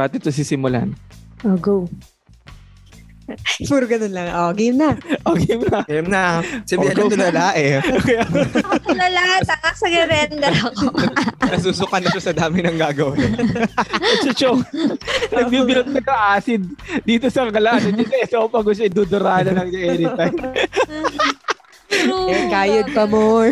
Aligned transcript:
Pati 0.00 0.16
ito 0.16 0.32
sisimulan. 0.32 0.96
Oh, 1.44 1.60
go. 1.60 1.84
Puro 3.68 3.84
ganun 3.84 4.16
lang. 4.16 4.32
Oh, 4.32 4.56
game 4.56 4.80
na. 4.80 4.96
Okay 5.28 5.60
na. 5.60 5.84
Game 5.84 6.08
na. 6.08 6.40
Si 6.64 6.72
Oh, 6.72 6.88
yung 6.88 7.12
tulala 7.12 7.52
eh. 7.52 7.84
Lala, 8.96 9.44
taka 9.44 9.76
sa 9.76 9.92
render 9.92 10.56
ako. 10.56 10.88
Nasusukan 11.52 12.00
na 12.00 12.08
siya 12.16 12.22
sa 12.24 12.32
dami 12.32 12.64
ng 12.64 12.80
gagawin. 12.80 13.28
Chucho. 14.24 14.64
Nagbibilot 15.36 15.92
na 15.92 16.00
yung 16.00 16.16
acid 16.32 16.62
dito 17.04 17.28
sa 17.28 17.44
kalaan. 17.52 17.92
Dito 17.92 18.16
eh. 18.16 18.24
So, 18.24 18.48
pag 18.48 18.64
gusto, 18.64 18.80
idudurana 18.80 19.52
lang 19.52 19.68
niya 19.68 20.00
anytime. 20.00 20.36
True. 21.90 22.30
Eh, 22.30 22.46
kayod 22.46 22.86
pa 22.94 23.04
more. 23.04 23.50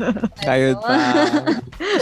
Kayod 0.46 0.78
pa. 0.82 0.98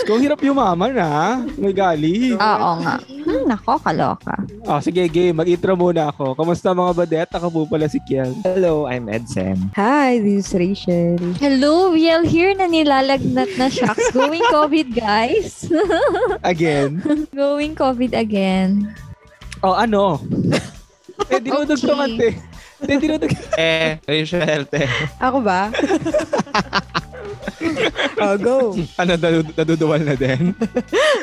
Kung 0.08 0.20
hirap 0.20 0.40
yumaman 0.40 0.96
ha. 0.96 1.44
May 1.60 1.76
gali. 1.76 2.32
Oo 2.32 2.70
nga. 2.80 2.96
Hmm, 3.04 3.44
nako, 3.44 3.76
kaloka. 3.80 4.32
Oh, 4.64 4.80
sige, 4.80 5.04
game. 5.12 5.36
Mag-intro 5.36 5.76
muna 5.76 6.08
ako. 6.08 6.32
Kamusta 6.32 6.72
mga 6.72 6.92
badet? 6.96 7.30
Ako 7.36 7.52
po 7.52 7.60
pala 7.68 7.84
si 7.84 8.00
Kiel. 8.08 8.32
Hello, 8.42 8.88
I'm 8.88 9.12
Edsen. 9.12 9.72
Hi, 9.76 10.20
this 10.24 10.48
is 10.48 10.56
Rachel. 10.56 11.20
Hello, 11.36 11.92
Viel 11.92 12.24
here 12.24 12.56
na 12.56 12.64
nilalagnat 12.64 13.52
na 13.60 13.68
shocks. 13.68 14.08
Going 14.16 14.44
COVID, 14.48 14.96
guys. 14.96 15.68
Again. 16.44 17.04
Going 17.32 17.76
COVID 17.76 18.16
again. 18.16 18.92
Oh, 19.60 19.76
ano? 19.76 20.20
eh, 21.32 21.40
dinudugtungan, 21.40 22.16
te. 22.16 22.53
Eh, 22.84 23.00
dinudugtungan. 23.00 23.56
Eh, 23.56 23.96
Rachel, 24.04 24.68
te. 24.68 24.84
Ako 25.16 25.40
ba? 25.40 25.72
oh, 28.20 28.36
go. 28.36 28.56
Ano, 28.96 29.12
nadu- 29.16 29.54
naduduwal 29.54 30.00
na 30.00 30.14
din? 30.14 30.54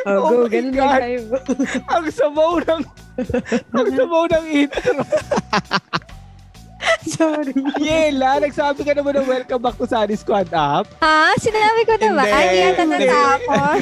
Oh, 0.03 0.09
Oh 0.09 0.22
go. 0.26 0.36
my 0.44 0.50
Ganun 0.50 0.73
God. 0.73 0.81
lang 0.81 1.00
tayo. 1.00 1.20
ang 1.88 2.06
sabaw 2.09 2.52
ng... 2.59 2.81
ang 3.72 3.88
sabaw 3.94 4.23
ng 4.28 4.45
intro. 4.50 5.02
Sorry. 7.02 7.53
Yela, 7.78 8.42
nagsabi 8.42 8.81
ka 8.81 8.94
naman 8.94 9.14
ng 9.16 9.28
welcome 9.28 9.62
back 9.62 9.78
to 9.78 9.86
Sunny 9.86 10.18
Squad 10.18 10.50
Up. 10.50 10.90
Ha? 10.98 11.38
Sinabi 11.38 11.81
ko 11.86 11.94
na 11.96 12.09
ba? 12.12 12.23
Hindi. 12.25 12.31
Ay, 12.31 12.42
hindi 12.42 12.59
yata 12.59 12.81
Hindi. 12.81 13.06
natapos. 13.06 13.81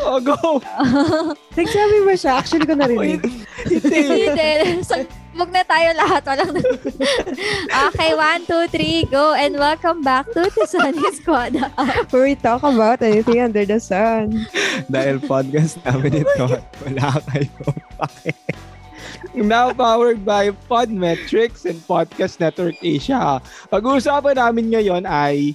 Oh, 0.00 0.18
go! 0.18 0.62
Nagsabi 1.58 1.96
ba 2.06 2.14
siya? 2.14 2.32
Actually 2.42 2.66
ko 2.66 2.74
narinig. 2.74 3.22
Hindi. 3.70 4.00
Hindi. 4.26 4.50
Sabog 4.82 5.50
na 5.50 5.62
tayo 5.66 5.88
lahat. 5.94 6.22
Walang 6.26 6.58
Okay, 7.90 8.10
one, 8.14 8.42
two, 8.46 8.64
three, 8.70 9.06
go. 9.06 9.34
And 9.34 9.54
welcome 9.54 10.02
back 10.02 10.26
to 10.34 10.50
the 10.50 10.66
Sunny 10.66 11.04
Squad. 11.14 11.58
Where 12.10 12.26
we 12.26 12.34
talk 12.34 12.62
about 12.62 13.02
anything 13.02 13.38
under 13.38 13.66
the 13.66 13.78
sun. 13.78 14.46
Dahil 14.90 15.22
podcast 15.22 15.78
namin 15.86 16.26
ito, 16.26 16.58
wala 16.86 17.22
kayo. 17.30 17.50
Now 19.36 19.70
powered 19.70 20.26
by 20.26 20.50
Podmetrics 20.66 21.66
and 21.68 21.78
Podcast 21.86 22.42
Network 22.42 22.78
Asia. 22.82 23.38
Pag-uusapan 23.70 24.34
namin 24.38 24.74
ngayon 24.74 25.04
ay 25.06 25.54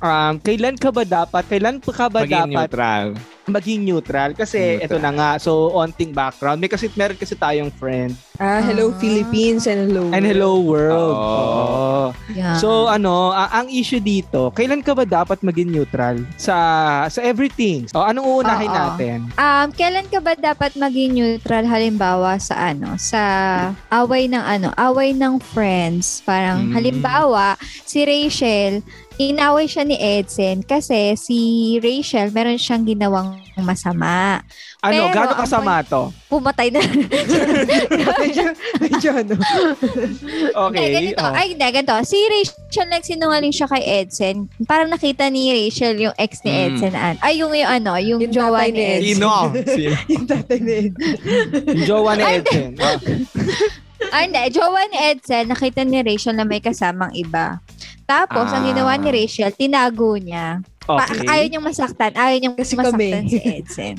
um, 0.00 0.34
kailan 0.38 0.74
ka 0.74 0.90
ba 0.90 1.02
dapat, 1.02 1.44
kailan 1.46 1.78
pa 1.78 1.92
ka 1.94 2.06
ba 2.08 2.20
Maging 2.20 2.32
dapat 2.50 2.68
neutral. 2.68 3.04
maging 3.46 3.80
neutral? 3.82 4.30
Kasi 4.32 4.58
Neutral. 4.78 4.84
ito 4.86 4.96
na 4.98 5.10
nga, 5.10 5.30
so 5.36 5.50
onting 5.72 6.10
background. 6.10 6.56
May 6.56 6.68
kasi, 6.68 6.86
meron 6.94 7.16
kasi 7.16 7.34
tayong 7.34 7.70
friend. 7.72 8.14
Ah, 8.36 8.62
hello 8.62 8.88
Philippines 8.96 9.66
and 9.66 9.84
hello. 9.84 10.08
And 10.10 10.24
hello 10.24 10.56
world. 10.58 11.12
Oo. 11.12 12.04
Yeah. 12.30 12.56
So 12.56 12.86
ano, 12.86 13.30
a- 13.30 13.52
ang 13.52 13.68
issue 13.68 14.00
dito, 14.00 14.48
kailan 14.50 14.80
ka 14.80 14.94
ba 14.94 15.04
dapat 15.04 15.42
maging 15.42 15.68
neutral 15.68 16.24
sa 16.36 16.56
sa 17.06 17.20
everything? 17.20 17.84
O 17.90 18.00
anong 18.00 18.24
uunahin 18.24 18.64
Oo. 18.66 18.78
natin? 18.78 19.18
Um, 19.34 19.68
kailan 19.70 20.08
ka 20.08 20.18
ba 20.18 20.32
dapat 20.32 20.72
maging 20.72 21.12
neutral 21.12 21.66
halimbawa 21.66 22.38
sa 22.38 22.70
ano, 22.70 22.96
sa 22.96 23.20
away 23.92 24.24
ng 24.24 24.40
ano, 24.40 24.72
away 24.78 25.12
ng 25.12 25.36
friends? 25.42 26.24
Parang 26.24 26.70
Mm. 26.70 26.72
halimbawa, 26.72 27.60
si 27.84 28.00
Rachel, 28.00 28.80
inaway 29.20 29.68
siya 29.68 29.84
ni 29.84 29.94
Edson 29.94 30.64
kasi 30.64 31.12
si 31.14 31.36
Rachel 31.76 32.32
meron 32.32 32.56
siyang 32.56 32.88
ginawang 32.88 33.36
masama. 33.60 34.40
Ano, 34.80 34.92
Pero 34.96 35.04
gaano 35.12 35.34
kasama 35.36 35.84
to? 35.84 36.08
Pumatay 36.26 36.72
na. 36.72 36.80
medyo, 38.24 38.44
medyo 38.80 39.10
ano. 39.12 39.34
Okay. 40.56 40.80
Hindi, 40.80 40.96
ganito. 41.12 41.20
oh. 41.20 41.36
Ay, 41.36 41.52
hindi, 41.52 41.66
ganito. 41.68 41.92
Si 42.00 42.16
Rachel, 42.16 42.88
nagsinungaling 42.88 43.52
siya 43.52 43.68
kay 43.68 43.84
Edson. 44.00 44.48
Parang 44.64 44.88
nakita 44.88 45.28
ni 45.28 45.52
Rachel 45.52 46.00
yung 46.00 46.16
ex 46.16 46.40
ni 46.40 46.50
Mm. 46.50 46.64
Edson. 46.64 46.94
An- 46.94 47.20
Ay, 47.20 47.44
yung, 47.44 47.52
yung 47.52 47.68
ano, 47.68 48.00
yung, 48.00 48.24
Yung 48.24 48.32
jowa 48.32 48.64
tatay 48.64 48.72
ni 48.72 48.78
ni 48.78 48.84
Edson. 48.88 49.04
Sino? 49.04 49.28
Yung 50.16 50.24
tatay 50.26 50.58
na 50.58 50.72
yun. 50.72 50.92
Yung 51.68 51.84
jowa 51.84 52.10
ni 52.16 52.24
Edson. 52.24 52.70
Ah, 54.08 54.24
hindi. 54.24 54.40
Jowa 54.48 54.88
ni 54.88 54.96
Edson, 55.12 55.52
nakita 55.52 55.84
ni 55.84 56.00
Rachel 56.00 56.32
na 56.32 56.48
may 56.48 56.64
kasamang 56.64 57.12
iba. 57.12 57.60
Tapos, 58.08 58.48
ang 58.50 58.64
Ah. 58.64 58.68
ginawa 58.72 58.92
ni 58.96 59.12
Rachel, 59.12 59.52
tinago 59.52 60.16
niya. 60.16 60.64
Pa- 60.96 61.08
Okay. 61.10 61.26
ayaw 61.26 61.44
niyang 61.46 61.66
masaktan. 61.66 62.10
Ayaw 62.12 62.36
niyang 62.36 62.56
Kasi 62.56 62.74
masaktan 62.74 62.96
kami. 62.96 63.28
si 63.28 63.38
Edson. 63.38 63.94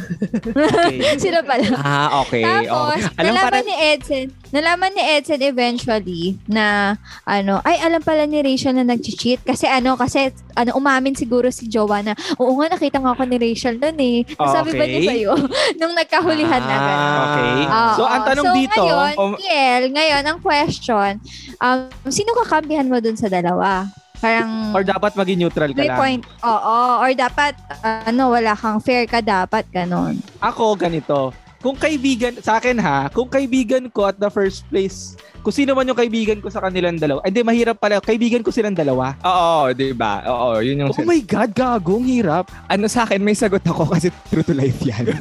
okay. 0.51 0.97
Sila 1.23 1.39
pala. 1.41 1.67
Ah, 1.75 2.09
okay. 2.21 2.41
Tapos, 2.41 2.97
okay. 2.97 3.15
Alam 3.15 3.25
nalaman 3.29 3.45
parang, 3.45 3.65
ni 3.65 3.75
Edson, 3.77 4.25
nalaman 4.49 4.91
ni 4.91 5.03
Edson 5.11 5.41
eventually 5.41 6.23
na, 6.45 6.95
ano, 7.23 7.61
ay, 7.61 7.77
alam 7.79 8.01
pala 8.01 8.23
ni 8.23 8.39
Rachel 8.39 8.73
na 8.73 8.83
nag-cheat. 8.83 9.39
Kasi 9.41 9.65
ano, 9.65 9.93
kasi, 9.93 10.27
ano, 10.53 10.73
umamin 10.73 11.13
siguro 11.13 11.47
si 11.47 11.65
Jowa 11.65 12.01
na, 12.01 12.11
oo 12.35 12.51
nga, 12.57 12.71
nakita 12.71 12.97
nga 12.97 13.11
ako 13.11 13.23
ni 13.25 13.37
Rachel 13.37 13.75
nun 13.75 13.97
eh. 13.97 14.17
Sabi 14.31 14.71
ba 14.71 14.83
niya 14.83 14.99
Okay. 14.99 15.07
sa'yo? 15.07 15.33
Nung 15.79 15.93
nagkahulihan 15.93 16.59
na 16.59 16.69
Ah, 16.71 16.81
gano'n. 16.81 17.21
Okay. 17.21 17.51
Oo. 17.63 17.91
So, 17.93 18.03
ang 18.03 18.23
tanong 18.23 18.45
so, 18.45 18.53
dito, 18.53 18.81
ngayon, 18.81 19.13
um, 19.15 19.33
Kiel, 19.35 19.83
ngayon, 19.89 20.23
ang 20.23 20.39
question, 20.39 21.11
um, 21.57 21.79
sino 22.07 22.33
kakampihan 22.35 22.85
mo 22.85 22.97
dun 22.97 23.13
sa 23.13 23.27
dalawa? 23.27 23.87
Parang, 24.21 24.69
or 24.77 24.85
dapat 24.85 25.17
maging 25.17 25.37
neutral 25.41 25.73
ka 25.73 25.81
lang? 25.81 25.97
point, 25.97 26.21
oo, 26.45 26.77
or 27.01 27.09
dapat, 27.17 27.57
uh, 27.81 28.05
ano, 28.05 28.29
wala 28.29 28.53
kang 28.53 28.77
fair 28.77 29.09
ka 29.09 29.17
dapat, 29.17 29.65
ganon. 29.73 30.21
Ako, 30.37 30.77
ganito. 30.77 31.33
Kung 31.61 31.77
kaibigan, 31.77 32.33
sa 32.41 32.57
akin 32.57 32.81
ha, 32.81 33.05
kung 33.13 33.29
kaibigan 33.29 33.85
ko 33.93 34.09
at 34.09 34.17
the 34.17 34.33
first 34.33 34.65
place, 34.65 35.13
kung 35.45 35.53
sino 35.53 35.73
man 35.73 35.85
yung 35.85 35.97
kaibigan 35.97 36.41
ko 36.41 36.49
sa 36.49 36.57
kanilang 36.57 36.97
dalawa, 36.97 37.21
ay 37.21 37.29
di, 37.29 37.45
mahirap 37.45 37.77
pala, 37.77 38.01
kaibigan 38.01 38.41
ko 38.41 38.49
silang 38.49 38.73
dalawa. 38.73 39.13
Oo, 39.21 39.69
di 39.69 39.93
ba? 39.93 40.25
Oo, 40.25 40.57
yun 40.57 40.81
yung... 40.81 40.89
Oh 40.89 41.05
my 41.05 41.21
God, 41.21 41.53
gagong 41.53 42.05
hirap. 42.09 42.49
ano 42.65 42.89
sa 42.89 43.05
akin, 43.05 43.21
may 43.21 43.37
sagot 43.37 43.61
ako 43.61 43.93
kasi 43.93 44.09
true 44.29 44.41
to 44.41 44.57
life 44.57 44.81
yan. 44.81 45.05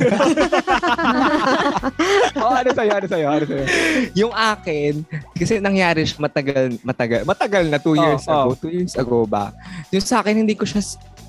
oh, 2.41 2.53
ano 2.56 2.71
sa'yo, 2.73 2.93
ano 2.97 3.06
sa'yo, 3.06 3.27
ano 3.29 3.45
sa'yo? 3.45 3.65
yung 4.17 4.33
akin, 4.33 5.05
kasi 5.37 5.61
nangyari 5.61 6.09
siya 6.09 6.25
matagal, 6.25 6.65
matagal, 6.81 7.21
matagal 7.29 7.65
na 7.69 7.77
two 7.77 7.93
Oh, 7.97 8.00
years 8.00 8.25
oh. 8.29 8.33
ago. 8.33 8.50
Two 8.56 8.73
years 8.73 8.95
ago 8.97 9.29
ba? 9.29 9.53
Yung 9.93 10.05
sa 10.05 10.25
akin, 10.25 10.41
hindi 10.41 10.56
ko 10.56 10.65
siya, 10.65 10.81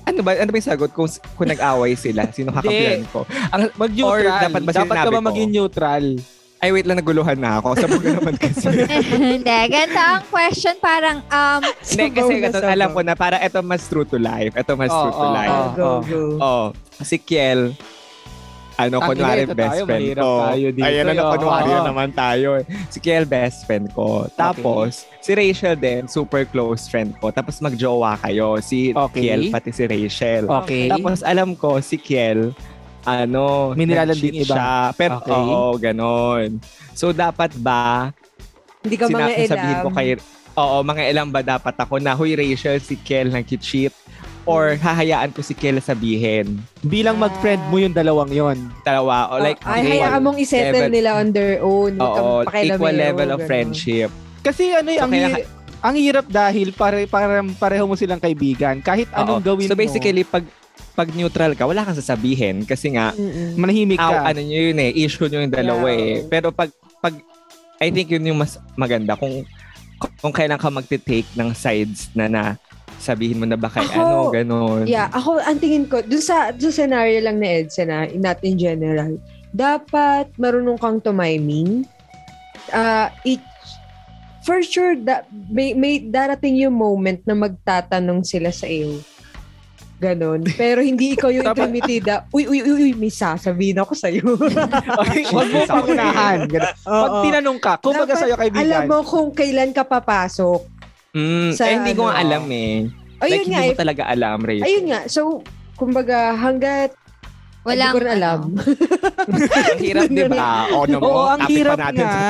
ano 0.02 0.20
ba, 0.20 0.30
ano 0.34 0.50
ba 0.50 0.56
yung 0.58 0.68
sagot 0.68 0.90
kung, 0.90 1.08
kung 1.38 1.48
nag-away 1.48 1.94
sila? 1.94 2.26
Sino 2.30 2.50
kakampihan 2.50 3.06
ko? 3.10 3.22
Ang, 3.50 3.70
Mag-neutral. 3.78 4.30
Or 4.30 4.42
dapat 4.42 4.62
ba 4.62 4.72
dapat 4.74 4.96
ka 4.98 5.10
ba 5.10 5.20
ko? 5.22 5.28
maging 5.30 5.50
neutral? 5.50 6.04
ay, 6.62 6.70
wait 6.70 6.86
lang, 6.86 6.94
naguluhan 6.94 7.34
na 7.42 7.58
ako. 7.58 7.74
Sabog 7.74 8.06
na 8.06 8.22
naman 8.22 8.38
kasi. 8.38 8.70
Hindi, 9.34 9.50
ganito 9.66 9.98
ang 9.98 10.22
question, 10.30 10.78
parang, 10.78 11.18
um, 11.26 11.60
Hindi, 11.90 12.06
kasi 12.14 12.22
Sabaw 12.22 12.38
na 12.38 12.46
ito, 12.46 12.58
sabaw. 12.62 12.74
alam 12.78 12.88
ko 12.94 13.00
na, 13.02 13.14
para 13.18 13.36
ito 13.42 13.58
mas 13.66 13.82
true 13.90 14.06
to 14.06 14.14
life. 14.14 14.54
Ito 14.54 14.78
mas 14.78 14.86
Oo, 14.94 15.02
true 15.02 15.10
to 15.10 15.26
oo, 15.26 15.34
life. 15.34 15.50
Oh, 15.50 15.66
go, 15.74 15.82
oh. 15.82 16.00
go. 16.06 16.20
Oh, 16.38 16.66
si 17.02 17.18
Kiel, 17.18 17.74
ano, 18.82 18.96
Tangina, 18.98 19.08
kunwari 19.08 19.40
ito 19.42 19.54
best 19.54 19.70
tayo, 19.72 19.82
friend 19.84 20.06
ko. 20.14 20.30
tayo 20.42 20.66
dito, 20.68 20.84
Ayan 20.84 21.04
na, 21.04 21.12
eh. 21.12 21.24
kunwari 21.32 21.62
Oo. 21.64 21.74
na 21.74 21.80
naman 21.84 22.10
tayo. 22.10 22.48
eh. 22.54 22.64
Si 22.88 22.98
Kiel, 22.98 23.24
best 23.24 23.58
friend 23.62 23.86
ko. 23.90 24.06
Tapos, 24.32 24.90
si 25.18 25.30
Rachel 25.32 25.74
din, 25.74 26.02
super 26.06 26.42
close 26.44 26.86
friend 26.86 27.14
ko. 27.16 27.28
Tapos 27.28 27.58
magjowa 27.58 28.18
kayo. 28.18 28.58
Si 28.58 28.90
Okay. 28.92 29.22
Kiel, 29.24 29.42
pati 29.48 29.70
si 29.70 29.84
Rachel. 29.84 30.44
Okay. 30.44 30.88
Tapos, 30.88 31.22
alam 31.22 31.54
ko, 31.54 31.78
si 31.78 31.96
Kiel, 31.96 32.50
ano, 33.02 33.74
May 33.74 33.84
nilalanding 33.84 34.14
nag-cheat 34.32 34.44
iba. 34.44 34.54
siya. 34.54 34.72
Pero, 34.92 35.14
Okay. 35.18 35.32
oo, 35.32 35.62
ganon. 35.76 36.48
So, 36.92 37.10
dapat 37.10 37.54
ba, 37.56 38.10
Hindi 38.80 38.96
ka 38.96 39.06
mga 39.06 39.46
sabihin 39.46 39.78
ko 39.80 39.88
kay, 39.90 40.08
oo, 40.52 40.76
mga 40.82 41.02
ilang 41.06 41.28
ba 41.28 41.40
dapat 41.40 41.74
ako 41.76 41.98
na, 41.98 42.12
huy 42.12 42.34
Rachel, 42.34 42.78
si 42.78 42.94
Kiel 42.96 43.28
nag-cheat. 43.28 43.94
Or 44.44 44.74
hahayaan 44.74 45.30
ko 45.30 45.40
si 45.40 45.52
Kiel 45.52 45.78
sabihin. 45.78 46.58
Bilang 46.80 47.16
mag-friend 47.16 47.62
mo 47.68 47.76
yung 47.76 47.92
dalawang 47.92 48.28
yon. 48.28 48.58
Dalawa. 48.82 49.30
O 49.30 49.38
like, 49.38 49.58
ay, 49.62 49.80
equal 49.80 49.90
hayaan 49.92 50.20
mong 50.20 50.38
isettle 50.38 50.74
level- 50.82 50.92
nila 50.92 51.10
on 51.16 51.28
their 51.30 51.56
own. 51.60 51.92
Oo, 51.96 52.42
equal 52.48 52.90
level 52.92 53.28
of 53.30 53.38
ganun. 53.38 53.46
friendship. 53.46 54.10
Kasi 54.40 54.72
ano, 54.72 54.88
eh, 54.88 54.98
So, 54.98 55.04
ang, 55.04 55.12
kailangan- 55.12 55.38
hi- 55.38 55.48
ang 55.80 55.94
hirap 55.96 56.26
dahil 56.26 56.68
pare, 56.72 57.06
pare, 57.06 57.38
pareho 57.54 57.84
mo 57.84 57.94
silang 57.94 58.18
kaibigan. 58.18 58.78
Kahit 58.78 59.06
anong 59.12 59.38
Oo. 59.38 59.46
gawin 59.54 59.66
So 59.66 59.74
mo, 59.74 59.80
basically, 59.80 60.22
pag 60.22 60.42
pag 60.92 61.08
neutral 61.08 61.56
ka, 61.56 61.64
wala 61.64 61.82
kang 61.82 61.96
sasabihin 61.96 62.62
kasi 62.62 62.92
nga, 62.92 63.16
Mm-mm. 63.16 63.56
manahimik 63.56 63.96
aw, 63.96 64.12
ka. 64.12 64.20
ano 64.28 64.40
nyo 64.40 64.60
yun 64.68 64.78
eh, 64.78 64.90
issue 64.92 65.24
nyo 65.24 65.40
yung 65.40 65.48
dalawa 65.50 65.88
Yeah. 65.88 66.04
eh. 66.20 66.28
Pero 66.28 66.52
pag, 66.52 66.68
pag, 67.00 67.16
I 67.80 67.88
think 67.88 68.12
yun 68.12 68.22
yung 68.24 68.36
mas 68.36 68.60
maganda 68.74 69.16
kung 69.16 69.40
kung 70.18 70.30
kailan 70.30 70.58
ka 70.58 70.68
magte-take 70.68 71.30
ng 71.32 71.50
sides 71.52 72.10
na 72.12 72.26
na 72.26 72.42
sabihin 73.02 73.42
mo 73.42 73.46
na 73.50 73.58
ba 73.58 73.66
kay 73.66 73.82
Ako, 73.82 73.98
ano, 73.98 74.16
ganun. 74.30 74.86
Yeah, 74.86 75.10
ako, 75.10 75.42
ang 75.42 75.58
tingin 75.58 75.90
ko, 75.90 75.98
dun 76.06 76.22
sa, 76.22 76.54
dun 76.54 76.70
sa 76.70 76.86
scenario 76.86 77.18
lang 77.18 77.42
ni 77.42 77.66
Edsa 77.66 77.82
na, 77.82 78.06
not 78.14 78.38
in 78.46 78.54
general, 78.54 79.18
dapat 79.50 80.30
marunong 80.38 80.78
kang 80.78 81.02
tumiming. 81.02 81.82
Uh, 82.70 83.10
each, 83.26 83.42
for 84.46 84.62
sure, 84.62 84.94
da, 84.94 85.26
may, 85.50 85.74
may 85.74 85.98
darating 85.98 86.62
yung 86.62 86.78
moment 86.78 87.18
na 87.26 87.34
magtatanong 87.34 88.22
sila 88.22 88.54
sa 88.54 88.70
iyo. 88.70 89.02
Ganon. 90.02 90.42
Pero 90.58 90.82
hindi 90.82 91.14
ikaw 91.14 91.30
yung 91.30 91.46
intimitida. 91.54 92.26
Uy, 92.34 92.50
uy, 92.50 92.58
uy, 92.66 92.90
uy, 92.90 92.92
may 92.98 93.10
sasabihin 93.10 93.78
ako 93.78 93.94
sa'yo. 93.94 94.34
Huwag 95.30 95.48
mo 95.54 95.60
pangunahan. 95.62 96.50
Pag 96.82 97.12
tinanong 97.22 97.58
ka, 97.62 97.78
kung 97.78 97.94
baga 97.94 98.18
Dapat 98.18 98.22
sa'yo 98.26 98.34
kaibigan, 98.34 98.66
Alam 98.66 98.82
mo 98.90 98.98
kung 99.06 99.30
kailan 99.30 99.70
ka 99.70 99.86
papasok. 99.86 100.71
Mm, 101.12 101.52
Sa 101.52 101.68
eh, 101.68 101.76
hindi 101.76 101.92
ko 101.92 102.08
ano, 102.08 102.16
nga 102.16 102.16
alam 102.24 102.44
eh. 102.48 102.88
Ayun 103.20 103.28
like, 103.28 103.44
nga, 103.44 103.60
hindi 103.60 103.68
eh. 103.68 103.72
mo 103.76 103.82
talaga 103.84 104.02
alam, 104.08 104.36
Rachel. 104.40 104.64
Ayun 104.64 104.84
nga. 104.88 105.00
So, 105.12 105.20
kumbaga, 105.76 106.32
hanggat 106.32 106.96
Walang, 107.62 107.92
hindi 107.92 107.94
ko 107.94 107.98
rin 108.00 108.12
alam. 108.16 108.40
ano. 108.48 109.36
ang 109.76 109.80
hirap, 109.84 110.08
di 110.08 110.24
ba? 110.26 110.50
O, 110.72 110.88
mo, 110.88 110.98
Oo, 111.04 111.24
ang 111.28 111.40
hirap 111.52 111.76
pa 111.78 111.92
natin. 111.92 112.02
nga. 112.08 112.26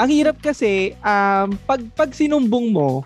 ang 0.00 0.08
hirap 0.10 0.36
kasi, 0.40 0.96
um, 1.04 1.52
pag, 1.68 1.80
pag 1.92 2.10
sinumbong 2.16 2.72
mo, 2.72 3.04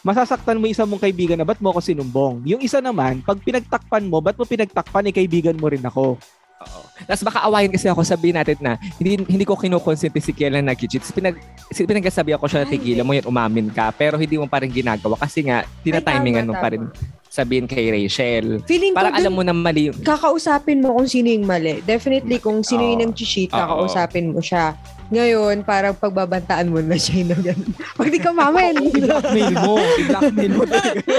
masasaktan 0.00 0.56
mo 0.56 0.64
isa 0.64 0.88
mong 0.88 1.04
kaibigan 1.04 1.36
na 1.36 1.44
ba't 1.44 1.60
mo 1.60 1.76
ako 1.76 1.84
sinumbong? 1.84 2.40
Yung 2.48 2.64
isa 2.64 2.80
naman, 2.80 3.20
pag 3.20 3.36
pinagtakpan 3.44 4.08
mo, 4.08 4.24
ba't 4.24 4.40
mo 4.40 4.48
pinagtakpan, 4.48 5.04
eh, 5.04 5.14
kaibigan 5.14 5.60
mo 5.60 5.68
rin 5.68 5.84
ako. 5.84 6.16
Oo. 6.60 6.80
Tapos 7.08 7.24
baka 7.24 7.40
awayin 7.48 7.72
kasi 7.72 7.88
ako 7.88 8.04
sabihin 8.04 8.36
natin 8.36 8.60
na 8.60 8.76
hindi 9.00 9.24
hindi 9.24 9.44
ko 9.48 9.56
kinukonsente 9.56 10.20
si 10.20 10.36
Kiel 10.36 10.52
na 10.52 10.72
nag-cheat. 10.72 11.00
Pinag, 11.16 11.40
pinagkasabi 11.72 12.36
ako 12.36 12.44
siya 12.52 12.62
na 12.62 12.68
tigilan 12.68 13.04
mo 13.06 13.16
yan, 13.16 13.24
umamin 13.24 13.72
ka. 13.72 13.88
Pero 13.96 14.20
hindi 14.20 14.36
mo 14.36 14.44
pa 14.44 14.60
rin 14.60 14.68
ginagawa 14.68 15.16
kasi 15.16 15.48
nga, 15.48 15.64
tinatimingan 15.80 16.44
mo 16.44 16.54
pa 16.60 16.76
rin 16.76 16.84
sabihin 17.32 17.64
kay 17.64 17.88
Rachel. 17.88 18.60
Feeling 18.68 18.92
Parang 18.92 19.16
alam 19.16 19.32
mo 19.32 19.40
na 19.40 19.56
mali 19.56 19.88
yung... 19.88 19.96
kakausapin 20.04 20.84
mo 20.84 20.92
kung 20.98 21.08
sino 21.08 21.32
yung 21.32 21.48
mali. 21.48 21.80
Definitely, 21.80 22.42
kung 22.42 22.60
sino 22.60 22.84
yung 22.84 23.08
nag-cheat, 23.08 23.54
kakausapin 23.54 24.36
mo 24.36 24.44
siya. 24.44 24.76
Ngayon, 25.10 25.66
parang 25.66 25.92
pagbabantaan 25.92 26.70
mo 26.70 26.78
na 26.78 26.94
siya 26.94 27.26
na 27.26 27.36
gano'n. 27.36 27.74
Pag 27.98 28.08
di 28.08 28.18
ka 28.18 28.30
mamen. 28.30 28.74
I-blackmail 28.94 29.54
mo. 29.58 29.74
I-blackmail 29.98 30.52
mo 30.54 30.62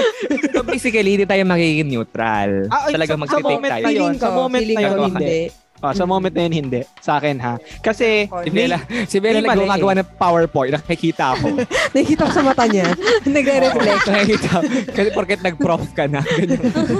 so 0.52 0.64
basically, 0.64 1.12
hindi 1.12 1.28
tayo 1.28 1.44
magiging 1.44 1.86
neutral. 1.86 2.72
Ah, 2.72 2.88
ay, 2.88 2.96
Talaga 2.96 3.12
sa- 3.12 3.16
sa 3.16 3.22
mag-take 3.22 3.44
moment 3.46 3.68
tayo. 3.70 3.84
na 3.84 3.90
yun. 3.92 4.12
ko, 4.12 4.22
Sa 4.22 4.30
moment 4.32 4.64
na 4.64 4.80
yun, 4.80 4.98
hindi. 5.06 5.40
Ah, 5.82 5.90
sa 5.92 6.06
moment 6.06 6.30
na 6.30 6.42
yun, 6.46 6.54
hindi. 6.56 6.80
Sa 7.02 7.18
akin, 7.18 7.36
ha? 7.36 7.54
Kasi, 7.82 8.30
Si 8.30 8.50
Bella, 8.50 8.78
si 9.04 9.18
Bella 9.18 9.42
mali 9.42 9.66
gumagawa 9.66 9.92
ng 9.98 10.08
PowerPoint. 10.14 10.72
Nakikita 10.72 11.36
ako. 11.36 11.58
Nakikita 11.92 12.22
ko 12.22 12.32
sa 12.32 12.44
mata 12.46 12.64
niya. 12.64 12.86
Nagre-reflect. 13.26 14.06
Nakikita. 14.06 14.52
Kasi 14.88 15.08
porket 15.10 15.42
nag-prof 15.42 15.84
ka 15.92 16.06
na. 16.06 16.22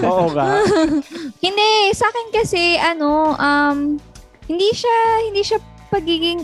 Oo 0.03 0.29
ka. 0.29 0.44
Hindi, 1.39 1.71
sa 1.94 2.05
akin 2.05 2.27
kasi, 2.35 2.77
ano, 2.77 3.33
um, 3.33 3.79
hindi 4.44 4.69
siya, 4.75 4.99
hindi 5.25 5.41
siya 5.41 5.62
pagiging, 5.87 6.43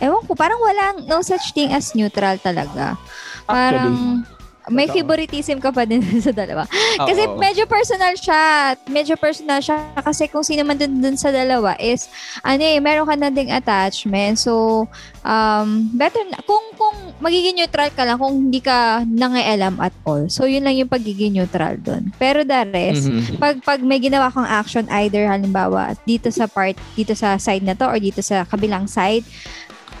ewan 0.00 0.24
ko, 0.24 0.32
parang 0.34 0.58
walang, 0.58 1.06
no 1.06 1.20
such 1.20 1.52
thing 1.52 1.70
as 1.70 1.92
neutral 1.92 2.36
talaga. 2.36 2.96
Parang, 3.44 4.24
may 4.68 4.86
Totoo. 4.86 5.02
favoritism 5.02 5.58
ka 5.58 5.72
pa 5.72 5.82
din 5.82 5.98
sa 6.22 6.30
dalawa. 6.30 6.68
Kasi 6.94 7.26
Oo. 7.26 7.40
medyo 7.40 7.64
personal 7.64 8.14
siya. 8.14 8.42
Medyo 8.86 9.16
personal 9.16 9.58
siya 9.58 9.82
kasi 9.98 10.28
kung 10.28 10.44
sino 10.44 10.62
man 10.62 10.76
dun, 10.76 11.00
dun 11.00 11.16
sa 11.16 11.32
dalawa 11.32 11.74
is 11.74 12.06
ano 12.44 12.60
eh, 12.60 12.78
meron 12.78 13.08
ka 13.08 13.16
na 13.16 13.32
ding 13.32 13.50
attachment. 13.50 14.38
So, 14.38 14.84
um, 15.24 15.90
better 15.90 16.22
na, 16.28 16.38
kung, 16.44 16.62
kung 16.76 16.92
magiging 17.18 17.56
neutral 17.56 17.90
ka 17.90 18.04
lang, 18.04 18.20
kung 18.20 18.46
hindi 18.46 18.60
ka 18.60 19.02
nangialam 19.02 19.80
at 19.80 19.96
all. 20.04 20.28
So, 20.28 20.44
yun 20.44 20.62
lang 20.62 20.76
yung 20.76 20.92
pagiging 20.92 21.34
neutral 21.34 21.74
dun. 21.74 22.12
Pero 22.14 22.44
the 22.44 22.60
rest, 22.68 23.08
Mhm. 23.08 23.40
pag 23.40 23.58
pag 23.64 23.80
may 23.80 23.98
ginawa 23.98 24.30
kang 24.30 24.46
action 24.46 24.86
either 25.02 25.24
halimbawa 25.26 25.96
dito 26.04 26.28
sa 26.28 26.46
part 26.46 26.76
dito 26.94 27.16
sa 27.16 27.40
side 27.40 27.64
na 27.64 27.74
to 27.74 27.88
or 27.88 27.98
dito 27.98 28.20
sa 28.20 28.44
kabilang 28.44 28.86
side 28.86 29.24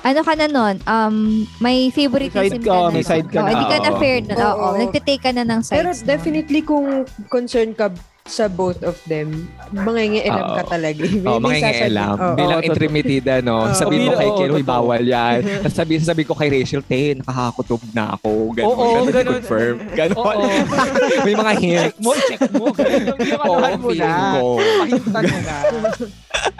ano 0.00 0.20
ka 0.24 0.32
na 0.32 0.46
nun, 0.48 0.76
um, 0.88 1.16
may 1.60 1.92
favoritism 1.92 2.40
May 2.40 2.50
side 2.56 2.64
ka, 2.64 2.72
ka, 2.72 2.80
na 2.80 2.90
may 2.92 3.04
side 3.04 3.28
ka 3.28 3.38
na. 3.40 3.50
Hindi 3.52 3.66
ka 3.68 3.78
na 3.78 3.90
fair 4.00 4.18
nun. 4.24 4.38
Oo, 4.40 4.56
Oo. 4.56 4.76
nagtitake 4.80 5.20
ka 5.20 5.30
na 5.36 5.44
ng 5.44 5.60
sides. 5.60 5.76
Pero 5.76 5.90
definitely 6.08 6.60
kung 6.64 7.04
concerned 7.28 7.76
ka 7.76 7.92
sa 8.30 8.46
both 8.46 8.78
of 8.80 8.94
them, 9.04 9.44
mangingialam 9.70 10.30
ka 10.56 10.62
Oo. 10.62 10.70
talaga. 10.70 11.02
Oh, 11.26 11.36
mga 11.42 11.58
sasabihin- 11.60 12.14
Oo. 12.16 12.28
Bilang 12.32 12.50
Oo, 12.52 12.62
totoo. 12.62 12.70
intermitida, 12.70 13.32
no? 13.40 13.56
Oo. 13.60 13.74
sabihin 13.74 14.06
mo 14.06 14.12
Oo, 14.12 14.16
kay 14.16 14.28
oo, 14.28 14.36
Kiel, 14.36 14.50
"Uy, 14.52 14.64
bawal 14.64 15.02
yan. 15.02 15.38
Tapos 15.62 15.76
sabihin, 15.76 16.00
sabi 16.00 16.22
ko 16.22 16.32
kay 16.32 16.48
Rachel, 16.48 16.80
te, 16.80 17.14
nakakakutob 17.16 17.82
na 17.90 18.14
ako. 18.14 18.30
Ganun, 18.52 18.68
Oo, 18.70 18.84
ganun, 18.96 19.12
ganun. 19.12 19.34
confirm. 19.36 19.76
Ganun. 19.92 20.16
Oo. 20.16 20.46
May 21.26 21.34
mga 21.34 21.52
hints. 21.56 21.82
check 21.84 21.96
mo, 21.98 22.10
check 22.16 22.40
mo. 22.52 22.64
Ganun 22.70 23.18
yung 23.20 23.42
Oo, 23.42 23.54
anuhan 23.58 23.74
mo 23.76 23.90
na. 23.92 24.10
ko. 24.32 24.46
Pahintan 24.56 25.22
mo 25.26 25.38
na. 25.42 25.56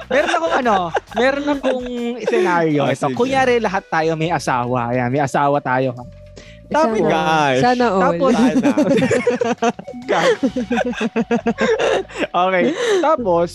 meron 0.06 0.32
akong 0.34 0.54
ano, 0.56 0.74
meron 1.14 1.46
akong 1.48 1.84
scenario. 2.22 2.80
Oh, 2.82 2.90
Ito, 2.90 3.06
kunyari 3.14 3.56
lahat 3.56 3.86
tayo 3.86 4.12
may 4.12 4.28
asawa. 4.28 4.90
Ayan, 4.90 5.08
may 5.08 5.22
asawa 5.22 5.56
tayo. 5.58 5.94
ha? 5.94 6.02
Tapos, 6.70 6.96
Sana- 6.96 7.10
gosh. 7.10 7.60
Sana 7.60 7.86
all. 7.86 8.02
Tapos- 8.06 8.34
Sana. 8.34 8.70
Okay. 12.30 12.64
Tapos, 13.00 13.50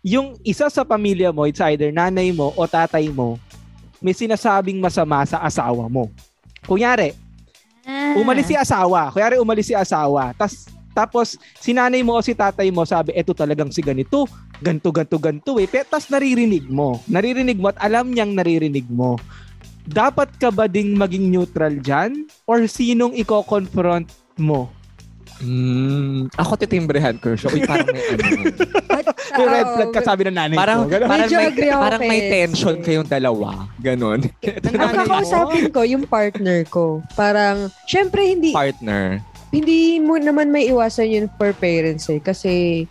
yung 0.00 0.36
isa 0.42 0.68
sa 0.68 0.84
pamilya 0.84 1.30
mo, 1.30 1.44
it's 1.44 1.60
either 1.62 1.90
nanay 1.90 2.30
mo 2.30 2.52
o 2.54 2.64
tatay 2.64 3.08
mo, 3.08 3.36
may 3.98 4.14
sinasabing 4.14 4.78
masama 4.78 5.24
sa 5.24 5.42
asawa 5.42 5.88
mo. 5.88 6.06
Kunyari, 6.64 7.12
Ah. 7.82 8.14
umalis 8.14 8.46
si 8.46 8.54
asawa. 8.54 9.08
Kunyari, 9.10 9.40
umalis 9.40 9.66
si 9.66 9.74
asawa. 9.74 10.36
Tas, 10.36 10.68
tapos, 10.92 11.34
si 11.56 11.72
nanay 11.72 12.04
mo 12.04 12.14
o 12.14 12.20
si 12.20 12.36
tatay 12.36 12.68
mo 12.68 12.84
sabi, 12.84 13.16
eto 13.16 13.32
talagang 13.32 13.72
si 13.72 13.80
ganito, 13.80 14.28
ganto, 14.60 14.92
ganto, 14.92 15.16
ganto 15.16 15.56
eh. 15.56 15.64
Pe- 15.64 15.88
Tas 15.88 16.06
naririnig 16.06 16.68
mo. 16.68 17.00
Naririnig 17.08 17.56
mo 17.56 17.72
at 17.72 17.80
alam 17.80 18.12
niyang 18.12 18.36
naririnig 18.36 18.84
mo. 18.86 19.16
Dapat 19.88 20.36
ka 20.36 20.52
ba 20.52 20.68
ding 20.68 20.92
maging 20.92 21.32
neutral 21.32 21.80
dyan? 21.80 22.28
Or 22.44 22.60
sinong 22.68 23.16
i-confront 23.16 24.12
mo? 24.36 24.68
Mm, 25.38 26.28
ako 26.34 26.58
titimbrehan 26.58 27.16
ko 27.22 27.32
siya. 27.38 27.48
Uy, 27.54 27.62
parang 27.62 27.88
may 27.94 28.02
ano. 28.10 28.26
May 29.38 29.46
red 29.46 29.64
Oo, 29.70 29.74
flag 29.78 29.90
ka 29.94 30.00
sabi 30.02 30.26
ng 30.26 30.34
nanay 30.34 30.56
parang, 30.58 30.78
ko. 30.84 30.90
Ganun. 30.90 31.08
parang, 31.08 31.24
Medyo 31.30 31.38
may, 31.38 31.48
agree 31.48 31.70
parang 31.70 32.02
may 32.02 32.20
tension 32.26 32.76
kayong 32.82 33.08
dalawa. 33.08 33.48
Ganon. 33.78 34.20
Ang 34.82 34.92
kakausapin 34.98 35.70
ko, 35.70 35.80
yung 35.86 36.04
partner 36.10 36.66
ko. 36.66 37.00
Parang, 37.14 37.70
syempre 37.86 38.26
hindi, 38.26 38.50
Partner. 38.50 39.22
hindi 39.54 40.02
mo 40.02 40.18
naman 40.18 40.50
may 40.50 40.68
iwasan 40.68 41.06
yun 41.06 41.26
for 41.38 41.54
parents 41.54 42.10
eh. 42.10 42.18
Kasi 42.18 42.84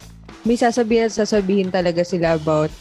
may 0.48 0.56
sasabihin 0.56 1.12
at 1.12 1.14
sasabihin 1.14 1.68
talaga 1.68 2.02
sila 2.08 2.40
about 2.40 2.72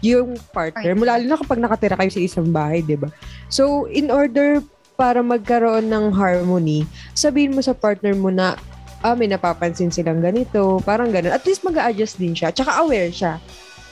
yung 0.00 0.36
partner. 0.50 0.92
Mula 0.92 1.16
lalo 1.16 1.24
na 1.26 1.40
kapag 1.40 1.60
nakatira 1.60 1.96
kayo 1.96 2.10
sa 2.10 2.20
isang 2.20 2.48
bahay, 2.50 2.80
di 2.80 2.96
ba? 2.96 3.08
So, 3.48 3.86
in 3.88 4.08
order 4.08 4.60
para 4.96 5.20
magkaroon 5.20 5.88
ng 5.88 6.12
harmony, 6.12 6.84
sabihin 7.12 7.52
mo 7.52 7.60
sa 7.60 7.72
partner 7.72 8.16
mo 8.16 8.28
na, 8.28 8.56
ah, 9.00 9.12
may 9.12 9.28
napapansin 9.28 9.92
silang 9.92 10.20
ganito, 10.20 10.80
parang 10.82 11.12
ganun. 11.12 11.32
At 11.32 11.44
least 11.44 11.62
mag 11.62 11.76
adjust 11.76 12.16
din 12.16 12.32
siya. 12.32 12.48
Tsaka 12.50 12.80
aware 12.80 13.12
siya 13.12 13.36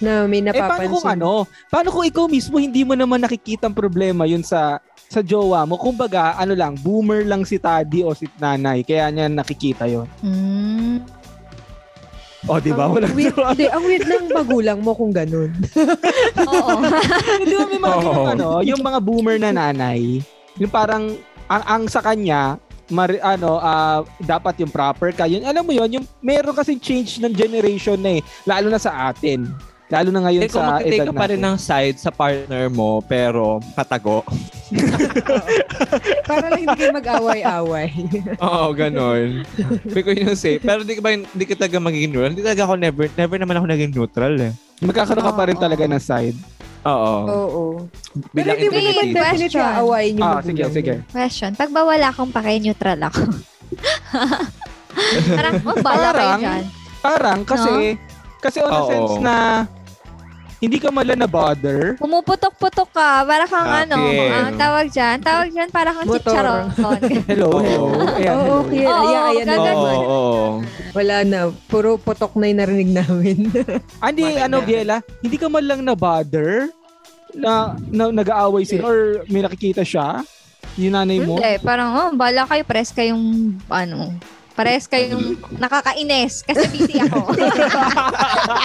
na 0.00 0.26
may 0.26 0.42
Eh, 0.42 0.50
paano 0.50 0.58
napapansin. 0.58 0.90
kung 0.90 1.06
ano? 1.06 1.30
Paano 1.70 1.88
kung 1.92 2.04
ikaw 2.04 2.25
mismo 2.26 2.56
hindi 2.56 2.82
mo 2.82 2.92
naman 2.92 3.20
nakikita 3.20 3.68
ang 3.68 3.76
problema 3.76 4.25
yun 4.25 4.42
sa 4.42 4.80
sa 5.06 5.20
jowa 5.23 5.62
mo? 5.62 5.78
Kumbaga, 5.78 6.34
ano 6.34 6.56
lang, 6.56 6.75
boomer 6.80 7.23
lang 7.23 7.46
si 7.46 7.56
daddy 7.56 8.02
o 8.02 8.16
si 8.16 8.26
nanay. 8.37 8.82
Kaya 8.82 9.12
niya 9.12 9.30
nakikita 9.30 9.87
yon. 9.87 10.08
Mm. 10.20 10.99
O, 12.44 12.60
di 12.60 12.76
ba? 12.76 12.92
Ang 12.92 13.00
Wala 13.00 13.08
weird, 13.16 13.32
hindi, 13.32 13.66
ang 13.72 13.84
weird 13.88 14.04
ng 14.04 14.26
magulang 14.36 14.78
mo 14.84 14.92
kung 14.92 15.08
ganun. 15.08 15.48
Oo. 16.52 16.72
Di 17.40 17.54
ba 17.56 17.64
may 17.64 17.80
mga 17.80 17.96
Oo. 17.96 18.04
ganun, 18.04 18.28
ano, 18.36 18.48
yung 18.60 18.82
mga 18.84 18.98
boomer 19.00 19.36
na 19.40 19.50
nanay, 19.52 20.20
yung 20.60 20.68
parang, 20.68 21.16
ang, 21.48 21.64
ang 21.64 21.82
sa 21.88 22.04
kanya, 22.04 22.60
mari, 22.92 23.16
ano, 23.24 23.56
ah, 23.56 24.04
dapat 24.20 24.60
yung 24.60 24.68
proper 24.68 25.16
ka. 25.16 25.24
Yun, 25.24 25.40
alam 25.40 25.64
mo 25.64 25.72
yun, 25.72 26.00
yung 26.00 26.06
meron 26.20 26.52
kasing 26.52 26.80
change 26.80 27.16
ng 27.16 27.32
generation 27.32 27.96
na 27.96 28.20
eh, 28.20 28.22
lalo 28.44 28.68
na 28.68 28.80
sa 28.80 29.08
atin. 29.08 29.48
Lalo 29.94 30.08
na 30.10 30.20
ngayon 30.24 30.42
Eh, 30.42 30.50
kung 30.50 30.58
sa 30.60 30.82
edad 30.82 31.06
ka 31.06 31.14
pa 31.14 31.26
rin 31.26 31.38
natin. 31.38 31.54
ng 31.54 31.56
side 31.56 31.96
sa 31.96 32.10
partner 32.10 32.66
mo, 32.68 32.98
pero 33.00 33.42
patago. 33.72 34.26
Para 36.26 36.50
lang 36.50 36.60
hindi 36.60 36.74
kayo 36.74 36.90
mag-away-away. 36.92 37.88
Oo, 38.44 38.74
ganon. 38.74 39.46
Because 39.86 40.18
yun 40.18 40.34
say, 40.34 40.58
pero 40.58 40.82
di 40.82 40.98
ka 40.98 41.02
ba, 41.04 41.14
di 41.14 41.44
ka 41.44 41.54
talaga 41.54 41.78
magiging 41.78 42.10
neutral. 42.10 42.32
Hindi 42.32 42.42
talaga 42.42 42.62
ako 42.64 42.74
never, 42.74 43.06
never 43.14 43.36
naman 43.38 43.54
ako 43.54 43.66
naging 43.68 43.92
neutral 43.92 44.34
eh. 44.36 44.52
Magkakaroon 44.82 45.22
ka 45.22 45.32
pa 45.32 45.44
rin 45.46 45.56
talaga 45.56 45.84
ng 45.86 46.02
side. 46.02 46.38
Oo. 46.84 47.14
Oo. 47.24 47.62
Pero 48.28 48.34
Bilang 48.34 48.56
hindi 48.56 48.68
mo 48.68 48.80
naman 48.82 49.06
definitely 49.08 49.46
question. 49.48 49.62
aawayin 49.64 50.12
yung 50.12 50.26
Ah, 50.26 50.34
sige, 50.36 50.50
magulang 50.60 50.74
sige. 50.74 50.94
Question. 51.08 51.50
Pag 51.54 51.70
ba 51.70 51.80
wala 51.82 52.06
akong 52.10 52.28
pake, 52.30 52.50
neutral 52.58 52.98
ako. 53.00 53.22
Parang, 55.30 55.54
oh, 55.60 55.78
bala 55.80 56.08
kayo 56.08 56.12
Parang, 56.12 56.40
dyan. 56.40 56.62
Parang 57.00 57.38
kasi, 57.42 57.72
kasi 58.38 58.58
on 58.58 58.68
a 58.68 58.76
Oo. 58.76 58.86
sense 58.86 59.14
na 59.20 59.36
hindi 60.64 60.80
ka 60.80 60.88
mala 60.88 61.12
na 61.12 61.28
bother. 61.28 62.00
Pumuputok-putok 62.00 62.88
ka. 62.88 63.21
Para 63.23 63.44
kang 63.44 63.68
Ah, 63.68 63.85
ano, 63.85 64.00
ang 64.33 64.56
tawag 64.56 64.88
dyan. 64.88 65.21
Tawag 65.21 65.52
dyan, 65.52 65.68
para 65.68 65.92
kang 65.92 66.09
Motor. 66.09 66.25
chicharon. 66.25 66.64
Hello, 67.30 67.49
Oo. 67.50 67.61
hello. 67.61 67.85
Ayan, 68.16 68.33
Oo, 68.33 68.40
hello. 68.40 68.56
okay. 68.64 68.85
Oo, 68.85 68.97
Ayan, 68.97 69.23
ayan 69.28 69.47
gagawin. 69.47 69.99
Oo. 70.00 70.23
Wala 70.92 71.16
na. 71.23 71.38
Puro 71.68 72.00
putok 72.00 72.33
na 72.35 72.49
yung 72.49 72.61
narinig 72.64 72.90
namin. 72.90 73.37
Hindi, 74.04 74.25
ano, 74.40 74.56
na. 74.59 74.64
Biela, 74.64 74.97
hindi 75.21 75.37
ka 75.37 75.52
man 75.52 75.64
lang 75.64 75.80
na 75.83 75.92
bother 75.92 76.73
na, 77.35 77.76
na 77.90 78.09
nag-aaway 78.09 78.64
sila 78.64 78.87
or 78.87 78.99
may 79.28 79.42
nakikita 79.42 79.85
siya, 79.85 80.25
yung 80.80 80.94
nanay 80.94 81.21
mo. 81.21 81.37
Hindi, 81.37 81.61
parang, 81.61 81.90
oh, 81.92 82.11
bala 82.14 82.49
kayo, 82.49 82.62
press 82.64 82.88
kayong, 82.88 83.52
ano, 83.68 84.14
pares 84.54 84.87
kayong 84.87 85.35
nakakainis 85.59 86.47
kasi 86.47 86.62
busy 86.71 87.02
ako. 87.02 87.26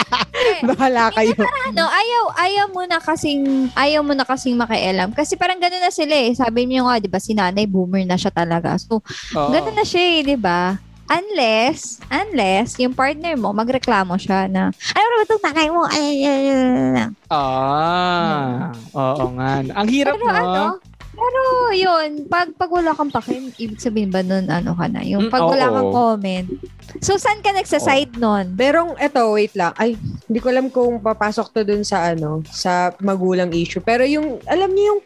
Bahala 0.70 1.08
kayo. 1.14 1.34
ano, 1.70 1.84
ayaw, 1.88 2.24
ayaw 2.36 2.66
mo 2.72 2.82
na 2.84 2.98
kasing, 3.00 3.70
ayaw 3.74 4.00
mo 4.04 4.12
na 4.12 4.24
kasing 4.28 4.56
makialam. 4.56 5.10
Kasi 5.12 5.36
parang 5.36 5.58
gano'n 5.60 5.80
na 5.80 5.92
sila 5.92 6.14
eh. 6.14 6.32
Sabi 6.36 6.68
niyo 6.68 6.86
nga, 6.86 7.00
di 7.00 7.08
ba, 7.08 7.18
si 7.20 7.32
nanay, 7.32 7.64
boomer 7.64 8.04
na 8.04 8.20
siya 8.20 8.30
talaga. 8.32 8.76
So, 8.76 9.00
Oo. 9.34 9.50
gano'n 9.50 9.76
na 9.76 9.84
siya 9.86 10.02
eh, 10.02 10.20
di 10.22 10.36
ba? 10.36 10.76
Unless, 11.10 11.98
unless, 12.06 12.78
yung 12.78 12.94
partner 12.94 13.34
mo, 13.34 13.50
magreklamo 13.50 14.14
siya 14.14 14.46
na, 14.46 14.70
ano 14.70 15.06
ba 15.10 15.26
itong 15.26 15.42
takay 15.42 15.66
mo? 15.66 15.82
Ay, 15.90 16.22
ay, 16.22 16.22
ay, 16.22 16.46
ay, 16.46 16.90
ay." 17.02 17.08
Ah, 17.26 18.70
oo 18.94 19.24
nga. 19.34 19.58
Ang 19.74 19.88
hirap 19.90 20.14
Pero 20.14 20.30
no? 20.30 20.38
ano, 20.38 20.62
pero 21.20 21.40
yun, 21.70 22.24
pag, 22.26 22.48
pag 22.56 22.72
wala 22.72 22.96
kang 22.96 23.12
pakin, 23.12 23.52
ibig 23.54 23.76
sabihin 23.76 24.08
ba 24.08 24.24
nun, 24.24 24.48
ano 24.48 24.72
ka 24.72 24.88
na? 24.88 25.04
Yung 25.04 25.28
Mm, 25.28 25.32
pag 25.32 25.44
wala 25.44 25.68
kang 25.68 25.90
comment. 25.92 26.48
So, 26.98 27.20
saan 27.20 27.44
ka 27.44 27.52
nagsaside 27.52 28.16
nun? 28.16 28.56
Pero 28.56 28.96
eto, 28.96 29.36
wait 29.36 29.52
lang. 29.52 29.76
Ay, 29.76 30.00
hindi 30.26 30.40
ko 30.40 30.48
alam 30.48 30.72
kung 30.72 30.96
papasok 30.98 31.52
to 31.52 31.60
dun 31.62 31.84
sa 31.84 32.08
ano, 32.08 32.40
sa 32.48 32.96
magulang 32.98 33.52
issue. 33.52 33.78
Pero 33.78 34.02
yung, 34.02 34.40
alam 34.48 34.72
niyo 34.72 34.96
yung 34.96 35.00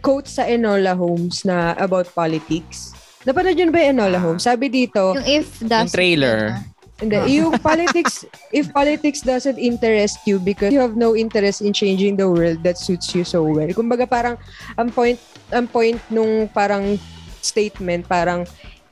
quote 0.00 0.26
sa 0.26 0.42
Enola 0.42 0.92
Holmes 0.92 1.46
na 1.46 1.78
about 1.78 2.10
politics? 2.10 2.90
Napanood 3.22 3.54
yun 3.54 3.70
ba 3.70 3.78
yung 3.80 3.94
Enola 3.94 4.18
Holmes? 4.18 4.42
Sabi 4.42 4.66
dito, 4.66 5.14
Yung 5.14 5.28
if 5.28 5.60
does 5.60 5.86
Yung 5.86 5.94
trailer. 5.94 6.56
hindi, 6.96 7.16
yung 7.36 7.56
politics, 7.60 8.24
if 8.52 8.68
politics 8.70 9.20
doesn't 9.20 9.56
interest 9.56 10.20
you 10.24 10.36
because 10.36 10.68
you 10.68 10.80
have 10.80 10.96
no 10.96 11.12
interest 11.12 11.60
in 11.60 11.72
changing 11.72 12.16
the 12.16 12.24
world 12.24 12.60
that 12.60 12.76
suits 12.76 13.12
you 13.12 13.24
so 13.24 13.40
well. 13.40 13.68
Kumbaga 13.72 14.04
parang, 14.04 14.36
ang 14.76 14.88
point, 14.88 15.16
ang 15.50 15.66
point 15.66 15.98
nung 16.08 16.46
parang 16.50 16.96
statement, 17.40 18.06
parang, 18.06 18.46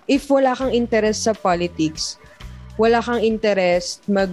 if 0.04 0.26
wala 0.28 0.54
kang 0.54 0.72
interest 0.72 1.24
sa 1.24 1.32
politics, 1.32 2.18
wala 2.74 2.98
kang 2.98 3.22
interest 3.22 4.02
mag, 4.06 4.30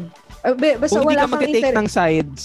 be- 0.58 0.78
basta 0.78 1.00
Kung 1.00 1.06
hindi 1.06 1.12
wala 1.14 1.24
ka 1.26 1.30
kang 1.30 1.42
mag-take 1.42 1.62
interest. 1.62 1.78
ng 1.78 1.88
sides, 1.90 2.42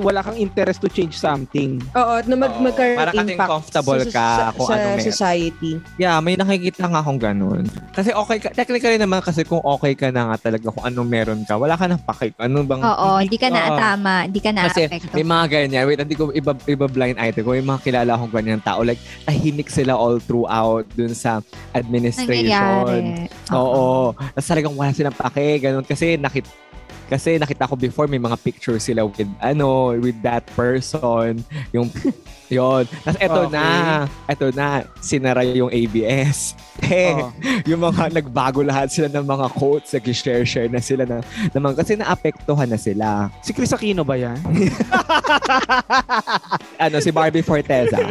wala 0.00 0.24
kang 0.24 0.40
interest 0.40 0.80
to 0.80 0.88
change 0.88 1.12
something. 1.12 1.76
Oo, 1.92 2.24
na 2.24 2.34
mag, 2.34 2.56
Oo, 2.56 2.64
magkaroon 2.64 2.96
para 2.96 3.12
ng 3.12 3.20
kasing 3.20 3.36
impact 3.36 3.50
comfortable 3.52 4.00
sa, 4.00 4.08
ka 4.08 4.24
sa, 4.24 4.44
kung 4.56 4.68
sa 4.68 4.74
ano 4.74 4.86
meron. 4.88 5.04
society. 5.04 5.72
Yeah, 6.00 6.16
may 6.24 6.34
nakikita 6.40 6.88
nga 6.88 7.04
akong 7.04 7.20
ganun. 7.20 7.68
Kasi 7.92 8.10
okay 8.10 8.38
ka, 8.40 8.48
technically 8.50 8.96
naman 8.96 9.20
kasi 9.20 9.44
kung 9.44 9.60
okay 9.60 9.92
ka 9.92 10.08
na 10.08 10.32
nga 10.32 10.48
talaga 10.48 10.72
kung 10.72 10.84
anong 10.84 11.08
meron 11.08 11.40
ka, 11.44 11.60
wala 11.60 11.76
ka 11.76 11.84
nang 11.84 12.00
paki. 12.00 12.32
Ano 12.40 12.64
bang... 12.64 12.80
Oo, 12.80 13.20
hindi 13.20 13.36
ka 13.36 13.52
na 13.52 13.60
Oo. 13.60 13.76
tama, 13.76 14.12
hindi 14.24 14.40
ka 14.40 14.50
na 14.56 14.72
Kasi 14.72 14.88
apekto. 14.88 15.12
may 15.12 15.26
mga 15.26 15.44
ganyan. 15.52 15.84
Wait, 15.84 16.00
hindi 16.00 16.16
ko 16.16 16.32
iba, 16.32 16.56
iba 16.64 16.86
blind 16.88 17.20
item 17.20 17.44
ko. 17.44 17.52
May 17.52 17.66
mga 17.66 17.80
kilala 17.84 18.10
akong 18.16 18.32
ganyan 18.32 18.64
tao. 18.64 18.80
Like, 18.80 19.00
tahimik 19.28 19.68
sila 19.68 19.92
all 19.92 20.16
throughout 20.16 20.88
dun 20.96 21.12
sa 21.12 21.44
administration. 21.76 22.48
Nangyayari. 22.48 23.28
Oo. 23.52 24.16
Tapos 24.16 24.48
talagang 24.48 24.72
wala 24.72 24.96
silang 24.96 25.12
pake. 25.12 25.60
Ganun. 25.60 25.84
Kasi 25.84 26.16
nakit 26.16 26.48
kasi 27.14 27.38
nakita 27.38 27.70
ko 27.70 27.78
before 27.78 28.10
may 28.10 28.18
mga 28.18 28.34
pictures 28.42 28.90
sila 28.90 29.06
with 29.06 29.30
ano 29.38 29.94
with 30.02 30.18
that 30.26 30.42
person. 30.58 31.38
Yung 31.70 31.86
yon 32.54 32.86
tapos 33.02 33.18
eto 33.18 33.40
Okay. 33.44 33.52
na 33.52 33.64
eto 34.24 34.46
na 34.50 34.66
sinara 34.98 35.44
yung 35.44 35.68
ABS 35.68 36.56
eh 36.84 37.14
Oo. 37.14 37.30
yung 37.66 37.80
mga 37.82 38.12
nagbago 38.12 38.60
lahat 38.60 38.88
sila 38.88 39.06
ng 39.08 39.22
mga 39.22 39.46
quotes 39.52 39.88
nag-share 39.92 40.42
share 40.42 40.66
na 40.66 40.78
sila 40.78 41.02
na 41.02 41.18
naman 41.50 41.72
kasi 41.72 41.94
naapektuhan 41.94 42.66
na 42.66 42.76
sila 42.76 43.28
Si 43.40 43.50
Chris 43.50 43.70
Aquino 43.70 44.02
ba 44.02 44.14
yan? 44.14 44.36
ano 46.78 46.96
si 46.98 47.10
Barbie 47.10 47.42
Forteza 47.42 47.96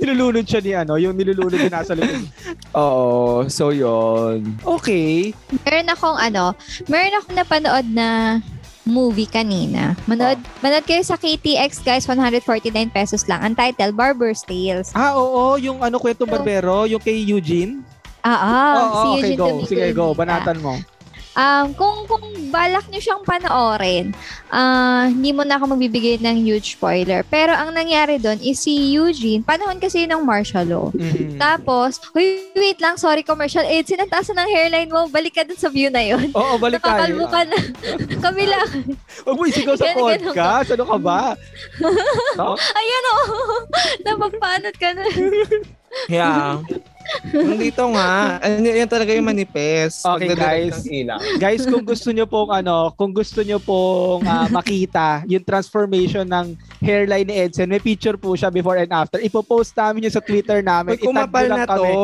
nilulunod 0.00 0.44
siya 0.44 0.60
ni 0.60 0.70
ano, 0.72 0.96
yung 0.96 1.12
nilulunod 1.12 1.54
yung 1.54 1.70
nasa 1.70 1.92
likod. 1.92 2.24
oo 2.72 3.44
so 3.46 3.70
yon 3.70 4.56
Okay. 4.62 5.34
Meron 5.62 5.90
akong 5.90 6.16
ano, 6.16 6.54
meron 6.86 7.18
akong 7.18 7.36
napanood 7.36 7.86
na 7.90 8.38
movie 8.90 9.30
kanina. 9.30 9.94
Manood, 10.04 10.36
manood 10.60 10.84
kayo 10.84 11.00
sa 11.00 11.16
KTX 11.16 11.80
guys, 11.80 12.04
149 12.04 12.68
pesos 12.90 13.24
lang. 13.30 13.40
Ang 13.40 13.54
title, 13.54 13.94
Barber's 13.94 14.42
Tales. 14.42 14.90
Ah, 14.92 15.14
oo, 15.16 15.56
yung 15.56 15.80
ano 15.80 15.96
kwento 15.96 16.26
barbero, 16.26 16.84
yung 16.90 17.00
kay 17.00 17.22
Eugene. 17.22 17.80
Ah, 18.20 18.36
ah, 18.36 18.74
Oo, 18.76 18.84
si 18.84 19.06
okay, 19.08 19.16
Eugene 19.16 19.38
go. 19.38 19.46
Domingo 19.48 19.70
Sige, 19.70 19.86
go. 19.96 20.06
Banatan 20.12 20.58
mo. 20.60 20.74
Um, 21.30 21.70
kung 21.78 22.10
kung 22.10 22.26
balak 22.50 22.90
niyo 22.90 23.00
siyang 23.06 23.22
panoorin, 23.22 24.10
ah 24.50 25.06
hindi 25.06 25.30
mo 25.30 25.46
na 25.46 25.62
ako 25.62 25.78
magbibigay 25.78 26.18
ng 26.18 26.42
huge 26.42 26.74
spoiler. 26.74 27.22
Pero 27.22 27.54
ang 27.54 27.70
nangyari 27.70 28.18
doon 28.18 28.42
is 28.42 28.58
si 28.58 28.98
Eugene, 28.98 29.46
panahon 29.46 29.78
kasi 29.78 30.10
ng 30.10 30.26
martial 30.26 30.66
law. 30.66 30.86
Mhm. 30.90 31.38
Tapos, 31.38 32.02
uy, 32.18 32.50
wait 32.58 32.82
lang, 32.82 32.98
sorry, 32.98 33.22
commercial 33.22 33.62
aid, 33.62 33.86
sinantasan 33.86 34.34
ng 34.42 34.50
hairline 34.50 34.90
mo, 34.90 35.06
balik 35.06 35.38
ka 35.38 35.46
dun 35.46 35.54
sa 35.54 35.70
view 35.70 35.86
na 35.86 36.02
yon. 36.02 36.34
Oo, 36.34 36.58
balik 36.58 36.82
tayo. 36.82 36.98
Nakakalbo 36.98 37.24
ka 37.30 37.40
na. 37.46 37.58
Kabila. 38.26 38.58
Huwag 39.22 39.36
mo 39.38 39.42
isigaw 39.46 39.76
sa 39.78 39.94
podcast. 39.94 40.68
Ano 40.74 40.84
ka 40.84 40.98
ba? 40.98 41.20
Ayan 42.78 43.04
o. 43.14 43.16
Napagpanot 44.02 44.76
ka 44.76 44.90
na. 44.98 45.04
yeah 46.10 46.58
Nandito 47.30 47.82
nga. 47.94 48.38
Ano, 48.40 48.66
yan 48.66 48.90
talaga 48.90 49.10
yung 49.12 49.28
manifest. 49.28 50.06
Okay, 50.06 50.32
guys. 50.32 50.86
Guys, 51.36 51.62
kung 51.66 51.84
gusto 51.84 52.10
nyo 52.10 52.24
pong 52.24 52.50
ano, 52.54 52.94
kung 52.94 53.12
gusto 53.12 53.42
nyo 53.42 53.58
pong 53.60 54.24
ah, 54.24 54.46
makita 54.58 55.24
yung 55.26 55.44
transformation 55.44 56.24
ng 56.26 56.54
hairline 56.80 57.26
ni 57.28 57.34
Edson, 57.46 57.68
may 57.68 57.82
picture 57.82 58.16
po 58.16 58.34
siya 58.34 58.48
before 58.48 58.78
and 58.78 58.90
after. 58.90 59.20
Ipopost 59.20 59.74
namin 59.76 60.08
yun 60.08 60.14
sa 60.14 60.22
Twitter 60.24 60.62
namin. 60.64 60.96
Uy, 60.96 61.02
kumapal 61.02 61.46
na 61.46 61.66
kami. 61.66 61.90
to. 61.92 62.00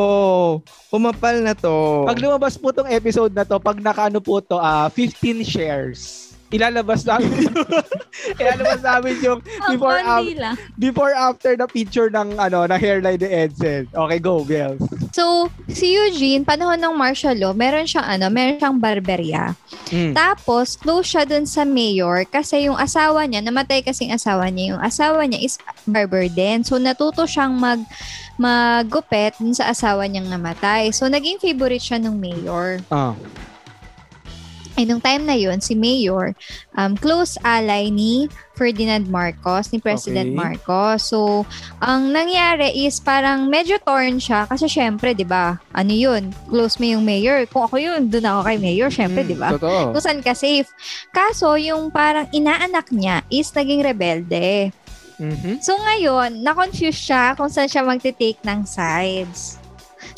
Kumapal 0.91 1.35
na 1.41 1.53
to. 1.55 2.05
Pag 2.05 2.21
lumabas 2.21 2.53
po 2.55 2.69
tong 2.71 2.89
episode 2.89 3.33
na 3.33 3.43
to, 3.47 3.57
pag 3.57 3.79
nakaano 3.79 4.19
po 4.21 4.39
to, 4.39 4.59
ah 4.59 4.91
15 4.91 5.43
shares. 5.43 6.26
Ilalabas 6.47 7.03
namin 7.03 7.51
ilalabas 8.39 8.79
namin 8.79 9.15
yung 9.19 9.39
before 9.71 9.99
af- 9.99 10.23
kandila. 10.23 10.49
before 10.79 11.13
after 11.13 11.51
na 11.59 11.67
picture 11.67 12.07
ng 12.07 12.39
ano 12.39 12.63
na 12.63 12.79
hairline 12.79 13.19
ni 13.19 13.27
Edson. 13.27 13.83
Okay, 13.91 14.19
go, 14.19 14.47
Bels. 14.47 14.79
So, 15.11 15.49
si 15.67 15.97
Eugene, 15.97 16.45
panahon 16.45 16.77
ng 16.77 16.93
martial 16.93 17.35
law, 17.35 17.51
meron 17.51 17.89
siyang 17.89 18.05
ano, 18.05 18.29
meron 18.29 18.61
siyang 18.61 18.77
barberya. 18.77 19.57
Mm. 19.89 20.13
Tapos, 20.13 20.77
close 20.77 21.09
siya 21.09 21.23
dun 21.25 21.49
sa 21.49 21.65
mayor 21.65 22.21
kasi 22.27 22.69
yung 22.69 22.77
asawa 22.77 23.25
niya, 23.25 23.41
namatay 23.41 23.81
kasing 23.81 24.13
asawa 24.13 24.47
niya, 24.53 24.75
yung 24.77 24.81
asawa 24.83 25.25
niya 25.25 25.41
is 25.41 25.57
barber 25.89 26.29
din. 26.29 26.61
So, 26.61 26.77
natuto 26.77 27.25
siyang 27.25 27.57
mag 27.57 27.81
maggupet 28.37 29.41
dun 29.41 29.57
sa 29.57 29.73
asawa 29.73 30.05
niyang 30.05 30.29
namatay. 30.29 30.93
So, 30.93 31.09
naging 31.09 31.41
favorite 31.41 31.81
siya 31.81 31.97
ng 31.97 32.13
mayor. 32.13 32.77
Ah. 32.93 33.17
Ay, 34.77 34.85
nung 34.85 35.01
time 35.01 35.25
na 35.25 35.33
yun, 35.33 35.57
si 35.57 35.73
Mayor, 35.73 36.37
um, 36.77 36.93
close 36.93 37.33
ally 37.41 37.89
ni 37.89 38.29
Ferdinand 38.53 39.09
Marcos, 39.09 39.73
ni 39.73 39.81
President 39.81 40.29
Okay. 40.29 40.37
Marcos. 40.37 41.01
So, 41.09 41.49
ang 41.81 42.13
nangyari 42.13 42.85
is 42.85 43.01
parang 43.01 43.49
medyo 43.49 43.81
torn 43.81 44.21
siya 44.21 44.45
kasi 44.45 44.69
syempre, 44.69 45.17
di 45.17 45.25
ba, 45.25 45.57
ano 45.73 45.89
yun, 45.89 46.29
close 46.45 46.77
mo 46.77 46.85
yung 46.85 47.01
Mayor. 47.01 47.49
Kung 47.49 47.65
ako 47.65 47.81
yun, 47.81 48.05
doon 48.05 48.29
ako 48.29 48.39
kay 48.45 48.57
Mayor, 48.61 48.93
syempre, 48.93 49.25
Mm, 49.25 49.29
di 49.33 49.37
ba? 49.37 49.49
Totoo. 49.57 49.97
Kung 49.97 50.03
saan 50.05 50.21
ka 50.21 50.37
safe. 50.37 50.69
Kaso, 51.09 51.57
yung 51.57 51.89
parang 51.89 52.29
inaanak 52.29 52.93
niya 52.93 53.25
is 53.33 53.49
naging 53.57 53.81
rebelde. 53.81 54.69
Mhm. 55.17 55.57
So, 55.65 55.73
ngayon, 55.73 56.45
na-confuse 56.45 56.93
siya 56.93 57.33
kung 57.33 57.49
saan 57.49 57.65
siya 57.65 57.81
magte-take 57.81 58.37
ng 58.45 58.61
sides. 58.61 59.57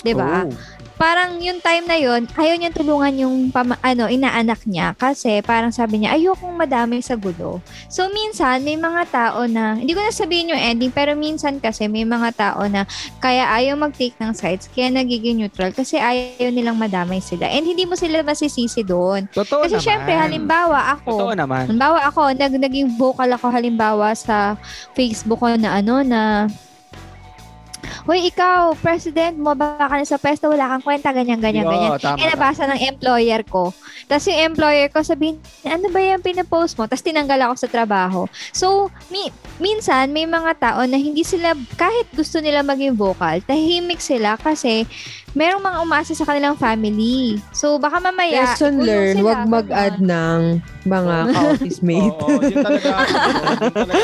Di 0.03 0.11
ba? 0.11 0.43
Oh. 0.43 0.51
Parang 0.99 1.39
yung 1.39 1.63
time 1.63 1.87
na 1.87 1.95
yun, 1.95 2.27
ayaw 2.35 2.59
niya 2.59 2.75
tulungan 2.75 3.15
yung 3.15 3.35
pama, 3.55 3.79
ano, 3.79 4.11
inaanak 4.11 4.67
niya 4.67 4.91
kasi 4.99 5.39
parang 5.39 5.71
sabi 5.71 6.03
niya, 6.03 6.19
ayokong 6.19 6.59
madami 6.59 6.99
sa 6.99 7.15
gulo. 7.15 7.63
So, 7.87 8.11
minsan, 8.11 8.67
may 8.67 8.75
mga 8.75 9.07
tao 9.07 9.47
na, 9.47 9.79
hindi 9.79 9.95
ko 9.95 10.03
na 10.03 10.11
sabihin 10.11 10.51
yung 10.51 10.59
ending, 10.59 10.91
pero 10.91 11.15
minsan 11.15 11.63
kasi 11.63 11.87
may 11.87 12.03
mga 12.03 12.35
tao 12.35 12.67
na 12.67 12.83
kaya 13.23 13.47
ayaw 13.47 13.79
mag-take 13.79 14.19
ng 14.19 14.35
sides, 14.35 14.67
kaya 14.75 14.91
nagiging 14.91 15.39
neutral 15.39 15.71
kasi 15.71 15.95
ayaw 15.95 16.51
nilang 16.51 16.75
madamay 16.75 17.23
sila. 17.23 17.47
And 17.47 17.63
hindi 17.63 17.87
mo 17.87 17.95
sila 17.95 18.19
masisisi 18.19 18.83
doon. 18.83 19.31
Totoo 19.31 19.71
Kasi 19.71 19.79
naman. 19.79 19.87
syempre, 19.87 20.13
halimbawa 20.19 20.99
Totoo 20.99 21.31
ako, 21.31 21.39
naman. 21.39 21.63
halimbawa 21.71 21.99
ako, 22.11 22.21
nag, 22.35 22.53
naging 22.59 22.99
vocal 22.99 23.31
ako 23.31 23.47
halimbawa 23.47 24.11
sa 24.11 24.59
Facebook 24.91 25.39
ko 25.39 25.55
na 25.55 25.79
ano, 25.79 26.03
na 26.03 26.51
Hoy, 28.05 28.29
ikaw, 28.29 28.73
president 28.79 29.35
mo, 29.35 29.53
baka 29.53 29.93
na 29.93 30.05
sa 30.05 30.17
pwesto, 30.17 30.49
wala 30.49 30.69
kang 30.75 30.83
kwenta, 30.85 31.09
ganyan, 31.11 31.41
ganyan, 31.41 31.65
Oo, 31.67 31.71
ganyan. 31.71 31.91
tama. 31.99 32.17
Eh, 32.19 32.27
nabasa 32.29 32.63
ng 32.69 32.81
employer 32.89 33.41
ko. 33.45 33.71
Tapos 34.09 34.25
yung 34.29 34.53
employer 34.53 34.87
ko 34.89 34.99
sabihin, 35.05 35.37
ano 35.65 35.85
ba 35.91 35.99
yung 36.01 36.23
pinapost 36.23 36.77
mo? 36.79 36.89
Tapos 36.89 37.05
tinanggal 37.05 37.39
ako 37.49 37.53
sa 37.59 37.69
trabaho. 37.69 38.25
So, 38.51 38.89
mi- 39.09 39.33
minsan, 39.61 40.09
may 40.09 40.25
mga 40.25 40.57
tao 40.57 40.81
na 40.85 40.97
hindi 40.97 41.21
sila, 41.21 41.53
kahit 41.77 42.09
gusto 42.13 42.41
nila 42.41 42.65
maging 42.65 42.97
vocal, 42.97 43.41
tahimik 43.45 44.01
sila 44.01 44.39
kasi 44.39 44.87
merong 45.37 45.61
mga 45.61 45.77
umasa 45.83 46.11
sa 46.17 46.25
kanilang 46.25 46.57
family. 46.57 47.37
So, 47.53 47.77
baka 47.77 48.01
mamaya, 48.01 48.53
Lesson 48.53 48.79
ikulong 48.79 48.87
learn, 48.87 49.15
sila, 49.15 49.25
wag 49.27 49.41
mag-add 49.45 49.97
ng 50.01 50.41
mga 50.85 51.15
ka-office 51.33 51.79
mate. 51.85 52.17
Oo, 52.19 52.39
yun 52.41 52.57
talaga. 52.63 52.91
yun 53.61 53.73
talaga. 53.73 54.03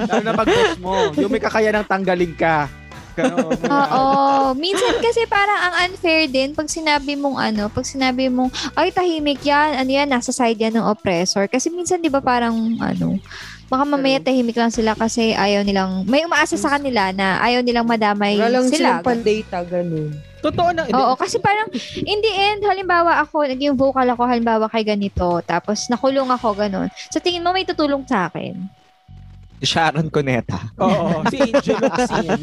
Lalo 0.08 0.20
na 0.22 0.32
pag 0.36 0.48
mo, 0.80 0.92
yung 1.16 1.32
may 1.32 1.42
kakaya 1.42 1.70
ng 1.72 1.86
tanggalin 1.88 2.34
ka. 2.36 2.68
Ganun. 3.12 3.52
Oo. 3.68 4.04
Minsan 4.56 4.96
kasi 5.04 5.28
parang 5.28 5.60
ang 5.68 5.74
unfair 5.88 6.28
din 6.32 6.56
pag 6.56 6.68
sinabi 6.68 7.12
mong 7.12 7.36
ano, 7.36 7.68
pag 7.68 7.84
sinabi 7.84 8.32
mong, 8.32 8.48
ay 8.72 8.88
tahimik 8.88 9.44
yan, 9.44 9.76
ano 9.76 9.90
yan, 9.90 10.08
nasa 10.08 10.32
side 10.32 10.56
yan 10.56 10.72
ng 10.80 10.86
oppressor. 10.88 11.44
Kasi 11.48 11.68
minsan 11.68 12.00
di 12.00 12.08
ba 12.08 12.24
parang 12.24 12.56
ano, 12.80 13.20
baka 13.72 13.88
mamaya 13.88 14.20
tahimik 14.20 14.52
lang 14.52 14.68
sila 14.68 14.92
kasi 14.92 15.32
ayaw 15.32 15.64
nilang, 15.64 16.04
may 16.04 16.28
umaasa 16.28 16.60
sa 16.60 16.76
kanila 16.76 17.08
na 17.16 17.40
ayaw 17.40 17.64
nilang 17.64 17.88
madamay 17.88 18.36
Wala 18.36 18.60
lang 18.60 18.68
sila. 18.68 19.00
silang 19.00 19.00
pandata, 19.00 19.58
ganun. 19.64 20.12
Totoo 20.44 20.68
na. 20.76 20.84
Oo, 20.92 21.16
kasi 21.16 21.40
parang 21.40 21.72
in 22.04 22.18
the 22.20 22.32
end, 22.36 22.60
halimbawa 22.68 23.24
ako, 23.24 23.48
naging 23.48 23.72
vocal 23.72 24.04
ako, 24.04 24.28
halimbawa 24.28 24.68
kay 24.68 24.84
ganito, 24.84 25.40
tapos 25.48 25.88
nakulong 25.88 26.28
ako, 26.28 26.52
ganun. 26.52 26.92
Sa 27.08 27.16
tingin 27.16 27.40
mo 27.40 27.56
may 27.56 27.64
tutulong 27.64 28.04
sa 28.04 28.28
akin? 28.28 28.60
Sharon 29.62 30.08
Cuneta. 30.08 30.58
Oo, 30.76 31.22
si 31.30 31.38
Angel 31.38 31.78
Locsin. 31.78 32.40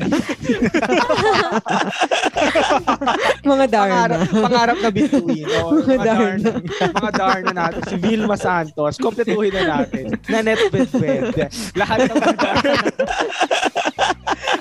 Mga 3.42 3.66
Darna. 3.68 3.90
Pangarap, 3.90 4.20
pangarap 4.32 4.78
na 4.80 4.90
bituin. 4.90 5.46
Oo, 5.60 5.70
Mga 5.78 5.88
mga 5.90 6.04
Darna. 6.06 6.50
mga 6.94 7.12
Darna 7.14 7.52
natin. 7.52 7.82
Si 7.86 7.96
Vilma 7.98 8.36
Santos. 8.36 8.96
Kompletuhin 8.96 9.54
na 9.54 9.64
natin. 9.78 10.16
Nanette 10.26 10.68
Bedbed. 10.70 11.24
Lahat 11.76 11.98
ng 12.06 12.16
mga 12.16 12.36
Darna. 12.36 12.74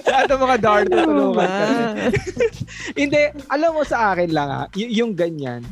Lahat 0.04 0.26
ng 0.26 0.40
mga 0.40 0.56
Darna 0.58 0.94
tulungan 0.98 1.48
kami. 1.48 1.76
Hindi, 2.96 3.22
alam 3.46 3.70
mo 3.70 3.82
sa 3.82 4.12
akin 4.12 4.30
lang 4.30 4.48
ha, 4.48 4.62
y- 4.72 4.98
yung 4.98 5.12
ganyan. 5.12 5.62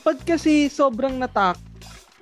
Pag 0.00 0.20
kasi 0.22 0.68
sobrang 0.68 1.16
natak, 1.16 1.56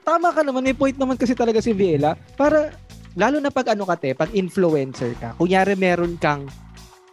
tama 0.00 0.30
ka 0.30 0.42
naman, 0.42 0.62
may 0.62 0.72
point 0.72 0.94
naman 0.94 1.14
kasi 1.14 1.30
talaga 1.32 1.58
si 1.58 1.70
Viela, 1.70 2.14
para, 2.34 2.74
lalo 3.16 3.36
na 3.38 3.52
pag 3.52 3.76
ano 3.76 3.84
ka 3.84 3.96
te, 3.96 4.16
pag 4.16 4.32
influencer 4.32 5.12
ka, 5.20 5.36
kunyari 5.36 5.76
meron 5.76 6.16
kang, 6.16 6.48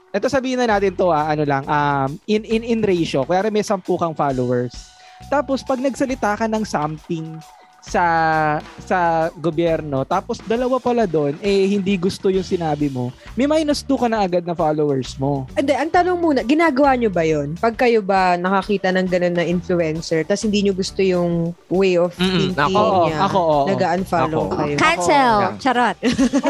eto 0.10 0.32
sabihin 0.32 0.60
na 0.64 0.68
natin 0.68 0.96
to 0.96 1.12
ah, 1.12 1.30
ano 1.30 1.44
lang, 1.44 1.64
um, 1.68 2.10
in, 2.26 2.44
in, 2.48 2.64
in 2.64 2.80
ratio, 2.82 3.28
kunyari 3.28 3.52
may 3.52 3.66
10 3.66 3.84
kang 3.84 4.16
followers, 4.16 4.74
tapos 5.28 5.62
pag 5.62 5.84
nagsalita 5.84 6.40
ka 6.40 6.46
ng 6.48 6.64
something 6.64 7.36
sa 7.90 8.06
sa 8.80 9.00
gobyerno 9.36 10.06
tapos 10.06 10.38
dalawa 10.44 10.78
pala 10.78 11.04
doon 11.04 11.34
eh 11.40 11.66
hindi 11.66 11.98
gusto 11.98 12.30
yung 12.30 12.46
sinabi 12.46 12.88
mo 12.88 13.10
may 13.34 13.46
minus 13.46 13.82
2 13.82 13.98
ka 13.98 14.08
na 14.08 14.22
agad 14.22 14.46
na 14.46 14.54
followers 14.54 15.18
mo 15.18 15.50
Hindi, 15.52 15.74
ang 15.74 15.90
tanong 15.90 16.18
muna, 16.18 16.40
ginagawa 16.42 16.94
nyo 16.94 17.10
ba 17.10 17.24
yon? 17.24 17.58
Pag 17.58 17.76
kayo 17.76 18.00
ba 18.00 18.36
nakakita 18.36 18.92
ng 18.92 19.08
ganun 19.08 19.34
na 19.34 19.44
influencer, 19.44 20.22
tapos 20.22 20.46
hindi 20.46 20.62
nyo 20.62 20.74
gusto 20.74 21.00
yung 21.00 21.52
way 21.68 21.96
of 21.96 22.14
Mm-mm, 22.16 22.54
thinking 22.54 22.60
ako, 22.60 22.80
Oo, 22.80 23.04
niya, 23.04 23.18
ako, 23.20 23.40
oo. 23.40 23.66
nag-unfollow 23.68 24.44
Ako. 24.46 24.56
kayo. 24.56 24.76
Cancel! 24.76 25.36
Yeah. 25.40 25.54
Charot! 25.58 25.98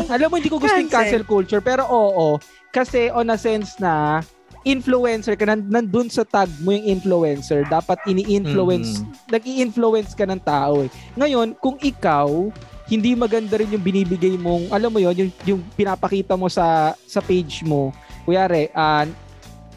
Alam 0.09 0.27
mo, 0.27 0.35
hindi 0.35 0.49
ko 0.49 0.57
gusto 0.57 0.75
yung 0.75 0.87
Cancel. 0.87 1.21
cancel 1.21 1.25
culture, 1.25 1.61
pero 1.61 1.85
oo. 1.85 2.37
Kasi 2.69 3.09
on 3.09 3.29
a 3.29 3.37
sense 3.37 3.77
na, 3.77 4.21
influencer 4.63 5.39
ka, 5.39 5.47
nan- 5.47 5.67
nandun 5.67 6.11
sa 6.11 6.27
tag 6.27 6.51
mo 6.59 6.75
yung 6.75 6.99
influencer, 6.99 7.63
dapat 7.65 7.99
ini-influence, 8.05 9.03
nag-i-influence 9.31 10.11
ka 10.11 10.27
ng 10.27 10.41
tao 10.43 10.83
eh. 10.83 10.89
Ngayon, 11.15 11.55
kung 11.57 11.79
ikaw, 11.79 12.51
hindi 12.89 13.13
maganda 13.13 13.55
rin 13.55 13.71
yung 13.71 13.85
binibigay 13.85 14.35
mong, 14.35 14.73
alam 14.73 14.89
mo 14.89 14.99
yon 14.99 15.15
yung, 15.15 15.31
yung 15.45 15.61
pinapakita 15.77 16.33
mo 16.33 16.49
sa 16.49 16.97
sa 17.05 17.21
page 17.21 17.61
mo, 17.61 17.93
kuyari, 18.25 18.67
uh, 18.73 19.05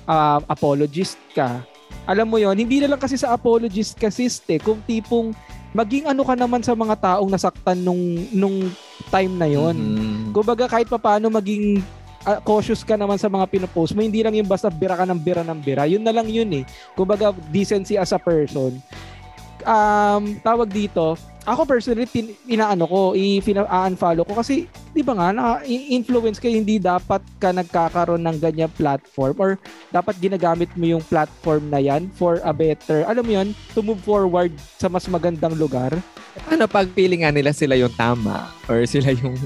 uh, 0.08 0.40
apologist 0.48 1.20
ka, 1.36 1.60
alam 2.02 2.26
mo 2.26 2.40
yon 2.40 2.56
hindi 2.56 2.82
na 2.82 2.90
lang 2.90 2.98
kasi 2.98 3.14
sa 3.14 3.30
apologist 3.36 3.94
ka 3.94 4.10
sis, 4.10 4.40
eh, 4.48 4.58
kung 4.58 4.80
tipong 4.82 5.30
maging 5.72 6.04
ano 6.04 6.24
ka 6.24 6.36
naman 6.36 6.60
sa 6.60 6.76
mga 6.76 7.00
taong 7.00 7.30
nasaktan 7.32 7.80
nung 7.80 8.28
nung 8.32 8.68
time 9.08 9.32
na 9.40 9.48
yon 9.48 9.76
Mhm. 9.76 10.36
Kumbaga 10.36 10.68
kahit 10.68 10.88
papaano 10.88 11.28
maging 11.32 11.80
ah, 12.26 12.38
cautious 12.42 12.82
ka 12.82 12.94
naman 12.94 13.18
sa 13.18 13.30
mga 13.30 13.46
pinopost 13.48 13.94
mo. 13.94 14.02
Hindi 14.02 14.22
lang 14.22 14.34
yung 14.34 14.48
basta 14.50 14.70
bira 14.70 14.98
ka 14.98 15.06
ng 15.06 15.20
bira 15.20 15.42
ng 15.42 15.60
bira. 15.62 15.86
Yun 15.86 16.02
na 16.02 16.14
lang 16.14 16.26
yun 16.26 16.50
eh. 16.62 16.64
Kumbaga 16.94 17.34
decency 17.50 17.98
as 17.98 18.14
a 18.14 18.20
person. 18.20 18.78
Um, 19.62 20.38
tawag 20.42 20.70
dito, 20.70 21.14
ako 21.42 21.66
personally, 21.66 22.06
pin, 22.06 22.34
inaano 22.46 22.86
ko, 22.86 23.00
i-unfollow 23.18 24.22
ko 24.22 24.38
kasi, 24.38 24.70
di 24.94 25.02
ba 25.02 25.18
nga, 25.18 25.28
na-influence 25.34 26.38
ka, 26.38 26.46
hindi 26.46 26.78
dapat 26.78 27.22
ka 27.42 27.50
nagkakaroon 27.50 28.22
ng 28.22 28.38
ganyan 28.38 28.70
platform 28.78 29.34
or 29.42 29.50
dapat 29.90 30.14
ginagamit 30.22 30.70
mo 30.78 30.86
yung 30.98 31.04
platform 31.06 31.66
na 31.66 31.82
yan 31.82 32.06
for 32.14 32.38
a 32.46 32.54
better, 32.54 33.02
alam 33.10 33.26
mo 33.26 33.32
yun, 33.42 33.48
to 33.74 33.82
move 33.82 34.00
forward 34.06 34.54
sa 34.78 34.86
mas 34.86 35.06
magandang 35.10 35.58
lugar. 35.58 35.90
Ano 36.48 36.64
pag 36.64 36.88
feeling 36.96 37.28
nga 37.28 37.34
nila 37.34 37.52
sila 37.52 37.76
yung 37.76 37.92
tama 37.92 38.48
or 38.64 38.88
sila 38.88 39.12
yung, 39.12 39.36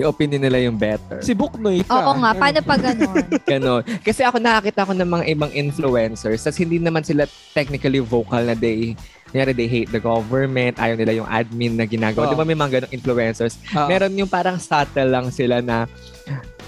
yung 0.00 0.08
opinion 0.08 0.40
nila 0.40 0.56
yung 0.64 0.80
better? 0.80 1.20
Si 1.20 1.36
Buknoy 1.36 1.84
ka. 1.84 1.92
Oo 1.92 2.16
nga, 2.16 2.32
paano 2.32 2.60
pa 2.64 2.80
ganon? 2.80 3.28
Ganon. 3.50 3.82
Kasi 4.00 4.24
ako 4.24 4.40
nakakita 4.40 4.88
ko 4.88 4.96
ng 4.96 5.04
mga 5.04 5.24
ibang 5.36 5.52
influencers 5.52 6.40
tas 6.40 6.56
hindi 6.56 6.80
naman 6.80 7.04
sila 7.04 7.28
technically 7.52 8.00
vocal 8.00 8.40
na 8.40 8.56
they 8.56 8.96
Kunyari, 9.30 9.52
they 9.52 9.66
hate 9.66 9.88
the 9.88 9.98
government, 9.98 10.74
ayaw 10.76 10.94
nila 10.94 11.14
yung 11.14 11.26
admin 11.26 11.74
na 11.74 11.86
ginagawa. 11.86 12.26
Oo. 12.26 12.32
Di 12.34 12.38
ba 12.38 12.44
may 12.44 12.54
mga 12.54 12.70
ganong 12.76 12.92
influencers? 12.92 13.54
Oo. 13.72 13.86
Meron 13.86 14.12
yung 14.14 14.26
parang 14.26 14.58
subtle 14.58 15.06
lang 15.06 15.30
sila 15.30 15.58
na 15.58 15.86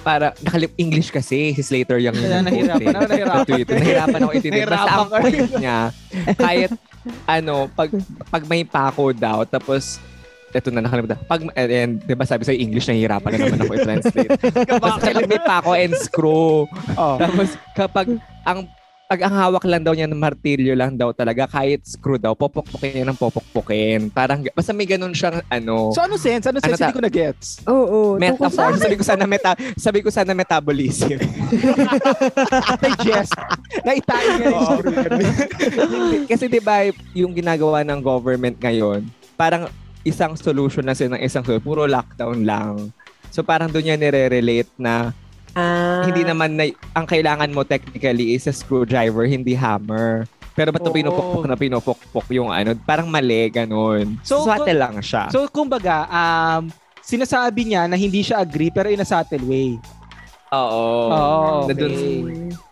para 0.03 0.35
nakalip 0.41 0.75
English 0.77 1.11
kasi 1.11 1.51
si 1.53 1.63
Slater 1.63 1.99
yung 1.99 2.15
Kaya 2.15 2.43
nahirapan 2.43 2.91
ako, 2.93 3.07
nahirapan. 3.07 3.43
Twitter. 3.47 3.75
Nahirapan 3.77 4.19
ako 4.19 4.31
intindihin. 4.33 4.67
Basta 4.67 4.91
ang 4.93 5.11
point 5.11 5.53
niya, 5.57 5.79
kahit 6.37 6.71
ano, 7.25 7.55
pag, 7.69 7.91
pag 8.27 8.43
may 8.47 8.63
pako 8.63 9.11
daw, 9.11 9.43
tapos 9.43 9.99
eto 10.53 10.69
na 10.69 10.85
nakalimutan. 10.85 11.17
Pag, 11.25 11.49
and, 11.57 11.71
and 11.73 11.93
di 12.05 12.13
ba 12.13 12.29
sabi 12.29 12.45
sa 12.45 12.53
English, 12.53 12.85
nahihirapan 12.85 13.31
na 13.33 13.39
naman 13.41 13.59
ako 13.59 13.73
i-translate. 13.73 14.31
Basta 14.85 15.07
kapag 15.09 15.27
may 15.27 15.41
pako 15.41 15.71
and 15.73 15.95
screw, 15.97 16.69
Oh. 16.95 17.17
tapos 17.17 17.49
kapag 17.73 18.07
ang 18.45 18.69
pag 19.13 19.29
ang 19.29 19.37
hawak 19.37 19.69
lang 19.69 19.85
daw 19.85 19.93
niya 19.93 20.09
ng 20.09 20.17
martilyo 20.17 20.73
lang 20.73 20.97
daw 20.97 21.13
talaga, 21.13 21.45
kahit 21.45 21.85
screw 21.85 22.17
daw, 22.17 22.33
popokpokin 22.33 22.97
niya 22.97 23.07
ng 23.13 23.21
popokpokin. 23.21 24.09
Parang, 24.09 24.41
basta 24.57 24.73
may 24.73 24.89
ganun 24.89 25.13
siyang 25.13 25.45
ano, 25.53 25.93
So 25.93 26.01
ano 26.01 26.17
sense? 26.17 26.49
Ano 26.49 26.65
sense? 26.65 26.81
ta- 26.81 26.89
Hindi 26.89 26.97
ko 26.97 27.05
na-gets. 27.05 27.61
Oo. 27.69 28.17
metaphor. 28.17 28.73
Sabi 28.81 28.97
ko 28.97 29.05
sana 29.05 29.29
meta, 29.29 29.53
sabi 29.77 30.01
ko 30.01 30.09
sana 30.09 30.33
metabolism. 30.33 31.21
Digest. 32.81 33.37
Naitain 33.85 34.33
niya. 34.41 34.49
Hindi, 34.49 36.25
Kasi 36.25 36.49
'di 36.49 36.65
ba 36.65 36.89
yung 37.13 37.37
ginagawa 37.37 37.85
ng 37.85 38.01
government 38.01 38.57
ngayon, 38.57 39.05
parang 39.37 39.69
isang 40.09 40.41
solution 40.41 40.89
na 40.89 40.97
sila 40.97 41.21
ng 41.21 41.23
isang 41.23 41.45
solution, 41.45 41.61
puro 41.61 41.85
lockdown 41.85 42.49
lang. 42.49 42.89
So 43.29 43.45
parang 43.45 43.69
doon 43.69 43.93
niya 43.93 44.01
nire-relate 44.01 44.73
na 44.77 45.13
Ah, 45.53 46.05
hindi 46.09 46.25
naman 46.25 46.57
na, 46.57 46.65
ang 46.97 47.05
kailangan 47.05 47.53
mo 47.53 47.61
technically 47.63 48.33
is 48.33 48.49
a 48.49 48.55
screwdriver, 48.55 49.29
hindi 49.29 49.53
hammer. 49.53 50.25
Pero 50.53 50.69
ba't 50.69 50.85
Oo. 50.85 50.93
na 50.93 50.97
pinupukpok 50.97 51.45
na 51.49 51.57
pinupukpok 51.57 52.27
yung 52.33 52.53
ano, 52.53 52.77
parang 52.85 53.09
mali, 53.09 53.49
ganun. 53.49 54.21
So, 54.21 54.45
So, 54.45 54.53
lang 54.77 55.01
siya. 55.01 55.33
So 55.33 55.49
kumbaga, 55.49 56.05
um, 56.09 56.69
sinasabi 57.01 57.73
niya 57.73 57.89
na 57.89 57.97
hindi 57.97 58.21
siya 58.21 58.45
agree 58.45 58.69
pero 58.69 58.93
in 58.93 59.01
a 59.01 59.09
subtle 59.09 59.45
way. 59.49 59.81
Oo. 60.53 60.85
Oo, 61.09 61.65
Na 61.69 61.73
dun- 61.73 61.97
okay. 61.97 62.72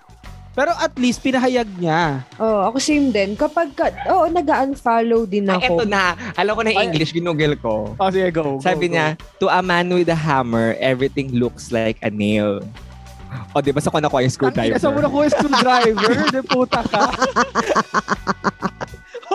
Pero 0.51 0.75
at 0.75 0.91
least 0.99 1.23
pinahayag 1.23 1.71
niya. 1.79 2.27
Oo, 2.43 2.67
ako 2.67 2.83
same 2.83 3.15
din. 3.15 3.39
Kapag, 3.39 3.71
ka, 3.71 3.87
oo, 4.11 4.27
nag-unfollow 4.27 5.23
din 5.23 5.47
Ay, 5.47 5.63
ako. 5.63 5.79
eto 5.79 5.85
na. 5.87 6.19
Alam 6.35 6.53
ko 6.59 6.61
na 6.67 6.71
yung 6.75 6.81
Ay. 6.83 6.87
English, 6.91 7.15
ginugel 7.15 7.55
ko. 7.55 7.95
Oh, 7.95 8.11
sige, 8.11 8.35
go. 8.35 8.59
Sabi 8.59 8.91
niya, 8.91 9.15
to 9.39 9.47
a 9.47 9.63
man 9.63 9.87
with 9.95 10.11
a 10.11 10.19
hammer, 10.19 10.75
everything 10.83 11.31
looks 11.39 11.71
like 11.71 12.03
a 12.03 12.11
nail. 12.11 12.59
O, 13.55 13.63
di 13.63 13.71
ba 13.71 13.79
sa 13.79 13.95
ko 13.95 14.03
nakuha 14.03 14.27
yung 14.27 14.35
screwdriver? 14.35 14.79
Sa 14.83 14.91
mo 14.91 14.99
na 14.99 15.07
ko 15.07 15.23
yung 15.23 15.35
screwdriver, 15.39 16.15
de 16.35 16.43
puta 16.43 16.83
ka. 16.83 17.03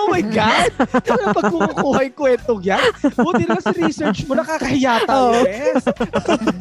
Oh 0.05 0.13
my 0.13 0.21
God! 0.21 0.69
Ano 1.15 1.33
pag 1.33 1.45
kumukuha 1.49 1.99
yung 2.05 2.15
kwentong 2.15 2.61
yan? 2.61 2.85
Buti 3.17 3.43
na 3.45 3.57
sa 3.57 3.73
research 3.73 4.25
mo, 4.25 4.37
nakakahiya 4.37 5.01
tayo, 5.03 5.41
yes. 5.43 5.81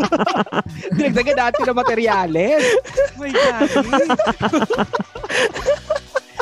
Dinagdagan 0.97 1.37
natin 1.39 1.63
ng 1.69 1.77
materyales. 1.77 2.65
Oh 2.65 3.21
my 3.21 3.31
God. 3.31 3.69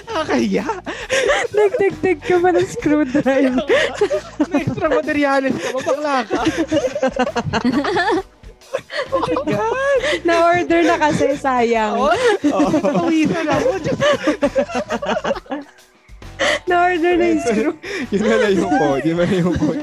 Nakakahiya. 0.05 0.67
Nagdagdag 1.53 2.19
ka 2.21 2.37
ba 2.39 2.49
ng 2.53 2.69
screwdriver? 2.69 3.67
May 4.47 4.63
extra 4.63 4.87
materyales 4.87 5.55
ka, 5.57 5.69
mabakla 5.73 6.17
ka. 6.23 6.41
oh 9.11 9.21
my 9.21 9.37
God. 9.53 10.01
Na-order 10.23 10.81
na 10.85 10.97
kasi, 11.01 11.33
sayang. 11.35 11.97
Oh, 11.97 12.13
Tawisan 12.77 13.47
ako. 13.49 13.71
Na-order 16.69 17.13
na 17.19 17.27
yung 17.33 17.43
screw. 17.43 17.73
yun 18.11 18.23
na 18.25 18.37
lang 18.39 18.53
yung 18.57 18.73
code. 18.73 19.05
Yun 19.05 19.17
na 19.19 19.25
lang 19.27 19.39
yung 19.43 19.57
code. 19.59 19.83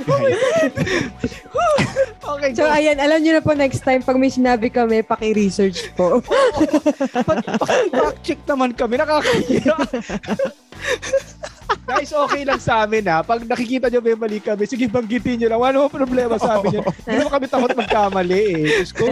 Okay, 2.29 2.53
So, 2.53 2.63
ayan, 2.69 3.01
alam 3.01 3.19
nyo 3.19 3.31
na 3.35 3.43
po 3.43 3.51
next 3.57 3.81
time, 3.81 4.05
pag 4.05 4.15
may 4.15 4.29
sinabi 4.29 4.69
kami, 4.69 5.01
paki-research 5.01 5.91
po. 5.97 6.21
Fact 7.99 8.19
check 8.23 8.39
naman 8.45 8.71
kami, 8.77 9.01
nakakahiya. 9.01 9.75
Guys, 11.89 12.13
okay 12.13 12.45
lang 12.45 12.61
sa 12.61 12.85
amin 12.85 13.05
ha. 13.09 13.21
Pag 13.25 13.45
nakikita 13.45 13.89
nyo 13.89 14.01
may 14.01 14.17
mali 14.17 14.39
kami, 14.41 14.65
sige 14.65 14.85
banggitin 14.89 15.41
nyo 15.41 15.47
lang. 15.49 15.59
Wala 15.61 15.71
namang 15.73 15.93
problema 15.93 16.35
sa 16.37 16.57
amin 16.57 16.81
yan. 16.81 16.85
Hindi 16.85 17.15
naman 17.17 17.33
kami 17.33 17.45
takot 17.49 17.73
magkamali 17.77 18.41
eh. 18.41 18.65
Diyos 18.77 18.91
ko. 18.93 19.05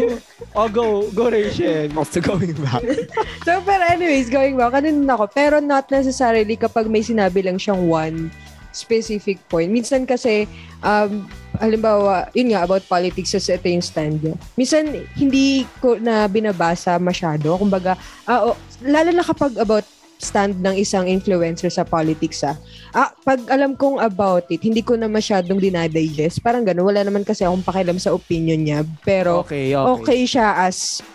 Oh, 0.57 0.65
go. 0.65 1.05
Go, 1.13 1.29
Rachel. 1.29 1.93
Also 1.93 2.17
going 2.17 2.57
back. 2.65 2.81
So, 3.45 3.61
pero 3.61 3.79
anyways, 3.85 4.27
going 4.33 4.57
back, 4.57 4.73
ano 4.73 4.89
din 4.89 5.05
ako. 5.05 5.29
Pero 5.29 5.61
not 5.61 5.85
necessarily 5.93 6.57
kapag 6.57 6.89
may 6.89 7.05
sinabi 7.05 7.45
lang 7.45 7.61
siyang 7.61 7.85
one 7.85 8.33
specific 8.73 9.37
point. 9.47 9.69
Minsan 9.69 10.09
kasi, 10.09 10.49
um, 10.81 11.29
halimbawa, 11.61 12.27
yun 12.33 12.51
nga, 12.51 12.65
about 12.65 12.83
politics, 12.89 13.37
so 13.37 13.53
ito 13.53 13.69
yung 13.69 13.85
stand 13.85 14.19
niya. 14.19 14.35
Minsan, 14.57 15.07
hindi 15.13 15.63
ko 15.77 16.01
na 16.01 16.25
binabasa 16.25 16.97
masyado. 16.97 17.53
Kumbaga, 17.55 17.93
ah, 18.25 18.51
oh, 18.51 18.55
lalo 18.81 19.13
na 19.13 19.23
kapag 19.23 19.55
about 19.61 19.85
stand 20.17 20.57
ng 20.61 20.75
isang 20.77 21.05
influencer 21.05 21.69
sa 21.69 21.85
politics 21.85 22.41
ah. 22.41 22.57
Ah, 22.91 23.13
pag 23.21 23.37
alam 23.53 23.77
kong 23.77 24.01
about 24.01 24.49
it, 24.49 24.61
hindi 24.65 24.81
ko 24.81 24.97
na 24.97 25.05
masyadong 25.05 25.61
dinadigest. 25.61 26.41
Parang 26.41 26.65
gano'n. 26.65 26.89
Wala 26.89 27.01
naman 27.05 27.21
kasi 27.21 27.45
akong 27.45 27.61
pakialam 27.61 28.01
sa 28.01 28.17
opinion 28.17 28.57
niya. 28.57 28.81
Pero, 29.05 29.45
Okay, 29.45 29.77
okay 29.77 30.25
siya 30.25 30.65
as 30.65 31.05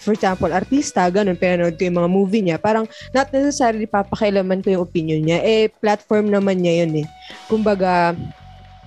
for 0.00 0.16
example, 0.16 0.48
artista, 0.48 1.04
ganun, 1.12 1.36
pinanood 1.36 1.76
ko 1.76 1.84
yung 1.84 2.00
mga 2.00 2.10
movie 2.10 2.40
niya, 2.40 2.56
parang 2.56 2.88
not 3.12 3.28
necessarily 3.36 3.84
papakailaman 3.84 4.64
ko 4.64 4.72
yung 4.72 4.84
opinion 4.88 5.20
niya. 5.20 5.44
Eh, 5.44 5.68
platform 5.68 6.32
naman 6.32 6.64
niya 6.64 6.84
yun 6.84 7.04
eh. 7.04 7.06
Kumbaga, 7.44 8.16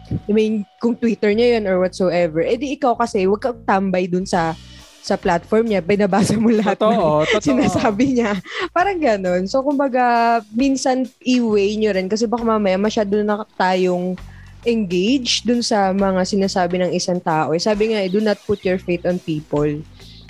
I 0.10 0.32
mean, 0.34 0.66
kung 0.82 0.98
Twitter 0.98 1.30
niya 1.32 1.58
yun 1.58 1.70
or 1.70 1.86
whatsoever, 1.86 2.42
eh 2.42 2.58
di 2.58 2.74
ikaw 2.74 2.98
kasi, 2.98 3.30
huwag 3.30 3.46
kang 3.46 3.62
tambay 3.62 4.10
dun 4.10 4.26
sa 4.26 4.58
sa 5.04 5.20
platform 5.20 5.68
niya, 5.68 5.84
binabasa 5.84 6.40
mo 6.40 6.48
lahat 6.48 6.80
ng 6.80 6.96
Totoo, 6.96 7.28
totoo. 7.28 7.44
sinasabi 7.44 8.06
niya. 8.16 8.40
Parang 8.76 8.96
ganun. 8.96 9.44
So, 9.52 9.60
kumbaga, 9.60 10.40
minsan 10.56 11.04
i-weigh 11.20 11.76
nyo 11.76 11.92
rin 11.92 12.08
kasi 12.08 12.24
baka 12.24 12.48
mamaya 12.48 12.80
masyado 12.80 13.20
na 13.20 13.44
tayong 13.60 14.16
engaged 14.64 15.44
dun 15.44 15.60
sa 15.60 15.92
mga 15.92 16.24
sinasabi 16.24 16.80
ng 16.80 16.92
isang 16.96 17.20
tao. 17.20 17.52
Eh, 17.52 17.60
sabi 17.60 17.92
nga, 17.92 18.00
eh, 18.00 18.08
do 18.08 18.24
not 18.24 18.40
put 18.48 18.64
your 18.64 18.80
faith 18.80 19.04
on 19.04 19.20
people. 19.20 19.84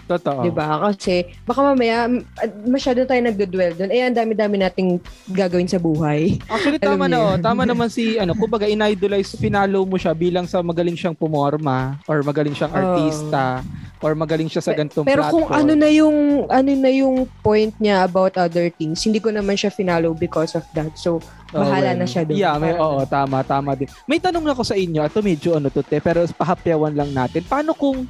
Totoo. 0.03 0.43
'Di 0.43 0.51
ba? 0.51 0.83
Kasi 0.91 1.23
baka 1.47 1.63
mamaya 1.63 2.11
at- 2.35 2.59
masyado 2.67 3.07
tayo 3.07 3.23
nagdo-dwell 3.23 3.71
doon. 3.79 3.87
Eh 3.87 4.03
ang 4.03 4.11
dami-dami 4.11 4.59
nating 4.59 4.99
gagawin 5.31 5.69
sa 5.69 5.79
buhay. 5.79 6.43
Actually, 6.51 6.79
Alam 6.83 6.99
tama 6.99 7.05
na. 7.07 7.17
Oh. 7.23 7.35
Tama 7.39 7.63
naman 7.63 7.87
si, 7.87 8.19
ano, 8.19 8.35
kumbaga, 8.35 8.67
in-idolize, 8.67 9.39
finalo 9.39 9.87
mo 9.87 9.95
siya 9.95 10.11
bilang 10.11 10.43
sa 10.43 10.59
magaling 10.59 10.99
siyang 10.99 11.15
pumorma 11.15 12.03
or 12.03 12.19
magaling 12.19 12.51
siyang 12.51 12.75
artista 12.75 13.63
or 14.03 14.11
magaling 14.13 14.51
siya 14.51 14.59
sa 14.59 14.75
gantong 14.75 15.07
Pero 15.07 15.23
platform. 15.23 15.31
kung 15.31 15.47
ano 15.49 15.71
na 15.73 15.87
yung 15.87 16.17
ano 16.51 16.71
na 16.75 16.91
yung 16.91 17.23
point 17.39 17.71
niya 17.79 18.03
about 18.03 18.35
other 18.35 18.67
things, 18.67 18.99
hindi 18.99 19.23
ko 19.23 19.31
naman 19.31 19.55
siya 19.55 19.71
finalo 19.71 20.11
because 20.11 20.53
of 20.53 20.67
that. 20.75 20.91
So, 20.99 21.23
Oh, 21.53 21.61
bahala 21.61 21.93
well, 21.93 21.99
na 22.01 22.07
siya 22.09 22.25
doon. 22.25 22.33
Yeah, 22.41 22.57
may, 22.57 22.73
oo, 22.73 23.05
tama, 23.05 23.45
tama 23.45 23.77
din. 23.77 23.85
May 24.09 24.17
tanong 24.17 24.41
ako 24.49 24.65
sa 24.65 24.73
inyo, 24.73 25.05
ito 25.05 25.21
medyo 25.21 25.53
ano 25.53 25.69
to 25.69 25.85
te, 25.85 26.01
pero 26.01 26.25
pahapyawan 26.25 26.97
lang 26.97 27.13
natin. 27.13 27.45
Paano 27.45 27.77
kung 27.77 28.09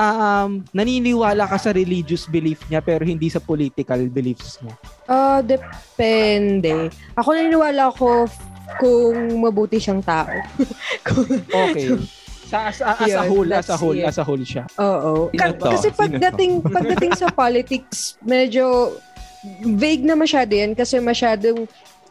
um, 0.00 0.50
naniniwala 0.72 1.44
ka 1.44 1.60
sa 1.60 1.76
religious 1.76 2.24
belief 2.24 2.64
niya 2.72 2.80
pero 2.80 3.04
hindi 3.04 3.28
sa 3.28 3.36
political 3.36 4.00
beliefs 4.08 4.64
niya? 4.64 4.74
Ah, 5.04 5.44
depende. 5.44 6.88
Ako 7.14 7.36
naniniwala 7.36 7.92
ako 7.92 8.32
kung 8.80 9.44
mabuti 9.44 9.76
siyang 9.76 10.00
tao. 10.00 10.32
Okay. 11.52 11.92
Sa, 12.54 12.60
as, 12.64 12.78
as, 12.78 13.10
a 13.10 13.18
Yun, 13.18 13.26
whole, 13.26 13.50
as 13.52 13.66
a 13.66 13.76
whole, 13.76 13.98
it. 13.98 14.06
as 14.06 14.16
a 14.16 14.24
whole 14.24 14.38
siya. 14.40 14.64
Oo. 14.78 15.34
Ka- 15.34 15.58
kasi 15.58 15.90
pagdating 15.90 16.62
pagdating 16.62 17.12
sa 17.18 17.26
politics, 17.28 18.14
medyo 18.22 18.94
vague 19.74 20.06
na 20.06 20.14
masyado 20.14 20.54
yan 20.54 20.72
kasi 20.72 21.02
masyadong 21.02 21.66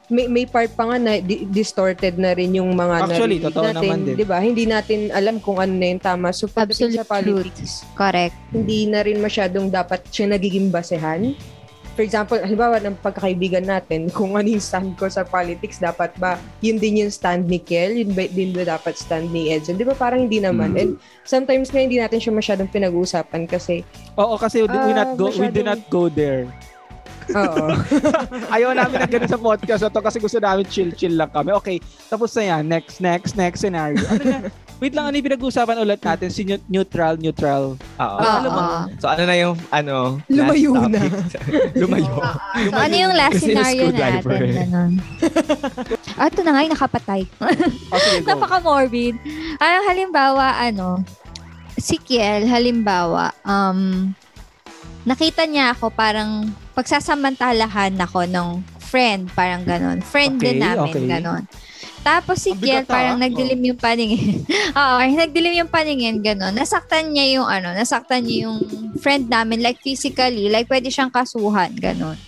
may, 0.06 0.28
may 0.28 0.44
part 0.44 0.68
pa 0.70 0.86
nga 0.86 0.98
na 1.00 1.14
di- 1.18 1.48
distorted 1.48 2.20
na 2.20 2.36
rin 2.36 2.54
yung 2.54 2.76
mga 2.76 3.08
Actually, 3.08 3.40
totoo 3.40 3.64
natin, 3.64 3.80
naman 3.80 4.00
din. 4.04 4.16
'di 4.20 4.28
ba? 4.28 4.38
Hindi 4.38 4.68
natin 4.68 5.00
alam 5.10 5.40
kung 5.40 5.58
ano 5.58 5.72
na 5.72 5.88
yung 5.90 6.04
tama. 6.04 6.36
So 6.36 6.46
pagdating 6.46 6.94
Absolute 6.94 7.00
sa 7.00 7.06
politics, 7.08 7.74
Correct. 7.96 8.36
hindi 8.52 8.86
na 8.86 9.00
rin 9.02 9.18
masyadong 9.18 9.72
dapat 9.72 10.04
siya 10.12 10.28
nagiging 10.30 10.70
basehan. 10.70 11.34
For 11.94 12.02
example, 12.02 12.42
halimbawa 12.42 12.82
ng 12.82 12.98
pagkakaibigan 13.00 13.64
natin, 13.64 14.10
kung 14.18 14.34
ano 14.34 14.46
yung 14.46 14.60
stand 14.60 14.98
ko 14.98 15.06
sa 15.06 15.22
politics, 15.22 15.78
dapat 15.78 16.10
ba 16.18 16.36
yun 16.58 16.78
din 16.78 17.06
yung 17.06 17.14
stand 17.14 17.46
ni 17.46 17.58
Kel, 17.58 17.94
yun 17.96 18.12
ba, 18.12 18.26
din 18.26 18.50
ba 18.50 18.66
dapat 18.68 18.98
stand 18.98 19.30
ni 19.30 19.54
Edson? 19.54 19.78
Di 19.78 19.86
ba 19.86 19.94
parang 19.94 20.26
hindi 20.26 20.42
naman? 20.42 20.74
Mm. 20.74 20.80
And 20.80 20.92
sometimes 21.22 21.70
nga 21.70 21.80
hindi 21.80 22.02
natin 22.02 22.18
siya 22.18 22.34
masyadong 22.34 22.68
pinag-uusapan 22.68 23.46
kasi, 23.46 23.86
Oo, 24.16 24.36
kasi 24.36 24.62
we, 24.62 24.68
we 24.68 24.92
Ah, 24.92 25.06
not 25.06 25.12
go, 25.16 25.30
we 25.30 25.48
do 25.48 25.62
masyadong- 25.62 25.68
not 25.68 25.82
go 25.88 26.10
there. 26.10 26.50
oo. 27.30 27.66
Ayaw 28.56 28.74
namin 28.74 29.00
na 29.00 29.08
ganun 29.08 29.32
sa 29.32 29.40
podcast 29.40 29.80
na 29.80 29.88
to 29.88 30.02
kasi 30.02 30.18
gusto 30.18 30.38
namin 30.38 30.66
chill-chill 30.66 31.14
lang 31.14 31.30
kami. 31.30 31.54
Okay, 31.56 31.78
tapos 32.10 32.34
na 32.36 32.44
yan. 32.50 32.64
Next, 32.68 33.00
next, 33.00 33.38
next 33.38 33.62
scenario. 33.62 34.02
Ano 34.04 34.26
na? 34.26 34.40
Wait 34.78 34.92
lang, 34.92 35.06
ano 35.06 35.16
yung 35.16 35.24
pinag-uusapan 35.26 35.78
ulit 35.78 35.98
natin? 35.98 36.28
Si 36.28 36.44
neu- 36.44 36.66
neutral, 36.68 37.16
neutral. 37.16 37.80
Oo. 37.80 38.18
Oo. 38.20 38.20
alam 38.20 38.52
mo, 38.52 38.64
So 38.98 39.08
ano 39.08 39.24
na 39.24 39.36
yung 39.36 39.56
ano? 39.70 40.20
last 40.20 40.28
Lumayo 40.30 40.72
na. 40.76 41.00
topic? 41.00 41.12
Lumayo. 41.82 42.14
So, 42.68 42.78
ano 42.78 42.96
yung 42.98 43.14
last 43.14 43.34
Kasi 43.34 43.46
scenario 43.48 43.80
screwdriver 43.88 44.32
natin? 44.34 44.44
eh. 44.44 44.56
Ganun. 44.60 44.92
Ah, 46.14 46.30
ito 46.30 46.46
na 46.46 46.54
nga 46.54 46.62
yung 46.62 46.74
nakapatay. 46.74 47.22
Oh, 47.90 47.98
sige, 47.98 48.22
go. 48.22 48.28
Napaka-morbid. 48.30 49.18
Ah, 49.58 49.82
halimbawa, 49.84 50.62
ano, 50.62 51.02
si 51.74 51.98
Kiel, 51.98 52.46
halimbawa, 52.46 53.34
um, 53.42 54.14
nakita 55.04 55.44
niya 55.44 55.74
ako 55.74 55.90
parang 55.90 56.54
pagsasamantalahan 56.74 57.98
ako 57.98 58.30
ng 58.30 58.48
friend, 58.80 59.26
parang 59.34 59.66
ganon. 59.66 60.06
Friend 60.06 60.38
Okay, 60.38 60.46
din 60.46 60.58
namin, 60.60 60.94
okay. 60.94 61.10
ganon. 61.10 61.44
Tapos 62.04 62.36
si 62.44 62.52
Ang 62.52 62.60
Kiel, 62.60 62.84
bigat, 62.84 62.88
ah. 62.92 62.94
parang 63.00 63.18
nagdilim 63.18 63.62
yung 63.64 63.80
paningin. 63.80 64.44
Oo, 64.76 64.98
nagdilim 65.00 65.54
yung 65.64 65.72
paningin, 65.72 66.20
ganon. 66.20 66.52
Nasaktan 66.52 67.16
niya 67.16 67.40
yung, 67.40 67.48
ano, 67.48 67.72
nasaktan 67.72 68.28
niya 68.28 68.52
yung 68.52 68.60
friend 69.00 69.32
namin, 69.32 69.64
like 69.64 69.80
physically, 69.80 70.52
like 70.52 70.68
pwede 70.68 70.92
siyang 70.92 71.10
kasuhan, 71.10 71.72
ganon. 71.80 72.20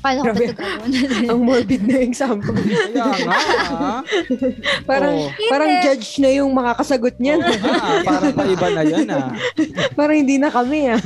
Paano 0.00 0.24
ko 0.24 0.32
gawin? 0.32 0.90
Ang 1.30 1.40
morbid 1.44 1.84
na 1.84 1.96
example. 2.00 2.56
Kaya 2.56 3.04
nga, 3.04 3.36
ah. 3.68 4.00
parang, 4.90 5.14
Oo. 5.28 5.28
parang 5.52 5.70
judge 5.84 6.16
na 6.24 6.30
yung 6.32 6.50
makakasagot 6.56 7.20
niyan. 7.20 7.44
Oo 7.44 7.52
nga, 7.60 8.00
parang 8.08 8.32
paiba 8.32 8.68
na 8.72 8.82
yan 8.82 9.08
ah. 9.12 9.28
parang 9.98 10.16
hindi 10.16 10.40
na 10.40 10.48
kami 10.48 10.96
ah. 10.96 11.00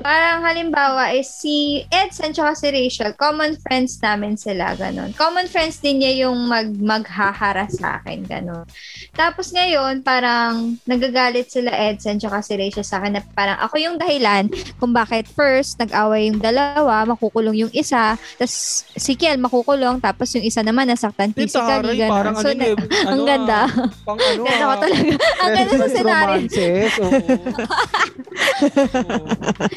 Parang 0.00 0.40
halimbawa 0.48 1.12
is 1.12 1.28
si 1.28 1.84
Edson 1.92 2.32
tsaka 2.32 2.56
si 2.56 2.72
Rachel, 2.72 3.12
common 3.20 3.60
friends 3.60 4.00
namin 4.00 4.40
sila, 4.40 4.72
ganun. 4.80 5.12
Common 5.12 5.44
friends 5.52 5.76
din 5.84 6.00
niya 6.00 6.26
yung 6.26 6.48
mag, 6.48 6.72
maghahara 6.72 7.68
sa 7.68 8.00
akin, 8.00 8.24
ganun. 8.24 8.64
Tapos 9.12 9.52
ngayon, 9.52 10.00
parang 10.00 10.80
nagagalit 10.88 11.52
sila 11.52 11.68
Edson 11.68 12.16
tsaka 12.16 12.40
si 12.40 12.56
Rachel 12.56 12.86
sa 12.86 13.04
akin 13.04 13.20
na 13.20 13.22
parang 13.36 13.60
ako 13.60 13.76
yung 13.76 13.96
dahilan 14.00 14.48
kung 14.80 14.96
bakit 14.96 15.28
first 15.28 15.76
nag-away 15.76 16.32
yung 16.32 16.40
dalawa, 16.40 17.04
makukulong 17.04 17.68
yung 17.68 17.72
isa, 17.76 18.16
tapos 18.36 18.54
si 18.92 19.12
Kiel 19.14 19.38
makukulong, 19.38 19.98
tapos 19.98 20.28
yung 20.34 20.44
isa 20.44 20.60
naman 20.60 20.86
nasaktan 20.86 21.30
Tita 21.30 21.40
physically, 21.60 22.00
Haray, 22.00 22.10
parang 22.10 22.34
ganun. 22.34 22.44
So, 22.44 22.48
ano, 22.48 22.58
na- 22.58 22.66
eh, 22.66 22.74
ang 23.02 23.12
ano, 23.12 23.22
ganda. 23.24 23.58
ah, 23.62 23.68
Pang 24.02 24.18
ano 24.18 24.42
Ganda 24.48 24.64
ko 24.64 24.72
ah. 24.72 24.80
talaga. 24.80 25.12
Ang 25.42 25.52
ganda 25.52 25.72
sa 25.72 25.88
scenario. 25.88 26.28
romances. 26.32 26.92
oo. 27.02 27.18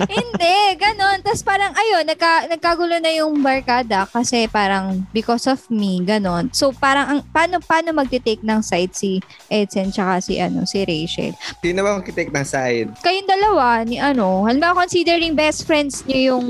Hindi, 0.06 0.56
ganun. 0.78 1.18
Tapos 1.22 1.42
parang, 1.42 1.72
ayun, 1.74 2.04
nagka, 2.06 2.48
nagkagulo 2.50 2.96
na 3.00 3.12
yung 3.14 3.34
barkada 3.40 4.06
kasi 4.08 4.48
parang 4.48 5.04
because 5.12 5.46
of 5.48 5.60
me, 5.70 6.02
ganun. 6.04 6.50
So 6.52 6.72
parang, 6.72 7.06
ang, 7.08 7.20
paano, 7.30 7.60
paano 7.62 7.92
magte-take 7.94 8.44
ng 8.44 8.62
side 8.62 8.94
si 8.94 9.20
Edson 9.50 9.92
tsaka 9.92 10.22
si, 10.22 10.38
ano, 10.40 10.64
si 10.66 10.84
Rachel? 10.84 11.34
Sino 11.62 11.82
ba 11.82 12.00
mag-take 12.00 12.32
ng 12.32 12.46
side? 12.48 12.90
Kayong 13.02 13.30
dalawa, 13.30 13.82
ni 13.84 13.98
ano, 13.98 14.46
halimbawa 14.46 14.86
considering 14.86 15.34
best 15.34 15.66
friends 15.66 16.04
niyo 16.06 16.36
yung 16.36 16.46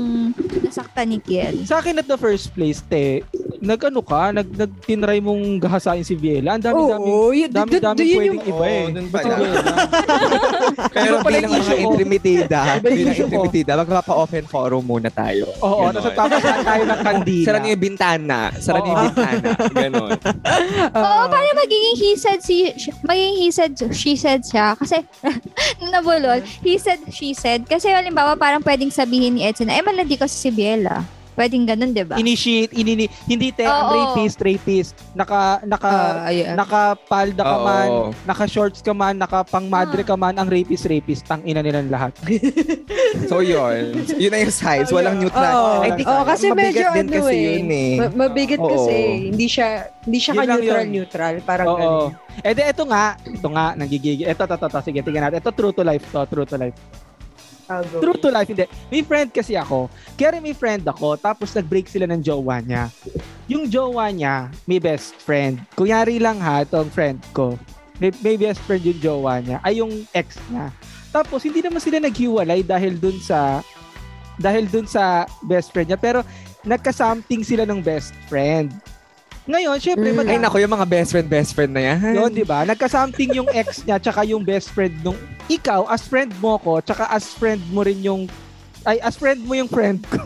nasaktan 0.62 1.10
ni 1.10 1.18
Kiel. 1.20 1.64
Sa 1.64 1.80
akin 1.86 2.02
at 2.02 2.10
the 2.10 2.18
first 2.18 2.50
place, 2.50 2.82
te, 2.82 3.22
nag-ano 3.62 4.02
ka, 4.02 4.34
nag, 4.34 4.50
nagtinry 4.50 5.22
mong 5.22 5.62
gahasain 5.62 6.02
si 6.02 6.18
Biela. 6.18 6.58
Ang 6.58 6.66
dami-dami, 6.66 7.06
Oo, 7.06 7.30
yun, 7.30 7.46
dami-dami 7.46 8.02
yun 8.02 8.18
pwedeng 8.18 8.26
yung, 8.26 8.42
iba 8.42 8.64
eh. 8.66 8.82
Oo, 8.82 8.90
dun 8.90 9.06
Ba't 9.06 9.22
pala. 9.22 9.34
Pero 10.90 11.14
Ano 11.14 11.22
pala 11.22 11.36
bilang 11.38 11.46
yung 11.46 11.54
mga 11.54 11.62
issue 11.62 11.78
ko? 11.78 11.86
intrimitida, 11.86 12.60
bilang 12.82 13.14
intrimitida, 13.14 13.70
magpapa-open 13.78 14.44
forum 14.50 14.82
muna 14.82 15.14
tayo. 15.14 15.46
Oo, 15.62 15.86
Ganon. 15.94 16.10
tapos 16.10 16.42
tayo 16.42 16.82
ng 16.82 17.00
kandila. 17.06 17.46
Sara 17.46 17.58
niyo 17.62 17.70
yung 17.70 17.84
bintana. 17.86 18.38
Sara 18.58 18.78
niyo 18.82 18.90
yung 18.90 19.04
bintana. 19.06 19.48
Ganon. 19.70 20.10
Oo, 21.06 21.22
para 21.30 21.46
magiging 21.54 21.96
he 22.02 22.10
said, 22.18 22.42
si, 22.42 22.74
magiging 23.06 23.36
he 23.38 23.48
said, 23.54 23.72
she 23.94 24.18
said 24.18 24.42
siya. 24.42 24.74
Kasi, 24.74 25.06
nabulol, 25.94 26.42
he 26.66 26.82
said, 26.82 26.98
she 27.14 27.30
said. 27.30 27.62
Kasi 27.62 27.94
halimbawa, 27.94 28.34
parang 28.34 28.66
pwedeng 28.66 28.90
sabihin 28.90 29.38
ni 29.38 29.46
Edson, 29.46 29.70
eh, 29.70 29.86
malandi 29.86 30.18
ko 30.18 30.26
si 30.26 30.50
Biela. 30.50 31.15
Pwedeng 31.36 31.68
ganun, 31.68 31.92
di 31.92 32.00
ba? 32.00 32.16
Initiate, 32.16 32.72
inini, 32.72 33.06
hindi 33.28 33.52
te, 33.52 33.62
Oo. 33.62 33.92
rapist, 33.92 34.40
rapist. 34.40 34.96
Naka, 35.12 35.60
naka, 35.62 35.90
Ah, 36.16 36.32
ayan. 36.32 36.56
nakapalda 36.56 37.44
ka 37.44 37.56
man, 37.60 37.88
naka-shorts 38.24 38.80
ka 38.80 38.90
man, 38.90 39.14
naka-pang-madre 39.14 40.00
Ah. 40.00 40.08
ka 40.08 40.16
man, 40.16 40.32
ang 40.34 40.48
rapist, 40.48 40.88
rapist, 40.88 41.22
tang 41.22 41.44
ina 41.44 41.60
nilang 41.60 41.86
lahat. 41.86 42.16
So 43.28 43.40
yun. 43.40 43.96
Yun 44.16 44.30
na 44.30 44.38
yung 44.40 44.52
sides. 44.52 44.90
Walang 44.90 45.18
neutral. 45.18 45.52
Oo. 45.52 45.80
I 45.80 45.90
think 45.94 46.06
Oo, 46.06 46.24
kasi 46.24 46.44
mabigat 46.48 46.64
medyo 46.66 46.84
din 46.90 47.06
ano 47.06 47.12
kasi 47.12 47.34
eh. 47.34 47.44
yun 47.54 47.68
eh. 47.70 47.92
Ma- 47.96 48.14
mabigat 48.18 48.60
Oo. 48.60 48.70
kasi. 48.70 48.96
Hindi 49.30 49.46
siya, 49.46 49.66
hindi 50.02 50.18
siya 50.18 50.32
ka-neutral, 50.34 50.84
yun. 50.84 50.92
neutral. 50.92 51.34
Parang 51.42 51.66
Oo. 51.66 51.76
ganun. 51.76 52.08
Eh 52.38 52.52
di, 52.52 52.62
ito 52.62 52.84
nga, 52.84 53.04
ito 53.18 53.48
nga, 53.48 53.66
nagigigil. 53.74 54.26
Ito, 54.26 54.42
ito, 54.42 54.54
ito, 54.54 54.66
ito, 54.66 54.80
sige, 54.82 54.98
tingnan 55.00 55.22
natin. 55.26 55.38
Ito, 55.40 55.50
true 55.50 55.72
to 55.72 55.82
life 55.82 56.04
to, 56.06 56.20
true 56.26 56.44
to 56.44 56.56
life. 56.56 56.76
I'll. 57.66 57.86
True 58.02 58.18
to 58.22 58.30
life, 58.30 58.48
hindi. 58.50 58.66
May 58.90 59.02
friend 59.02 59.30
kasi 59.34 59.58
ako. 59.58 59.90
Kaya 60.14 60.38
rin 60.38 60.42
may 60.42 60.56
friend 60.56 60.86
ako, 60.86 61.18
tapos 61.18 61.50
nag-break 61.54 61.90
sila 61.90 62.06
ng 62.06 62.22
jowa 62.22 62.62
niya. 62.62 62.90
Yung 63.50 63.66
jowa 63.66 64.10
niya, 64.10 64.50
may 64.66 64.78
best 64.78 65.18
friend. 65.18 65.62
Kunyari 65.74 66.18
lang 66.18 66.38
ha, 66.38 66.62
itong 66.62 66.90
friend 66.90 67.18
ko. 67.34 67.58
May, 67.98 68.12
may 68.20 68.36
best 68.36 68.60
friend 68.66 68.82
yung 68.84 69.00
jowa 69.00 69.40
niya, 69.40 69.58
ay 69.64 69.80
yung 69.80 69.92
ex 70.14 70.38
niya. 70.50 70.70
Tapos, 71.10 71.42
hindi 71.42 71.64
naman 71.64 71.80
sila 71.80 71.98
naghiwalay 72.02 72.60
dahil 72.60 72.98
dun 72.98 73.16
sa 73.22 73.64
dahil 74.36 74.68
dun 74.68 74.84
sa 74.84 75.24
best 75.48 75.72
friend 75.72 75.88
niya. 75.88 76.00
Pero, 76.00 76.20
nagka-something 76.66 77.46
sila 77.46 77.64
ng 77.64 77.80
best 77.80 78.12
friend. 78.28 78.74
Ngayon, 79.46 79.76
syempre, 79.78 80.10
Mm. 80.10 80.26
Ay 80.26 80.38
nako, 80.38 80.58
yung 80.58 80.74
mga 80.74 80.86
best 80.86 81.10
friend, 81.10 81.28
best 81.30 81.54
friend 81.54 81.70
na 81.70 81.82
yan. 81.84 81.98
yun, 82.18 82.30
di 82.34 82.42
ba? 82.42 82.66
Nagka-something 82.66 83.30
yung 83.32 83.46
ex 83.50 83.86
niya 83.86 84.02
tsaka 84.02 84.26
yung 84.26 84.42
best 84.42 84.74
friend 84.74 84.90
nung 85.00 85.14
ikaw 85.46 85.86
as 85.86 86.02
friend 86.02 86.34
mo 86.42 86.58
ko 86.58 86.82
tsaka 86.82 87.06
as 87.06 87.30
friend 87.30 87.62
mo 87.70 87.86
rin 87.86 88.02
yung 88.02 88.26
ay 88.82 88.98
as 88.98 89.14
friend 89.14 89.38
mo 89.40 89.54
yung 89.54 89.70
friend 89.70 90.02
ko. 90.02 90.18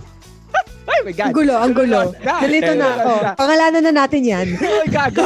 ay 0.91 1.05
my 1.05 1.13
god. 1.13 1.29
Ang 1.29 1.37
gulo, 1.37 1.55
ang 1.55 1.73
gulo. 1.77 2.01
Nalito 2.19 2.73
na 2.73 2.87
ako. 2.91 3.13
Pangalanan 3.37 3.83
na 3.85 3.93
natin 3.95 4.23
yan. 4.25 4.47
Ay 4.81 4.89
gago. 4.89 5.23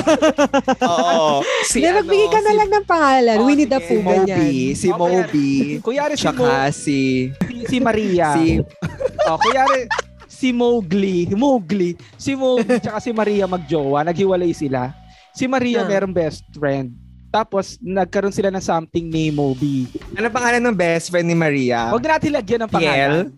Oo. 0.82 1.40
Si 1.70 1.80
Hindi, 1.80 1.96
magbigay 1.96 2.28
ka 2.28 2.40
na 2.42 2.52
lang 2.52 2.68
ng 2.68 2.84
pangalan. 2.84 3.36
Oh, 3.40 3.46
Winnie 3.48 3.64
the 3.64 3.80
Pooh, 3.80 4.02
ganyan. 4.02 4.36
Moby. 4.36 4.54
Si. 4.76 4.88
Moby. 4.92 5.50
Kuyari 5.80 6.14
si 6.14 6.26
Mo, 6.26 6.44
Tsaka 6.44 6.68
si... 6.68 6.98
si, 7.32 7.54
si 7.64 7.76
Maria. 7.80 8.36
Si... 8.36 8.60
oh, 9.24 9.38
kuyari 9.40 9.88
si 10.44 10.52
Mowgli, 10.52 11.24
Mowgli, 11.32 11.96
si 12.20 12.36
Mowgli 12.36 12.76
tsaka 12.84 13.00
si 13.00 13.16
Maria 13.16 13.48
magjowa, 13.48 14.04
naghiwalay 14.04 14.52
sila. 14.52 14.92
Si 15.32 15.48
Maria 15.48 15.80
Ah. 15.80 15.88
merong 15.88 16.12
best 16.12 16.44
friend. 16.52 16.92
Tapos 17.32 17.80
nagkaroon 17.80 18.30
sila 18.30 18.52
ng 18.52 18.60
something 18.60 19.08
ni 19.08 19.32
Moby. 19.32 19.88
Ano 20.14 20.28
pangalan 20.28 20.60
ng 20.60 20.76
best 20.76 21.08
friend 21.08 21.26
ni 21.26 21.34
Maria? 21.34 21.88
Huwag 21.88 22.04
na 22.04 22.20
natin 22.20 22.30
lagyan 22.36 22.60
ng 22.62 22.70
pangalan. 22.70 23.32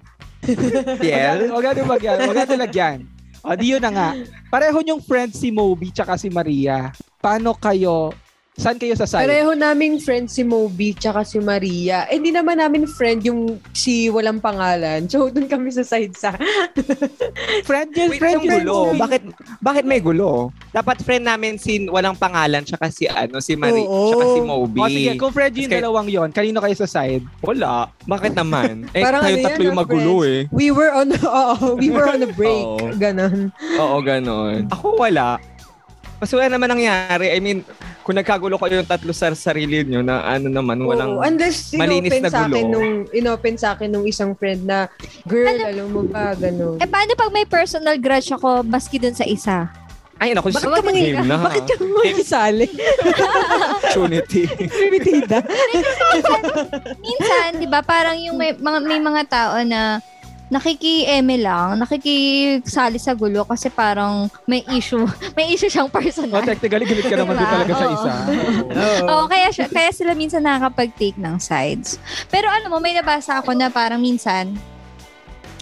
Tiel? 1.00 1.38
Huwag 1.54 1.64
natin 1.64 1.84
lagyan. 1.86 2.16
Huwag 2.26 2.38
natin 2.42 2.58
lagyan. 2.60 2.98
O, 3.46 3.54
di 3.54 3.72
yun 3.72 3.80
na 3.80 3.90
nga. 3.94 4.08
Pareho 4.50 4.82
yung 4.82 4.98
friend 5.00 5.30
si 5.30 5.54
Moby 5.54 5.94
tsaka 5.94 6.18
si 6.18 6.26
Maria. 6.26 6.90
Paano 7.22 7.54
kayo, 7.54 8.10
saan 8.56 8.76
kayo 8.76 8.96
sa 8.96 9.04
side? 9.04 9.28
Pareho 9.28 9.52
naming 9.52 10.00
friend 10.00 10.26
si 10.26 10.40
Moby 10.40 10.92
tsaka 10.92 11.22
si 11.22 11.36
Maria. 11.38 12.08
Eh, 12.08 12.16
hindi 12.16 12.32
naman 12.32 12.56
namin 12.56 12.88
friend 12.88 13.20
yung 13.22 13.40
si 13.70 14.08
walang 14.08 14.40
pangalan. 14.40 15.04
So, 15.06 15.28
dun 15.28 15.44
kami 15.44 15.68
sa 15.70 15.84
side 15.84 16.16
sa... 16.16 16.32
Friend 17.62 17.88
yun, 17.90 18.10
Wait, 18.10 18.20
friend 18.20 18.40
yung 18.40 18.48
yun. 18.48 18.64
gulo. 18.64 18.80
Bakit, 18.96 19.22
bakit 19.60 19.84
may 19.84 20.00
gulo? 20.00 20.50
Dapat 20.72 21.00
friend 21.00 21.24
namin 21.24 21.56
si 21.56 21.84
walang 21.86 22.16
pangalan 22.16 22.64
tsaka 22.64 22.88
si 22.88 23.04
ano, 23.06 23.38
si 23.38 23.54
Marie, 23.54 23.84
Oo. 23.84 24.08
tsaka 24.10 24.24
si 24.26 24.40
Moby. 24.40 24.78
O 24.78 24.88
sige, 24.88 25.12
kung 25.16 25.32
friend 25.32 25.52
yung 25.54 25.66
Okay. 25.66 25.78
dalawang 25.78 26.08
yon, 26.08 26.28
kanino 26.30 26.58
kayo 26.58 26.72
sa 26.74 26.88
side? 26.88 27.22
Wala. 27.42 27.92
Bakit 28.04 28.32
naman? 28.34 28.84
Eh, 28.96 29.04
Parang 29.04 29.20
kayo 29.20 29.36
ano 29.36 29.44
tatlo 29.44 29.60
yan, 29.60 29.68
yung 29.68 29.78
magulo 29.78 30.14
eh. 30.24 30.40
We 30.48 30.72
were 30.72 30.88
on, 30.90 31.12
oo, 31.20 31.76
we 31.76 31.88
were 31.88 32.08
on 32.08 32.24
a 32.24 32.30
break. 32.30 32.64
Oo. 32.64 32.92
Ganon. 32.96 33.52
Oo, 33.76 33.96
ganon. 34.00 34.68
Ako 34.72 34.96
wala. 34.96 35.36
Kasi 36.16 36.32
wala 36.32 36.48
naman 36.48 36.68
nangyari. 36.70 37.28
I 37.28 37.38
mean, 37.38 37.60
kung 38.00 38.14
nagkagulo 38.14 38.56
kayo 38.56 38.80
yung 38.80 38.88
tatlo 38.88 39.12
sa 39.12 39.28
sarili 39.32 39.84
nyo 39.84 40.00
na 40.00 40.24
ano 40.24 40.48
naman, 40.48 40.80
walang... 40.80 41.12
Oo, 41.12 41.22
unless 41.22 41.74
malinis 41.74 42.16
na 42.18 42.30
sa 42.30 42.46
akin 42.46 42.64
gulo. 42.64 42.72
nung 42.72 42.88
inopen 43.10 43.54
sa 43.54 43.76
akin 43.76 43.88
nung 43.88 44.02
isang 44.02 44.32
friend 44.32 44.64
na 44.64 44.88
girl, 45.24 45.52
Ano? 45.52 45.66
alam 45.66 45.86
mo 45.90 46.02
ba, 46.02 46.32
ganon. 46.32 46.78
Eh, 46.78 46.86
paano 46.86 47.12
pag 47.12 47.28
may 47.30 47.44
personal 47.44 47.96
grudge 47.96 48.30
ako 48.30 48.62
maski 48.62 48.96
dun 48.96 49.12
sa 49.12 49.26
isa? 49.26 49.68
Ay, 50.16 50.32
naku, 50.32 50.48
Bakit 50.48 50.64
ka 50.64 50.80
mangi- 50.80 51.12
game 51.12 51.28
na. 51.28 51.36
Bakit 51.36 51.64
ka 51.68 51.76
makisali? 51.84 52.66
Opportunity. 53.76 54.48
Bitida. 54.88 55.44
Minsan, 56.96 57.60
di 57.60 57.68
ba, 57.68 57.84
parang 57.84 58.16
yung 58.16 58.32
may 58.34 58.56
mga, 58.56 58.78
may 58.80 58.96
mga 58.96 59.22
tao 59.28 59.60
na 59.60 60.00
nakiki-eme 60.46 61.42
lang, 61.42 61.74
nakikisali 61.80 62.98
sa 63.02 63.12
gulo 63.18 63.42
kasi 63.42 63.66
parang 63.66 64.30
may 64.46 64.62
issue, 64.70 65.02
may 65.38 65.50
issue 65.50 65.66
siyang 65.66 65.90
personal. 65.90 66.42
technically, 66.46 66.86
galit 66.86 67.06
ka 67.06 67.16
naman 67.18 67.34
din 67.34 67.42
Diba? 67.42 67.54
talaga 67.58 67.72
sa 67.74 67.86
Oo. 67.86 67.94
isa. 67.94 68.12
Oo, 69.10 69.24
kaya, 69.26 69.48
siya, 69.50 69.66
kaya 69.66 69.90
sila 69.90 70.12
minsan 70.14 70.42
nakakapag-take 70.46 71.18
ng 71.18 71.36
sides. 71.42 71.98
Pero 72.30 72.46
alam 72.46 72.70
mo, 72.70 72.78
may 72.78 72.94
nabasa 72.94 73.42
ako 73.42 73.54
na 73.58 73.68
parang 73.68 73.98
minsan, 73.98 74.54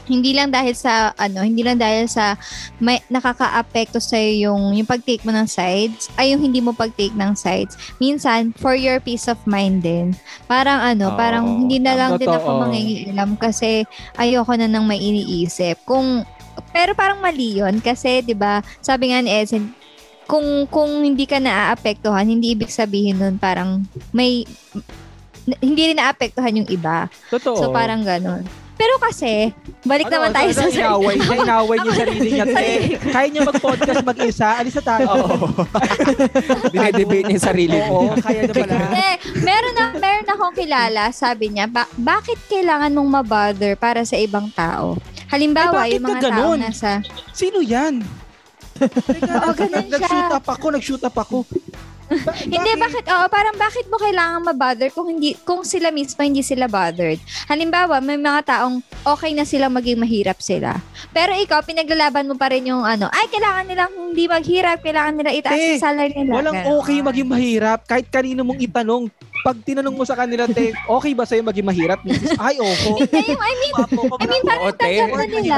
hindi 0.05 0.37
lang 0.37 0.53
dahil 0.53 0.77
sa 0.77 1.12
ano, 1.17 1.40
hindi 1.45 1.64
lang 1.64 1.81
dahil 1.81 2.09
sa 2.09 2.37
may 2.81 3.01
nakaka-apekto 3.09 4.01
sa 4.01 4.21
yung 4.21 4.77
yung 4.77 4.88
pag-take 4.88 5.25
mo 5.25 5.33
ng 5.33 5.49
sides, 5.49 6.12
ay 6.21 6.33
yung 6.37 6.43
hindi 6.45 6.61
mo 6.61 6.77
pag-take 6.77 7.17
ng 7.17 7.33
sides. 7.37 7.77
Minsan 7.99 8.53
for 8.57 8.77
your 8.77 9.01
peace 9.01 9.27
of 9.29 9.40
mind 9.49 9.81
din. 9.85 10.12
Parang 10.45 10.81
ano, 10.81 11.12
Oo, 11.12 11.19
parang 11.19 11.45
hindi 11.64 11.81
na 11.81 11.97
lang 11.97 12.21
din 12.21 12.29
ako 12.29 12.49
mangingialam 12.69 13.37
kasi 13.40 13.88
ayoko 14.21 14.53
na 14.57 14.69
nang 14.69 14.85
may 14.85 15.01
iniisip. 15.01 15.81
Kung 15.88 16.23
pero 16.71 16.95
parang 16.95 17.19
mali 17.19 17.59
'yon 17.59 17.83
kasi 17.83 18.23
'di 18.23 18.37
ba, 18.37 18.62
sabi 18.79 19.11
nga 19.11 19.19
ni 19.25 19.31
Essen, 19.31 19.75
kung 20.25 20.69
kung 20.69 21.05
hindi 21.05 21.29
ka 21.29 21.40
naaapektuhan, 21.40 22.29
hindi 22.29 22.57
ibig 22.57 22.73
sabihin 22.73 23.21
nun 23.21 23.37
parang 23.37 23.85
may 24.14 24.49
hindi 25.61 25.83
rin 25.93 26.01
naapektuhan 26.01 26.64
yung 26.64 26.71
iba. 26.73 27.12
Totoo. 27.29 27.61
So 27.61 27.64
parang 27.69 28.01
ganun. 28.05 28.63
Pero 28.75 28.99
kasi, 28.99 29.55
balik 29.83 30.11
Ano, 30.11 30.15
naman 30.19 30.31
tayo 30.33 30.51
so, 30.51 30.59
sa 30.59 30.67
so, 30.67 30.75
inaway 30.75 31.15
niya, 31.15 31.35
inaway 31.41 31.77
niya 31.79 31.87
yung 31.87 32.01
sarili 32.01 32.29
niya. 32.29 32.45
Te, 32.45 32.53
Sarili. 32.53 32.95
kaya 33.07 33.27
niya 33.31 33.43
mag-podcast 33.45 34.03
mag-isa, 34.03 34.49
alis 34.59 34.75
na 34.75 34.83
tayo. 34.85 35.07
Oo. 35.07 35.47
Dinedebate 36.75 37.25
niya 37.25 37.35
yung 37.35 37.47
sarili 37.47 37.77
niya. 37.77 37.89
Oo, 37.89 38.15
kaya 38.19 38.41
niya 38.45 38.55
pala. 38.57 38.75
Eh, 38.93 39.15
meron 39.41 39.75
na 39.75 39.85
meron 39.95 40.29
akong 40.29 40.55
kilala, 40.55 41.03
sabi 41.11 41.47
niya, 41.49 41.71
ba- 41.71 41.91
bakit 41.95 42.39
kailangan 42.47 42.91
mong 42.91 43.11
mabother 43.15 43.73
para 43.75 44.03
sa 44.03 44.19
ibang 44.19 44.51
tao? 44.51 44.99
Halimbawa, 45.31 45.87
Ay, 45.87 45.95
bakit 45.95 45.95
yung 45.95 46.05
mga 46.05 46.15
ka 46.15 46.21
tao 46.21 46.31
ganun? 46.35 46.59
nasa 46.61 46.91
Sino 47.31 47.59
yan? 47.59 47.95
Teka, 48.75 49.33
Oo, 49.39 49.53
ganun 49.55 49.87
siya. 49.87 49.95
Nag-shoot 49.95 50.33
up 50.35 50.47
ako, 50.49 50.67
nag-shoot 50.71 51.05
up 51.05 51.17
ako. 51.17 51.37
Ba- 52.05 52.37
Hindi 52.37 52.73
bakit 52.77 53.05
oo 53.07 53.27
parang 53.27 53.57
bakit 53.57 53.88
mo 53.88 53.97
kailangan 53.97 54.45
ma-bother 54.45 54.88
kung 54.88 55.09
hindi 55.09 55.33
kung 55.40 55.62
sila 55.62 55.88
mismo 55.88 56.21
hindi 56.21 56.40
sila 56.40 56.67
bothered. 56.67 57.17
Halimbawa, 57.47 57.99
may 57.99 58.17
mga 58.17 58.45
taong 58.45 58.81
okay 59.03 59.33
na 59.33 59.43
silang 59.43 59.73
maging 59.73 59.97
mahirap 59.97 60.38
sila. 60.38 60.77
Pero 61.11 61.33
ikaw 61.33 61.61
pinaglalaban 61.61 62.27
mo 62.27 62.35
pa 62.35 62.49
rin 62.49 62.67
yung 62.67 62.83
ano, 62.83 63.09
ay 63.09 63.27
kailangan 63.29 63.64
nilang 63.64 63.93
hindi 63.93 64.25
maghirap, 64.25 64.79
kailangan 64.81 65.14
nila 65.14 65.31
itaas 65.31 65.55
Eh, 65.55 65.67
yung 65.71 65.83
salary 65.83 66.14
nila. 66.14 66.33
Walang 66.35 66.59
okay 66.77 66.99
maging 67.01 67.29
mahirap. 67.29 67.79
Kahit 67.85 68.09
kanino 68.09 68.43
mong 68.43 68.61
itanong, 68.61 69.09
pag 69.45 69.61
tinanong 69.61 69.93
mo 69.93 70.09
sa 70.09 70.17
kanila, 70.17 70.49
te, 70.49 70.73
okay 70.89 71.13
ba 71.13 71.29
sa'yo 71.29 71.45
maging 71.45 71.69
mahirap? 71.69 72.01
Mrs. 72.01 72.41
Ay, 72.41 72.57
opo. 72.57 72.97
Hindi, 73.05 73.37
I 73.37 73.53
mean, 73.61 73.75
I 74.17 74.25
mean, 74.25 74.43
parang 74.49 74.65
Oo, 74.65 74.73
te. 74.73 74.89
tanggap 74.89 75.13
na 75.13 75.27
nila. 75.29 75.57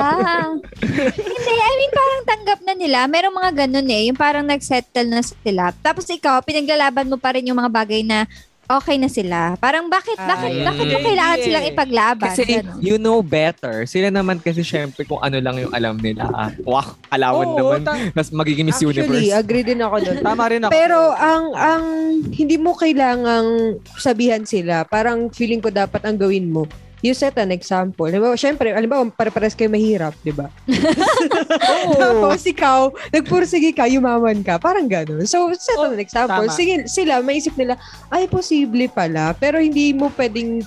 Hindi, 1.14 1.52
I 1.54 1.74
mean, 1.78 1.92
parang 1.94 2.22
tanggap 2.26 2.60
na 2.66 2.74
nila. 2.74 2.98
Merong 3.06 3.36
mga 3.38 3.52
ganun 3.62 3.86
eh. 3.86 4.02
Yung 4.10 4.18
parang 4.18 4.42
nag-settle 4.42 5.06
na 5.06 5.22
sila. 5.22 5.70
Tapos 5.86 6.02
ikaw, 6.10 6.42
pinaglalaban 6.42 7.06
mo 7.06 7.14
pa 7.14 7.38
rin 7.38 7.46
yung 7.46 7.62
mga 7.62 7.70
bagay 7.70 8.02
na 8.02 8.26
okay 8.68 8.96
na 8.96 9.06
sila. 9.06 9.54
Parang 9.56 9.86
bakit, 9.86 10.14
bakit, 10.16 10.50
Ay. 10.52 10.62
bakit 10.62 10.86
mo 10.88 10.98
kailangan 11.00 11.38
silang 11.38 11.66
ipaglaban? 11.66 12.28
Kasi 12.28 12.42
Ganon. 12.44 12.78
you 12.78 12.96
know 12.96 13.18
better. 13.20 13.86
Sila 13.86 14.10
naman 14.10 14.38
kasi 14.38 14.60
syempre 14.60 15.02
kung 15.02 15.18
ano 15.18 15.38
lang 15.38 15.56
yung 15.56 15.72
alam 15.72 15.96
nila. 15.96 16.26
Ah, 16.28 16.50
Wah, 16.62 16.84
alawan 17.08 17.46
Oo, 17.46 17.56
naman. 17.56 17.80
ta- 17.82 17.98
Mas 18.12 18.28
magiging 18.28 18.66
Miss 18.66 18.78
Actually, 18.78 19.00
Universe. 19.00 19.32
agree 19.32 19.64
din 19.64 19.80
ako 19.80 19.96
doon. 20.00 20.18
Tama 20.20 20.44
rin 20.46 20.60
ako. 20.62 20.70
Pero 20.70 20.98
ang 21.12 21.44
ang 21.52 21.84
hindi 22.28 22.56
mo 22.56 22.74
kailangang 22.74 23.48
sabihan 23.96 24.42
sila. 24.42 24.82
Parang 24.82 25.30
feeling 25.30 25.58
ko 25.58 25.70
dapat 25.70 26.02
ang 26.02 26.16
gawin 26.16 26.48
mo. 26.48 26.66
You 27.04 27.12
set 27.12 27.36
an 27.36 27.52
example. 27.52 28.08
Diba? 28.08 28.32
Siyempre, 28.40 28.72
alam 28.72 28.88
ba, 28.88 29.04
pare-pares 29.12 29.52
kayo 29.52 29.68
mahirap, 29.68 30.16
di 30.24 30.32
ba? 30.32 30.48
Tapos 32.00 32.40
ikaw, 32.48 32.88
nagpursige 33.12 33.76
ka, 33.76 33.84
yumaman 33.84 34.40
ka. 34.40 34.56
Parang 34.56 34.88
gano'n. 34.88 35.28
So, 35.28 35.52
set 35.52 35.76
an 35.76 36.00
example. 36.00 36.48
tama. 36.48 36.56
Sige, 36.56 36.88
sila, 36.88 37.20
maisip 37.20 37.52
nila, 37.54 37.76
ay, 38.08 38.24
posible 38.24 38.88
pala. 38.88 39.36
Pero 39.36 39.60
hindi 39.60 39.92
mo 39.92 40.08
pwedeng 40.16 40.64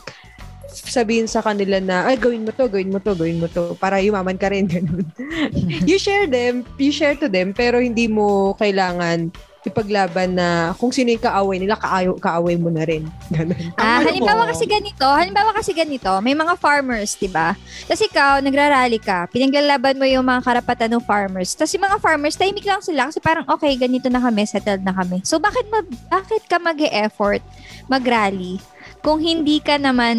sabihin 0.70 1.26
sa 1.26 1.42
kanila 1.42 1.82
na, 1.82 2.06
ay, 2.06 2.16
gawin 2.16 2.46
mo 2.46 2.54
to, 2.54 2.70
gawin 2.70 2.94
mo 2.94 3.02
to, 3.02 3.18
gawin 3.18 3.42
mo 3.42 3.50
to, 3.50 3.74
para 3.82 3.98
yumaman 3.98 4.38
ka 4.38 4.54
rin, 4.54 4.70
ganun. 4.74 5.06
you 5.90 5.98
share 5.98 6.30
them, 6.30 6.62
you 6.78 6.94
share 6.94 7.18
to 7.18 7.26
them, 7.26 7.52
pero 7.58 7.82
hindi 7.82 8.06
mo 8.06 8.54
kailangan 8.62 9.34
ipaglaban 9.68 10.40
na 10.40 10.72
kung 10.80 10.90
sino 10.90 11.12
yung 11.12 11.24
kaaway 11.24 11.58
nila, 11.60 11.76
kaayo, 11.76 12.16
kaaway 12.16 12.56
mo 12.56 12.72
na 12.72 12.88
rin. 12.88 13.04
Ganun. 13.34 13.60
Ah, 13.76 14.00
halimbawa 14.00 14.48
mo- 14.48 14.50
kasi 14.52 14.64
ganito, 14.64 15.04
halimbawa 15.04 15.52
kasi 15.52 15.72
ganito, 15.76 16.12
may 16.24 16.32
mga 16.32 16.56
farmers, 16.56 17.20
'di 17.20 17.28
ba? 17.28 17.54
Tapos 17.86 18.04
ikaw 18.08 18.40
nagrarally 18.40 19.00
ka, 19.00 19.28
pinaglalaban 19.28 20.00
mo 20.00 20.08
yung 20.08 20.24
mga 20.24 20.42
karapatan 20.48 20.96
ng 20.96 21.04
farmers. 21.04 21.52
Tapos 21.54 21.76
yung 21.76 21.86
mga 21.86 22.00
farmers, 22.00 22.40
tahimik 22.40 22.64
lang 22.64 22.80
sila 22.80 23.12
kasi 23.12 23.20
parang 23.20 23.44
okay, 23.52 23.76
ganito 23.76 24.08
na 24.08 24.24
kami, 24.24 24.48
settled 24.48 24.84
na 24.84 24.96
kami. 24.96 25.20
So 25.28 25.38
bakit 25.38 25.68
ma- 25.68 25.88
bakit 26.08 26.48
ka 26.48 26.58
mag-e-effort 26.58 27.44
mag-rally 27.92 28.62
kung 29.02 29.20
hindi 29.20 29.60
ka 29.64 29.80
naman 29.80 30.18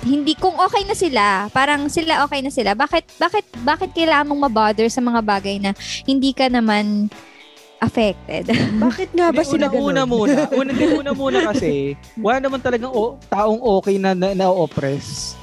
hindi 0.00 0.32
kung 0.32 0.56
okay 0.56 0.82
na 0.88 0.96
sila, 0.96 1.24
parang 1.52 1.92
sila 1.92 2.24
okay 2.24 2.40
na 2.40 2.48
sila. 2.48 2.72
Bakit 2.72 3.20
bakit 3.20 3.44
bakit 3.60 3.90
kailangan 3.92 4.32
mong 4.32 4.48
mabother 4.48 4.88
sa 4.88 5.04
mga 5.04 5.20
bagay 5.20 5.60
na 5.60 5.76
hindi 6.08 6.32
ka 6.32 6.48
naman 6.48 7.12
affected? 7.80 8.44
Bakit 8.84 9.08
nga 9.10 9.32
ba 9.32 9.42
sila 9.42 9.66
una, 9.66 9.74
una 9.74 10.02
ganun? 10.04 10.08
muna. 10.08 10.34
Una, 10.60 10.70
hindi, 10.70 10.84
una 10.86 11.12
muna 11.12 11.38
kasi, 11.48 11.96
wala 12.14 12.38
naman 12.38 12.60
talagang 12.60 12.92
o, 12.92 13.16
taong 13.26 13.58
okay 13.58 13.96
na, 13.96 14.12
na, 14.12 14.36
na-oppress. 14.36 15.34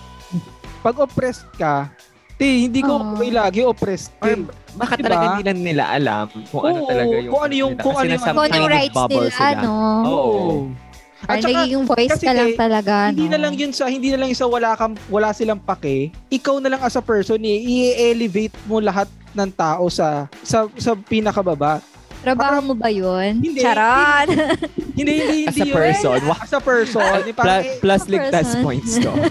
Pag 0.80 1.02
oppressed 1.02 1.50
ka, 1.58 1.90
ti, 2.38 2.70
hindi 2.70 2.80
ko 2.80 2.96
Oo. 2.96 3.18
okay 3.18 3.30
lagi 3.34 3.60
oppressed. 3.66 4.14
Or 4.22 4.30
Ti. 4.30 4.46
baka 4.78 4.94
Diba? 4.96 5.06
talaga 5.10 5.24
hindi 5.34 5.44
lang 5.44 5.60
nila 5.60 5.84
alam 5.90 6.26
kung 6.48 6.64
ano 6.64 6.80
Oo, 6.80 6.88
talaga 6.88 7.14
yung 7.18 7.32
kung 7.34 7.42
ano 7.42 7.54
yung- 7.58 7.74
nila. 7.74 7.84
kung 7.84 7.96
ano 7.98 8.08
yung- 8.08 8.22
kung 8.24 8.46
ano 8.46 8.56
yung 8.56 8.72
rights 8.72 8.94
bubble 8.96 9.26
nila, 9.26 9.34
sila. 9.34 9.62
no? 9.66 9.74
Oo. 10.06 10.46
At 11.18 11.42
Parang 11.42 11.42
saka, 11.42 11.58
nagiging 11.58 11.86
voice 11.90 12.12
kasi 12.14 12.26
ka 12.30 12.34
lang 12.38 12.50
eh, 12.54 12.56
talaga, 12.56 12.94
hindi 13.10 13.26
no? 13.26 13.32
na 13.34 13.40
lang 13.42 13.54
yun 13.58 13.72
sa 13.74 13.90
hindi 13.90 14.14
na 14.14 14.18
lang 14.22 14.30
yun 14.30 14.38
sa 14.38 14.46
wala 14.46 14.78
kang 14.78 14.94
wala 15.10 15.34
silang 15.34 15.58
pake. 15.58 16.14
Ikaw 16.30 16.62
na 16.62 16.70
lang 16.70 16.82
as 16.86 16.94
a 16.94 17.02
person 17.02 17.42
i-elevate 17.42 18.54
mo 18.70 18.78
lahat 18.78 19.10
ng 19.34 19.50
tao 19.50 19.90
sa 19.90 20.30
sa 20.46 20.70
sa 20.78 20.94
pinakababa. 20.94 21.82
Trabaho 22.20 22.60
mo 22.62 22.74
ba 22.74 22.88
yun? 22.88 23.40
Hindi. 23.40 23.60
Charot! 23.60 24.28
Hindi 24.92 25.12
hindi 25.14 25.38
As 25.44 25.54
hindi 25.54 25.62
a 25.62 25.68
yun. 25.68 25.76
person, 25.76 26.20
wow. 26.26 26.38
As 26.38 26.52
a 26.52 26.60
person, 26.60 27.00
eh, 27.00 27.22
Plus, 27.24 27.36
parang, 27.36 27.64
plus 27.78 28.02
person. 28.02 28.12
ligtas 28.12 28.48
points 28.60 28.92
to. 28.98 29.12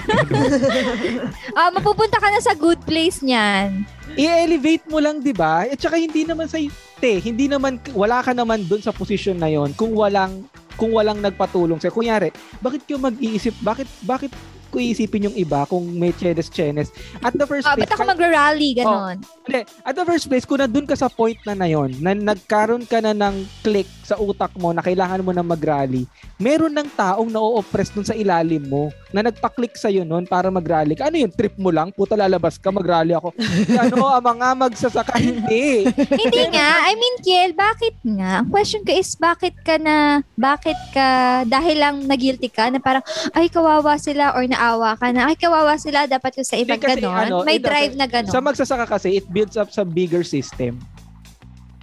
Ah, 1.53 1.71
mapupunta 1.71 2.17
ka 2.17 2.29
na 2.29 2.39
sa 2.39 2.53
good 2.53 2.79
place 2.83 3.21
niyan. 3.21 3.83
i-elevate 4.15 4.85
mo 4.87 4.97
lang, 4.97 5.19
'di 5.19 5.33
ba? 5.33 5.65
At 5.65 5.77
saka 5.77 5.97
hindi 5.97 6.23
naman 6.23 6.47
sa 6.47 6.57
te, 6.97 7.19
hindi 7.19 7.47
naman 7.47 7.77
wala 7.93 8.21
ka 8.21 8.31
naman 8.31 8.65
doon 8.65 8.81
sa 8.81 8.89
posisyon 8.91 9.37
na 9.37 9.49
'yon 9.49 9.73
kung 9.73 9.93
walang 9.93 10.45
kung 10.75 10.93
walang 10.93 11.19
nagpatulong 11.19 11.77
sa 11.77 11.89
kunyari, 11.89 12.29
bakit 12.59 12.85
kayo 12.85 12.97
mag-iisip, 12.99 13.57
bakit 13.61 13.89
bakit 14.03 14.29
ko 14.67 14.77
iisipin 14.77 15.27
yung 15.27 15.37
iba 15.37 15.65
kung 15.65 15.85
may 15.91 16.13
chenes-chenes? 16.13 16.93
At 17.19 17.33
the 17.33 17.45
first 17.45 17.65
Ah, 17.65 17.73
place, 17.73 17.89
ba't 17.89 17.95
ako 17.95 18.05
magra-rally? 18.07 18.73
Ganon. 18.75 19.17
Hindi. 19.47 19.63
At 19.87 19.95
the 19.95 20.03
first 20.03 20.27
place, 20.27 20.43
kung 20.43 20.59
nandun 20.59 20.91
ka 20.91 20.99
sa 20.99 21.07
point 21.07 21.39
na 21.47 21.55
na 21.55 21.71
yun, 21.71 21.95
na 22.03 22.13
nagkaroon 22.19 22.83
ka 22.83 22.99
na 22.99 23.15
ng 23.15 23.47
click 23.63 23.87
sa 24.03 24.19
utak 24.19 24.51
mo 24.59 24.75
na 24.75 24.83
kailangan 24.83 25.23
mo 25.23 25.31
na 25.31 25.47
mag-rally, 25.47 26.03
meron 26.35 26.75
ng 26.75 26.91
taong 26.99 27.31
na-oppress 27.31 27.95
dun 27.95 28.03
sa 28.03 28.19
ilalim 28.19 28.67
mo 28.67 28.91
na 29.15 29.23
nagpa-click 29.23 29.79
sa'yo 29.79 30.03
nun 30.03 30.27
para 30.27 30.51
mag-rally. 30.51 30.99
Ano 30.99 31.15
yun? 31.15 31.31
Trip 31.31 31.55
mo 31.63 31.71
lang? 31.71 31.95
Puta 31.95 32.19
lalabas 32.19 32.59
ka, 32.59 32.75
mag-rally 32.75 33.15
ako. 33.15 33.31
ano, 33.79 33.97
ang 34.19 34.27
mga 34.35 34.49
magsasaka. 34.67 35.15
Hindi. 35.15 35.87
Hindi 35.95 36.43
nga. 36.51 36.91
I 36.91 36.99
mean, 36.99 37.17
Kiel, 37.23 37.55
bakit 37.55 37.95
nga? 38.03 38.43
Ang 38.43 38.51
question 38.51 38.83
ko 38.83 38.91
is, 38.99 39.15
bakit 39.15 39.55
ka 39.63 39.79
na, 39.79 40.27
bakit 40.35 40.77
ka, 40.91 41.43
dahil 41.47 41.79
lang 41.79 41.97
nag-guilty 42.03 42.51
ka, 42.51 42.67
na 42.67 42.83
parang, 42.83 43.07
ay, 43.31 43.47
kawawa 43.47 43.95
sila, 43.95 44.35
or 44.35 44.43
naawa 44.43 44.99
ka 44.99 45.15
na, 45.15 45.31
ay, 45.31 45.39
kawawa 45.39 45.79
sila, 45.79 46.11
dapat 46.11 46.43
yung 46.43 46.49
sa 46.51 46.59
ibang 46.59 46.83
ganon. 46.83 47.15
ano, 47.15 47.37
May 47.47 47.63
ito, 47.63 47.71
drive 47.71 47.95
na 47.95 48.11
ganon. 48.11 48.35
Sa 48.35 48.43
magsasaka 48.43 48.91
kasi, 48.91 49.23
it 49.23 49.27
builds 49.37 49.61
up 49.61 49.69
sa 49.69 49.85
bigger 49.85 50.25
system. 50.25 50.81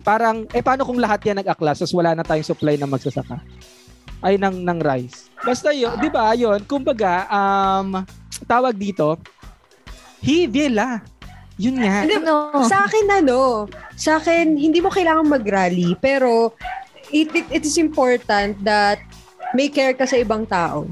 Parang, 0.01 0.49
eh 0.49 0.65
paano 0.65 0.81
kung 0.81 0.97
lahat 0.97 1.21
yan 1.21 1.45
nag-aklas 1.45 1.85
tapos 1.85 1.93
wala 1.93 2.17
na 2.17 2.25
tayong 2.25 2.49
supply 2.49 2.81
ng 2.81 2.89
magsasaka? 2.89 3.37
Ay, 4.25 4.41
ng, 4.41 4.65
ng 4.65 4.79
rice. 4.81 5.29
Basta 5.45 5.69
yun, 5.69 5.93
di 6.01 6.09
ba, 6.09 6.33
yun, 6.33 6.65
kumbaga, 6.65 7.29
um, 7.29 8.01
tawag 8.49 8.73
dito, 8.73 9.21
hivela. 10.25 11.05
Yun 11.61 11.77
nga. 11.77 12.01
Hindi, 12.01 12.17
ano? 12.17 12.65
Sa 12.65 12.89
akin, 12.89 13.05
ano, 13.21 13.69
sa 13.93 14.17
akin, 14.17 14.57
hindi 14.57 14.81
mo 14.81 14.89
kailangan 14.89 15.29
mag-rally, 15.29 15.93
pero 16.01 16.57
it, 17.13 17.29
it, 17.35 17.47
it 17.61 17.63
is 17.63 17.77
important 17.77 18.57
that 18.65 18.97
may 19.53 19.69
care 19.69 19.93
ka 19.93 20.09
sa 20.09 20.17
ibang 20.17 20.49
tao. 20.49 20.89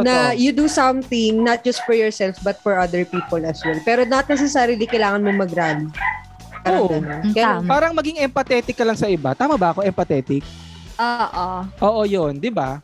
Na 0.00 0.32
Totoo. 0.32 0.40
you 0.40 0.50
do 0.56 0.66
something 0.66 1.44
not 1.44 1.60
just 1.60 1.84
for 1.84 1.92
yourself 1.92 2.40
but 2.40 2.56
for 2.64 2.80
other 2.80 3.04
people 3.04 3.44
as 3.44 3.60
well. 3.60 3.76
Pero 3.84 4.08
not 4.08 4.24
necessarily 4.24 4.88
kailangan 4.88 5.20
mo 5.20 5.36
mag-rally. 5.36 5.88
Parang 6.62 6.80
Oo. 6.86 6.96
Mm, 6.96 7.32
Kaya- 7.34 7.58
tama. 7.60 7.68
Parang 7.68 7.92
maging 7.92 8.16
empathetic 8.22 8.72
ka 8.72 8.86
lang 8.86 8.96
sa 8.96 9.10
iba. 9.10 9.34
Tama 9.34 9.58
ba 9.58 9.76
ako, 9.76 9.84
empathetic? 9.84 10.40
Oo. 10.96 11.48
Oo, 11.82 12.00
yun, 12.06 12.38
di 12.38 12.48
ba? 12.48 12.78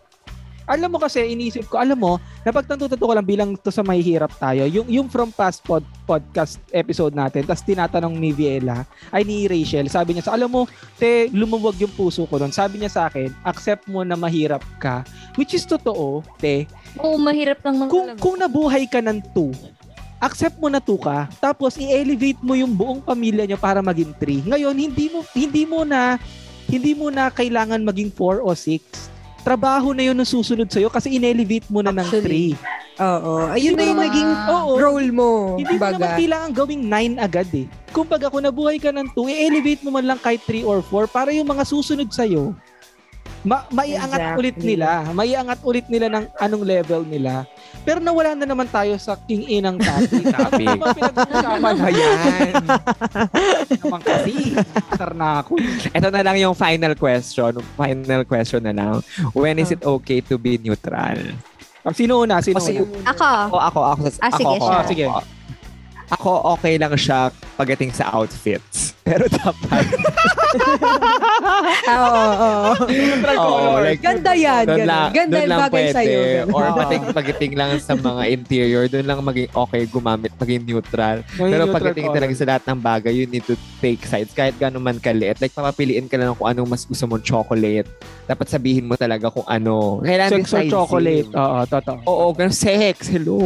Alam 0.69 0.93
mo 0.93 0.99
kasi, 1.01 1.25
iniisip 1.33 1.73
ko, 1.73 1.81
alam 1.81 1.97
mo, 1.97 2.21
napagtanto-tanto 2.45 3.01
ko 3.01 3.15
lang 3.17 3.25
bilang 3.25 3.51
to 3.57 3.73
sa 3.73 3.81
mahihirap 3.81 4.29
tayo, 4.37 4.69
yung, 4.69 4.85
yung 4.85 5.09
from 5.09 5.33
past 5.33 5.65
pod, 5.65 5.81
podcast 6.05 6.61
episode 6.77 7.17
natin, 7.17 7.49
tas 7.49 7.65
tinatanong 7.65 8.13
ni 8.13 8.37
Viela, 8.37 8.85
ay 9.09 9.25
ni 9.25 9.49
Rachel, 9.49 9.89
sabi 9.89 10.13
niya 10.13 10.29
sa, 10.29 10.37
alam 10.37 10.53
mo, 10.53 10.69
te, 11.01 11.33
lumuwag 11.33 11.81
yung 11.81 11.93
puso 11.97 12.29
ko 12.29 12.37
nun. 12.37 12.53
Sabi 12.53 12.85
niya 12.85 12.93
sa 12.93 13.03
akin, 13.09 13.33
accept 13.49 13.89
mo 13.89 14.05
na 14.05 14.13
mahirap 14.13 14.61
ka. 14.77 15.09
Which 15.41 15.57
is 15.57 15.65
totoo, 15.65 16.21
te. 16.37 16.69
Oo, 17.01 17.17
mahirap 17.17 17.65
lang 17.65 17.75
mga 17.81 17.89
Kung, 17.89 18.09
kung 18.21 18.37
nabuhay 18.37 18.85
ka 18.85 19.01
ng 19.01 19.25
two, 19.33 19.57
accept 20.21 20.61
mo 20.61 20.69
na 20.69 20.85
two 20.85 21.01
ka, 21.01 21.33
tapos 21.41 21.81
i-elevate 21.81 22.45
mo 22.45 22.53
yung 22.53 22.77
buong 22.77 23.01
pamilya 23.01 23.49
niyo 23.49 23.57
para 23.57 23.81
maging 23.81 24.13
three. 24.21 24.45
Ngayon, 24.45 24.77
hindi 24.77 25.09
mo, 25.09 25.25
hindi 25.33 25.65
mo 25.65 25.81
na, 25.89 26.21
hindi 26.69 26.93
mo 26.93 27.09
na 27.09 27.33
kailangan 27.33 27.81
maging 27.81 28.13
four 28.13 28.45
o 28.45 28.53
six. 28.53 29.09
Trabaho 29.49 29.97
na 29.97 30.05
yun 30.05 30.13
ang 30.13 30.29
susunod 30.29 30.69
sa'yo 30.69 30.93
kasi 30.93 31.17
in-elevate 31.17 31.65
mo 31.73 31.81
na 31.81 31.89
ng 31.89 32.05
Actually, 32.05 32.53
three. 32.53 32.53
Oo. 33.01 33.49
Ayun 33.49 33.81
na 33.81 33.85
yung 33.89 34.01
naging 34.05 34.31
Oo. 34.53 34.77
role 34.77 35.09
mo. 35.09 35.57
Hindi 35.57 35.73
mo 35.73 35.89
naman 35.89 35.97
Baga. 35.97 36.21
kailangan 36.21 36.51
gawing 36.53 36.83
nine 36.85 37.15
agad 37.17 37.49
eh. 37.57 37.65
Kung 37.89 38.05
baga 38.05 38.29
kung 38.29 38.45
nabuhay 38.45 38.77
ka 38.77 38.93
ng 38.93 39.09
two, 39.17 39.25
i-elevate 39.25 39.81
mo 39.81 39.97
man 39.97 40.05
lang 40.05 40.21
kahit 40.21 40.45
three 40.45 40.69
or 40.69 40.85
four 40.85 41.09
para 41.09 41.33
yung 41.33 41.49
mga 41.49 41.65
susunod 41.65 42.13
sa'yo, 42.13 42.53
ma 43.41 43.65
maiangat 43.73 44.21
Exactly. 44.21 44.37
ulit 44.37 44.57
nila. 44.61 44.89
Maiangat 45.17 45.59
ulit 45.65 45.87
nila 45.89 46.07
ng 46.13 46.25
anong 46.37 46.65
level 46.69 47.03
nila. 47.09 47.49
Pero 47.83 47.99
nawala 47.99 48.37
na 48.37 48.45
naman 48.45 48.69
tayo 48.69 48.93
sa 49.01 49.17
king 49.25 49.49
inang 49.49 49.81
topic. 49.81 50.29
Topic. 50.37 50.69
Ano 50.69 50.93
pinag-uusapan 50.93 51.75
na 51.75 51.89
yan? 51.89 52.53
naman 53.81 54.01
kasi. 54.03 54.33
Sar 54.93 55.13
na 55.17 55.41
ako. 55.41 55.57
Ito 55.91 56.09
na 56.13 56.21
lang 56.21 56.37
yung 56.37 56.53
final 56.53 56.93
question. 56.95 57.57
Final 57.75 58.23
question 58.29 58.61
na 58.61 58.77
lang. 58.77 59.01
When 59.33 59.57
is 59.57 59.73
it 59.73 59.81
okay 59.81 60.21
to 60.21 60.37
be 60.37 60.61
neutral? 60.61 61.17
Ah, 61.81 61.95
Sino 61.97 62.21
una? 62.21 62.45
Sino 62.45 62.61
Kasi- 62.61 62.85
una? 62.85 63.09
Ako. 63.09 63.25
Ako, 63.25 63.57
ako, 63.57 63.81
ako. 63.81 64.03
Ah, 64.21 64.29
ako, 64.29 64.37
sige, 64.37 64.55
ako. 64.55 64.67
Ah, 64.69 64.85
sige. 64.85 65.05
Ako, 65.09 65.25
ako 66.09 66.29
okay 66.55 66.75
lang 66.77 66.93
siya 66.93 67.29
pagdating 67.57 67.93
sa 67.93 68.13
outfits. 68.13 68.88
Pero 69.09 69.25
dapat, 69.27 69.85
Oo, 71.89 72.25
oo. 72.29 72.71
Oo, 73.39 73.81
like, 73.81 74.01
Ganda 74.01 74.33
yan. 74.33 74.65
doon 74.65 74.79
Ganda, 74.79 74.89
lang, 74.91 75.09
ganda 75.11 75.33
doon 75.33 75.41
yung 75.41 75.51
lang 75.51 75.61
bagay 75.63 75.75
pwede. 75.79 75.95
sa'yo. 75.95 76.21
Or 76.49 76.63
Oo. 76.63 76.77
pagdating, 77.09 77.53
lang 77.55 77.71
sa 77.79 77.95
mga 77.95 78.23
interior, 78.29 78.85
doon 78.87 79.07
lang 79.07 79.19
maging 79.23 79.49
okay 79.51 79.83
gumamit, 79.87 80.33
maging 80.37 80.63
neutral. 80.65 81.25
May 81.37 81.49
Pero 81.49 81.63
neutral 81.63 81.75
pagdating 81.75 82.05
color. 82.05 82.17
talaga 82.17 82.33
sa 82.35 82.47
lahat 82.47 82.65
ng 82.67 82.81
bagay, 82.81 83.13
you 83.15 83.27
need 83.27 83.45
to 83.45 83.57
take 83.79 84.03
sides. 84.03 84.33
Kahit 84.33 84.57
gano'n 84.57 84.83
man 84.83 84.99
kaliit. 84.99 85.39
Like, 85.39 85.53
papapiliin 85.53 86.05
ka 86.05 86.17
lang 86.17 86.35
kung 86.35 86.49
anong 86.49 86.69
mas 86.69 86.85
gusto 86.85 87.05
mong 87.07 87.23
chocolate. 87.23 87.89
Dapat 88.27 88.47
sabihin 88.47 88.85
mo 88.85 88.95
talaga 88.95 89.29
kung 89.29 89.47
ano. 89.47 90.01
Kailangan 90.03 90.43
Sex 90.43 90.53
or 90.53 90.65
chocolate. 90.67 91.29
Oo, 91.31 91.59
totoo. 91.65 91.99
Oo, 92.05 92.27
ganun. 92.35 92.53
Sex. 92.53 93.09
Hello. 93.09 93.39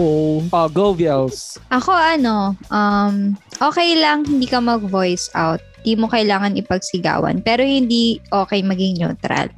Oh, 0.49 0.69
go 0.69 0.91
Vels. 0.93 1.59
Ako 1.69 1.93
ano, 1.93 2.55
um, 2.69 3.35
okay 3.61 3.95
lang 3.95 4.25
hindi 4.25 4.47
ka 4.47 4.59
mag-voice 4.59 5.29
out 5.33 5.52
out. 5.53 5.63
Di 5.83 5.99
mo 5.99 6.07
kailangan 6.09 6.57
ipagsigawan. 6.57 7.43
Pero 7.43 7.67
hindi 7.67 8.23
okay 8.31 8.63
maging 8.63 9.03
neutral. 9.03 9.51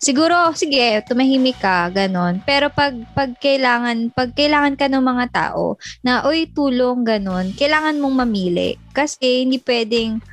Siguro, 0.00 0.56
sige, 0.56 1.04
tumahimik 1.04 1.60
ka, 1.60 1.92
ganon. 1.92 2.40
Pero 2.48 2.72
pag, 2.72 2.96
pag 3.12 3.36
kailangan, 3.36 4.08
pag 4.16 4.32
kailangan 4.32 4.74
ka 4.74 4.88
ng 4.88 5.04
mga 5.04 5.26
tao 5.30 5.76
na, 6.00 6.24
oy, 6.24 6.48
tulong, 6.48 7.04
ganon, 7.04 7.52
kailangan 7.52 8.00
mong 8.00 8.24
mamili. 8.24 8.80
Kasi 8.96 9.44
hindi 9.44 9.60
pwedeng, 9.60 10.24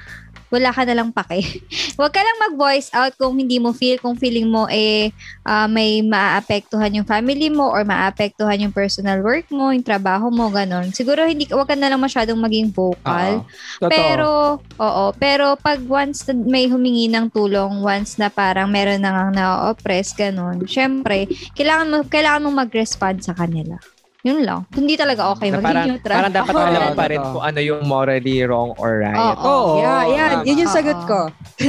wala 0.54 0.70
ka 0.70 0.86
na 0.86 0.94
lang 0.94 1.10
pake. 1.10 1.42
Huwag 1.98 2.14
ka 2.14 2.22
lang 2.22 2.38
mag-voice 2.46 2.94
out 2.94 3.18
kung 3.18 3.34
hindi 3.34 3.58
mo 3.58 3.74
feel, 3.74 3.98
kung 3.98 4.14
feeling 4.14 4.46
mo 4.46 4.70
eh 4.70 5.10
uh, 5.50 5.66
may 5.66 6.06
maaapektuhan 6.06 6.94
yung 6.94 7.10
family 7.10 7.50
mo 7.50 7.74
or 7.74 7.82
maaapektuhan 7.82 8.62
yung 8.62 8.70
personal 8.70 9.26
work 9.26 9.50
mo, 9.50 9.74
yung 9.74 9.82
trabaho 9.82 10.30
mo, 10.30 10.54
ganon. 10.54 10.94
Siguro 10.94 11.26
hindi 11.26 11.50
huwag 11.50 11.66
ka 11.66 11.74
na 11.74 11.90
lang 11.90 11.98
masyadong 11.98 12.38
maging 12.38 12.70
vocal. 12.70 13.42
Totoo. 13.82 13.90
Pero, 13.90 14.30
oo, 14.62 15.04
pero 15.18 15.58
pag 15.58 15.82
once 15.82 16.30
na 16.30 16.38
may 16.38 16.70
humingi 16.70 17.10
ng 17.10 17.34
tulong, 17.34 17.82
once 17.82 18.22
na 18.22 18.30
parang 18.30 18.70
meron 18.70 19.02
na 19.02 19.10
nga 19.10 19.26
na-oppress, 19.34 20.14
ganon, 20.14 20.62
syempre, 20.70 21.26
kailangan 21.58 21.90
mo, 21.90 21.98
kailangan 22.06 22.46
mong 22.46 22.70
mag-respond 22.70 23.26
sa 23.26 23.34
kanila. 23.34 23.82
Yun 24.24 24.48
lang. 24.48 24.64
Hindi 24.72 24.96
talaga 24.96 25.36
okay 25.36 25.52
Na 25.52 25.60
maging 25.60 25.68
parang, 25.68 25.88
neutral. 25.92 26.16
parang 26.16 26.34
dapat 26.34 26.54
Ako, 26.56 26.60
alam 26.64 26.96
pa 26.96 27.06
rin 27.12 27.20
kung 27.20 27.44
ano 27.44 27.60
yung 27.60 27.82
morally 27.84 28.38
wrong 28.48 28.72
or 28.80 29.04
right. 29.04 29.36
Oo. 29.36 29.44
Oo. 29.44 29.84
yeah, 29.84 30.04
yan. 30.08 30.32
tama. 30.40 30.48
Yun 30.48 30.62
yung 30.64 30.72
sagot 30.72 31.00
ko. 31.04 31.20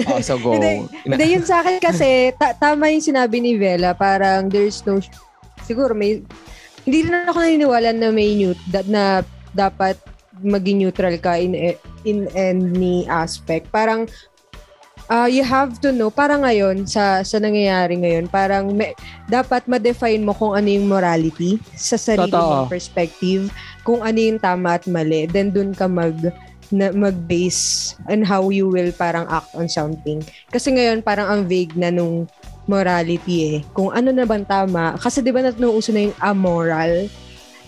Oh, 0.06 0.20
so 0.22 0.38
go. 0.38 0.54
Hindi, 0.54 1.24
yun 1.34 1.42
sa 1.42 1.66
akin 1.66 1.82
kasi, 1.82 2.30
ta- 2.38 2.54
tama 2.54 2.94
yung 2.94 3.02
sinabi 3.02 3.42
ni 3.42 3.58
Vela, 3.58 3.90
parang 3.90 4.46
there's 4.46 4.86
no, 4.86 5.02
siguro 5.66 5.98
may, 5.98 6.22
hindi 6.86 6.98
rin 7.10 7.26
ako 7.26 7.42
naniniwala 7.42 7.90
na 7.90 8.14
may 8.14 8.38
neut, 8.38 8.58
that, 8.70 8.86
na 8.86 9.26
dapat 9.50 9.98
maging 10.38 10.86
neutral 10.86 11.14
ka 11.18 11.34
in 11.34 11.74
in 12.06 12.30
any 12.38 13.02
aspect. 13.10 13.66
Parang, 13.74 14.06
uh, 15.10 15.28
you 15.28 15.44
have 15.44 15.80
to 15.80 15.92
know, 15.92 16.08
parang 16.08 16.44
ngayon, 16.44 16.88
sa, 16.88 17.20
sa 17.24 17.36
nangyayari 17.40 17.98
ngayon, 18.00 18.28
parang 18.28 18.72
may, 18.72 18.96
dapat 19.28 19.64
ma-define 19.68 20.22
mo 20.22 20.32
kung 20.32 20.56
ano 20.56 20.68
yung 20.68 20.88
morality 20.88 21.60
sa 21.76 21.96
sarili 21.96 22.32
Totoo. 22.32 22.64
mong 22.64 22.72
perspective, 22.72 23.42
kung 23.84 24.00
ano 24.00 24.18
yung 24.18 24.40
tama 24.40 24.76
at 24.80 24.84
mali. 24.88 25.28
Then, 25.28 25.52
dun 25.52 25.76
ka 25.76 25.88
mag, 25.88 26.16
na 26.72 26.90
mag-base 26.90 27.94
on 28.08 28.24
how 28.24 28.48
you 28.48 28.66
will 28.66 28.90
parang 28.96 29.28
act 29.28 29.52
on 29.54 29.68
something. 29.68 30.24
Kasi 30.48 30.72
ngayon 30.72 31.04
parang 31.04 31.28
ang 31.28 31.42
vague 31.44 31.76
na 31.76 31.92
nung 31.92 32.26
morality 32.64 33.36
eh. 33.44 33.58
Kung 33.76 33.92
ano 33.92 34.10
na 34.10 34.24
bang 34.24 34.42
tama. 34.42 34.96
Kasi 34.96 35.20
di 35.20 35.28
ba 35.30 35.44
nauuso 35.44 35.92
na 35.92 36.08
yung 36.08 36.16
amoral? 36.18 37.06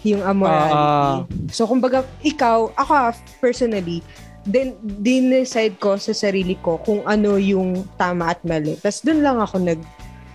Yung 0.03 0.22
amorality. 0.24 1.28
so 1.53 1.68
kumbaga, 1.68 2.03
ikaw, 2.24 2.72
ako 2.74 3.12
personally, 3.39 4.01
din 4.47 4.72
dinecide 4.80 5.74
ko 5.76 5.99
sa 5.99 6.14
sarili 6.14 6.55
ko 6.57 6.78
kung 6.80 7.03
ano 7.03 7.34
yung 7.34 7.82
tama 7.99 8.30
at 8.30 8.40
mali. 8.47 8.78
Tapos 8.78 9.03
dun 9.03 9.20
lang 9.20 9.42
ako 9.42 9.59
nag, 9.59 9.80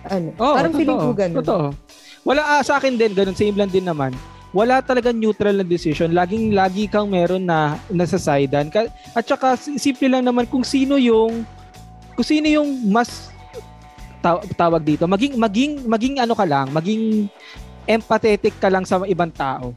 ano, 0.06 0.28
Oo, 0.36 0.54
parang 0.54 0.74
feeling 0.76 0.98
ko 1.00 1.08
totoo. 1.08 1.16
ganun. 1.16 1.36
Totoo. 1.40 1.66
Wala, 2.22 2.40
ah, 2.46 2.62
sa 2.62 2.78
akin 2.78 2.94
din, 2.94 3.16
ganun, 3.16 3.34
same 3.34 3.56
lang 3.56 3.72
din 3.72 3.82
naman. 3.82 4.12
Wala 4.52 4.84
talaga 4.84 5.10
neutral 5.10 5.56
na 5.56 5.64
decision. 5.64 6.12
Laging, 6.12 6.52
lagi 6.52 6.84
kang 6.86 7.08
meron 7.08 7.42
na 7.42 7.80
nasa. 7.88 8.20
Ka- 8.68 8.92
At 9.16 9.24
saka, 9.24 9.56
si- 9.56 9.80
simple 9.80 10.06
lang 10.06 10.22
naman 10.22 10.44
kung 10.44 10.62
sino 10.62 11.00
yung, 11.00 11.40
kung 12.12 12.26
sino 12.28 12.46
yung 12.46 12.68
mas 12.92 13.32
taw- 14.20 14.44
tawag 14.54 14.84
dito, 14.84 15.08
maging, 15.08 15.34
maging, 15.34 15.72
maging 15.88 16.14
ano 16.20 16.36
ka 16.36 16.44
lang, 16.44 16.68
maging 16.68 17.26
empathetic 17.88 18.54
ka 18.60 18.68
lang 18.68 18.84
sa 18.84 19.02
ibang 19.02 19.32
tao. 19.32 19.72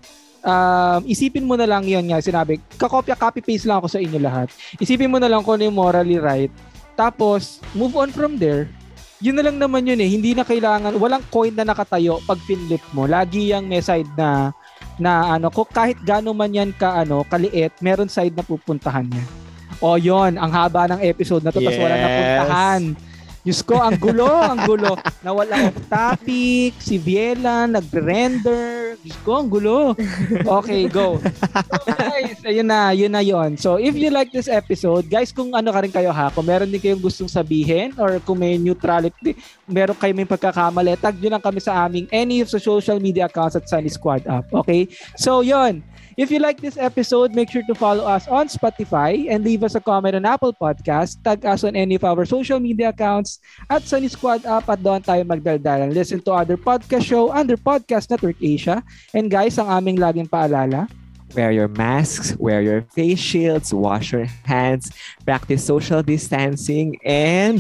Um, 0.46 1.02
isipin 1.10 1.42
mo 1.42 1.58
na 1.58 1.66
lang 1.66 1.82
yon 1.90 2.06
nga, 2.06 2.22
sinabi, 2.22 2.62
kakopya, 2.78 3.18
copy-paste 3.18 3.66
lang 3.66 3.82
ako 3.82 3.90
sa 3.90 3.98
inyo 3.98 4.22
lahat. 4.22 4.54
Isipin 4.78 5.10
mo 5.10 5.18
na 5.18 5.26
lang 5.26 5.42
kung 5.42 5.58
ano 5.58 5.66
yung 5.66 5.78
morally 5.82 6.22
right. 6.22 6.54
Tapos, 6.94 7.60
move 7.74 7.98
on 7.98 8.14
from 8.14 8.38
there 8.38 8.70
yun 9.24 9.36
na 9.40 9.48
lang 9.48 9.58
naman 9.58 9.88
yun 9.88 10.00
eh. 10.00 10.10
Hindi 10.12 10.36
na 10.36 10.44
kailangan, 10.44 11.00
walang 11.00 11.24
coin 11.32 11.56
na 11.56 11.64
nakatayo 11.64 12.20
pag 12.28 12.40
finlip 12.44 12.84
mo. 12.92 13.08
Lagi 13.08 13.50
yung 13.50 13.72
may 13.72 13.80
side 13.80 14.12
na, 14.14 14.52
na 15.00 15.40
ano, 15.40 15.48
kung 15.50 15.68
kahit 15.72 15.98
gano'n 16.04 16.36
man 16.36 16.52
yan 16.52 16.72
ka, 16.76 17.02
ano, 17.02 17.24
kaliit, 17.26 17.80
meron 17.80 18.12
side 18.12 18.36
na 18.36 18.44
pupuntahan 18.44 19.08
niya. 19.08 19.26
O 19.80 19.96
yon 19.96 20.36
ang 20.40 20.52
haba 20.52 20.88
ng 20.92 21.04
episode 21.04 21.44
na 21.44 21.52
to, 21.52 21.60
tapos 21.60 21.80
wala 21.80 21.96
Yes. 21.96 22.04
napuntahan. 22.06 22.82
Diyos 23.46 23.62
ko, 23.62 23.78
ang 23.78 24.02
gulo, 24.02 24.26
ang 24.26 24.66
gulo. 24.66 24.98
Nawala 25.22 25.70
off 25.70 25.78
topic, 25.86 26.74
si 26.82 26.98
Biela, 26.98 27.70
nagre-render. 27.70 28.98
Diyos 29.06 29.18
ko, 29.22 29.38
ang 29.38 29.54
gulo. 29.54 29.94
Okay, 30.34 30.90
go. 30.90 31.22
So, 31.22 31.94
guys, 31.94 32.42
ayun 32.42 32.66
na, 32.66 32.90
yun 32.98 33.14
na 33.14 33.22
yun. 33.22 33.54
So, 33.54 33.78
if 33.78 33.94
you 33.94 34.10
like 34.10 34.34
this 34.34 34.50
episode, 34.50 35.06
guys, 35.14 35.30
kung 35.30 35.54
ano 35.54 35.70
ka 35.70 35.86
rin 35.86 35.94
kayo 35.94 36.10
ha, 36.10 36.34
kung 36.34 36.50
meron 36.50 36.74
din 36.74 36.82
kayong 36.82 37.06
gustong 37.06 37.30
sabihin 37.30 37.94
or 38.02 38.18
kung 38.26 38.42
may 38.42 38.58
neutrality, 38.58 39.38
meron 39.70 39.94
kayo 39.94 40.18
may 40.18 40.26
pagkakamali, 40.26 40.98
tag 40.98 41.14
nyo 41.22 41.38
lang 41.38 41.46
kami 41.46 41.62
sa 41.62 41.86
aming 41.86 42.10
any 42.10 42.42
of 42.42 42.50
the 42.50 42.58
social 42.58 42.98
media 42.98 43.30
accounts 43.30 43.54
at 43.54 43.70
Sunny 43.70 43.94
Squad 43.94 44.26
Up. 44.26 44.50
Okay? 44.66 44.90
So, 45.22 45.46
yun. 45.46 45.86
If 46.16 46.32
you 46.32 46.40
like 46.40 46.64
this 46.64 46.80
episode, 46.80 47.36
make 47.36 47.52
sure 47.52 47.68
to 47.68 47.76
follow 47.76 48.08
us 48.08 48.24
on 48.32 48.48
Spotify 48.48 49.28
and 49.28 49.44
leave 49.44 49.68
us 49.68 49.76
a 49.76 49.84
comment 49.84 50.16
on 50.16 50.24
Apple 50.24 50.56
Podcast. 50.56 51.20
Tag 51.28 51.44
us 51.44 51.68
on 51.68 51.76
any 51.76 52.00
of 52.00 52.08
our 52.08 52.24
social 52.24 52.56
media 52.56 52.96
accounts 52.96 53.44
at 53.68 53.84
Sunny 53.84 54.08
Squad 54.08 54.48
Up 54.48 54.64
at 54.72 54.80
doon 54.80 55.04
tayo 55.04 55.28
magdaldalan. 55.28 55.92
Listen 55.92 56.24
to 56.24 56.32
other 56.32 56.56
podcast 56.56 57.04
show 57.04 57.36
under 57.36 57.60
Podcast 57.60 58.08
Network 58.08 58.40
Asia. 58.40 58.80
And 59.12 59.28
guys, 59.28 59.60
ang 59.60 59.68
aming 59.68 60.00
laging 60.00 60.32
paalala, 60.32 60.88
Wear 61.36 61.52
your 61.52 61.68
masks, 61.68 62.32
wear 62.40 62.64
your 62.64 62.88
face 62.96 63.20
shields, 63.20 63.76
wash 63.76 64.16
your 64.16 64.24
hands, 64.48 64.96
practice 65.28 65.68
social 65.68 66.00
distancing, 66.00 66.96
and 67.04 67.60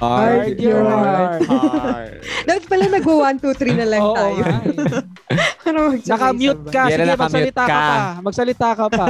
Guard 0.00 0.56
your 0.56 0.80
heart. 0.82 1.44
Dapat 2.48 2.64
pala 2.66 2.84
nagwa 2.88 3.14
1, 3.36 3.44
2, 3.44 3.52
3 3.52 3.76
na 3.76 3.86
lang 3.86 4.00
Oo 4.00 4.16
tayo. 4.16 4.40
eh. 4.40 4.58
Ano? 5.60 5.94
Nakamute 5.94 6.66
ka. 6.66 6.88
Sige, 6.88 6.98
na, 6.98 7.04
nakamute 7.06 7.22
magsalita 7.22 7.62
ka. 7.62 7.68
ka. 7.68 7.78
pa. 7.78 7.98
Magsalita 8.18 8.68
ka 8.72 8.86
pa. 8.90 9.06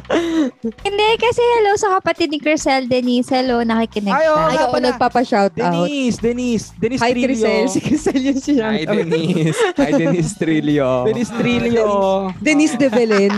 Hindi, 0.88 1.08
kasi 1.14 1.38
hello 1.38 1.72
sa 1.76 1.94
kapatid 1.94 2.32
ni 2.32 2.40
Crisel, 2.40 2.88
Denise. 2.88 3.30
Hello, 3.30 3.62
nakikinig 3.62 4.10
Ay, 4.10 4.26
siya. 4.26 4.32
oo 4.32 4.40
Ay, 4.40 4.48
nga 4.48 4.58
ako 4.58 4.72
pala. 4.72 4.86
nagpapa-shout 4.90 5.54
out. 5.54 5.86
Denise, 5.86 6.18
Denise. 6.18 6.66
Denise 6.74 6.98
Hi, 6.98 7.12
Trillo. 7.12 7.26
Crisel. 7.28 7.64
Si 7.68 7.78
Crisel 7.78 8.18
yun 8.18 8.38
siya. 8.40 8.66
Hi, 8.72 8.82
Denise. 8.82 9.60
Hi, 9.76 9.90
Denise 9.94 10.32
Trillo. 10.34 10.90
Denise 11.06 11.32
Trillo. 11.32 11.88
Denise 12.40 12.74
de 12.74 12.88
Belen. 12.88 13.34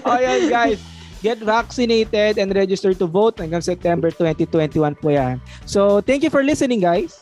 oh, 0.00 0.16
yan, 0.16 0.40
guys. 0.48 0.80
Get 1.24 1.40
vaccinated 1.40 2.36
and 2.36 2.52
register 2.52 2.92
to 2.92 3.08
vote 3.08 3.40
hanggang 3.40 3.64
September 3.64 4.12
2021 4.12 4.76
po 5.00 5.08
yan. 5.08 5.40
So, 5.64 6.04
thank 6.04 6.20
you 6.20 6.28
for 6.28 6.44
listening, 6.44 6.84
guys. 6.84 7.16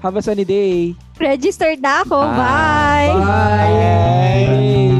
Have 0.00 0.16
a 0.16 0.24
sunny 0.24 0.48
day. 0.48 0.96
Registered 1.20 1.84
na 1.84 2.00
ako. 2.00 2.16
Bye. 2.16 3.12
Bye. 3.12 3.76
Bye. 4.48 4.99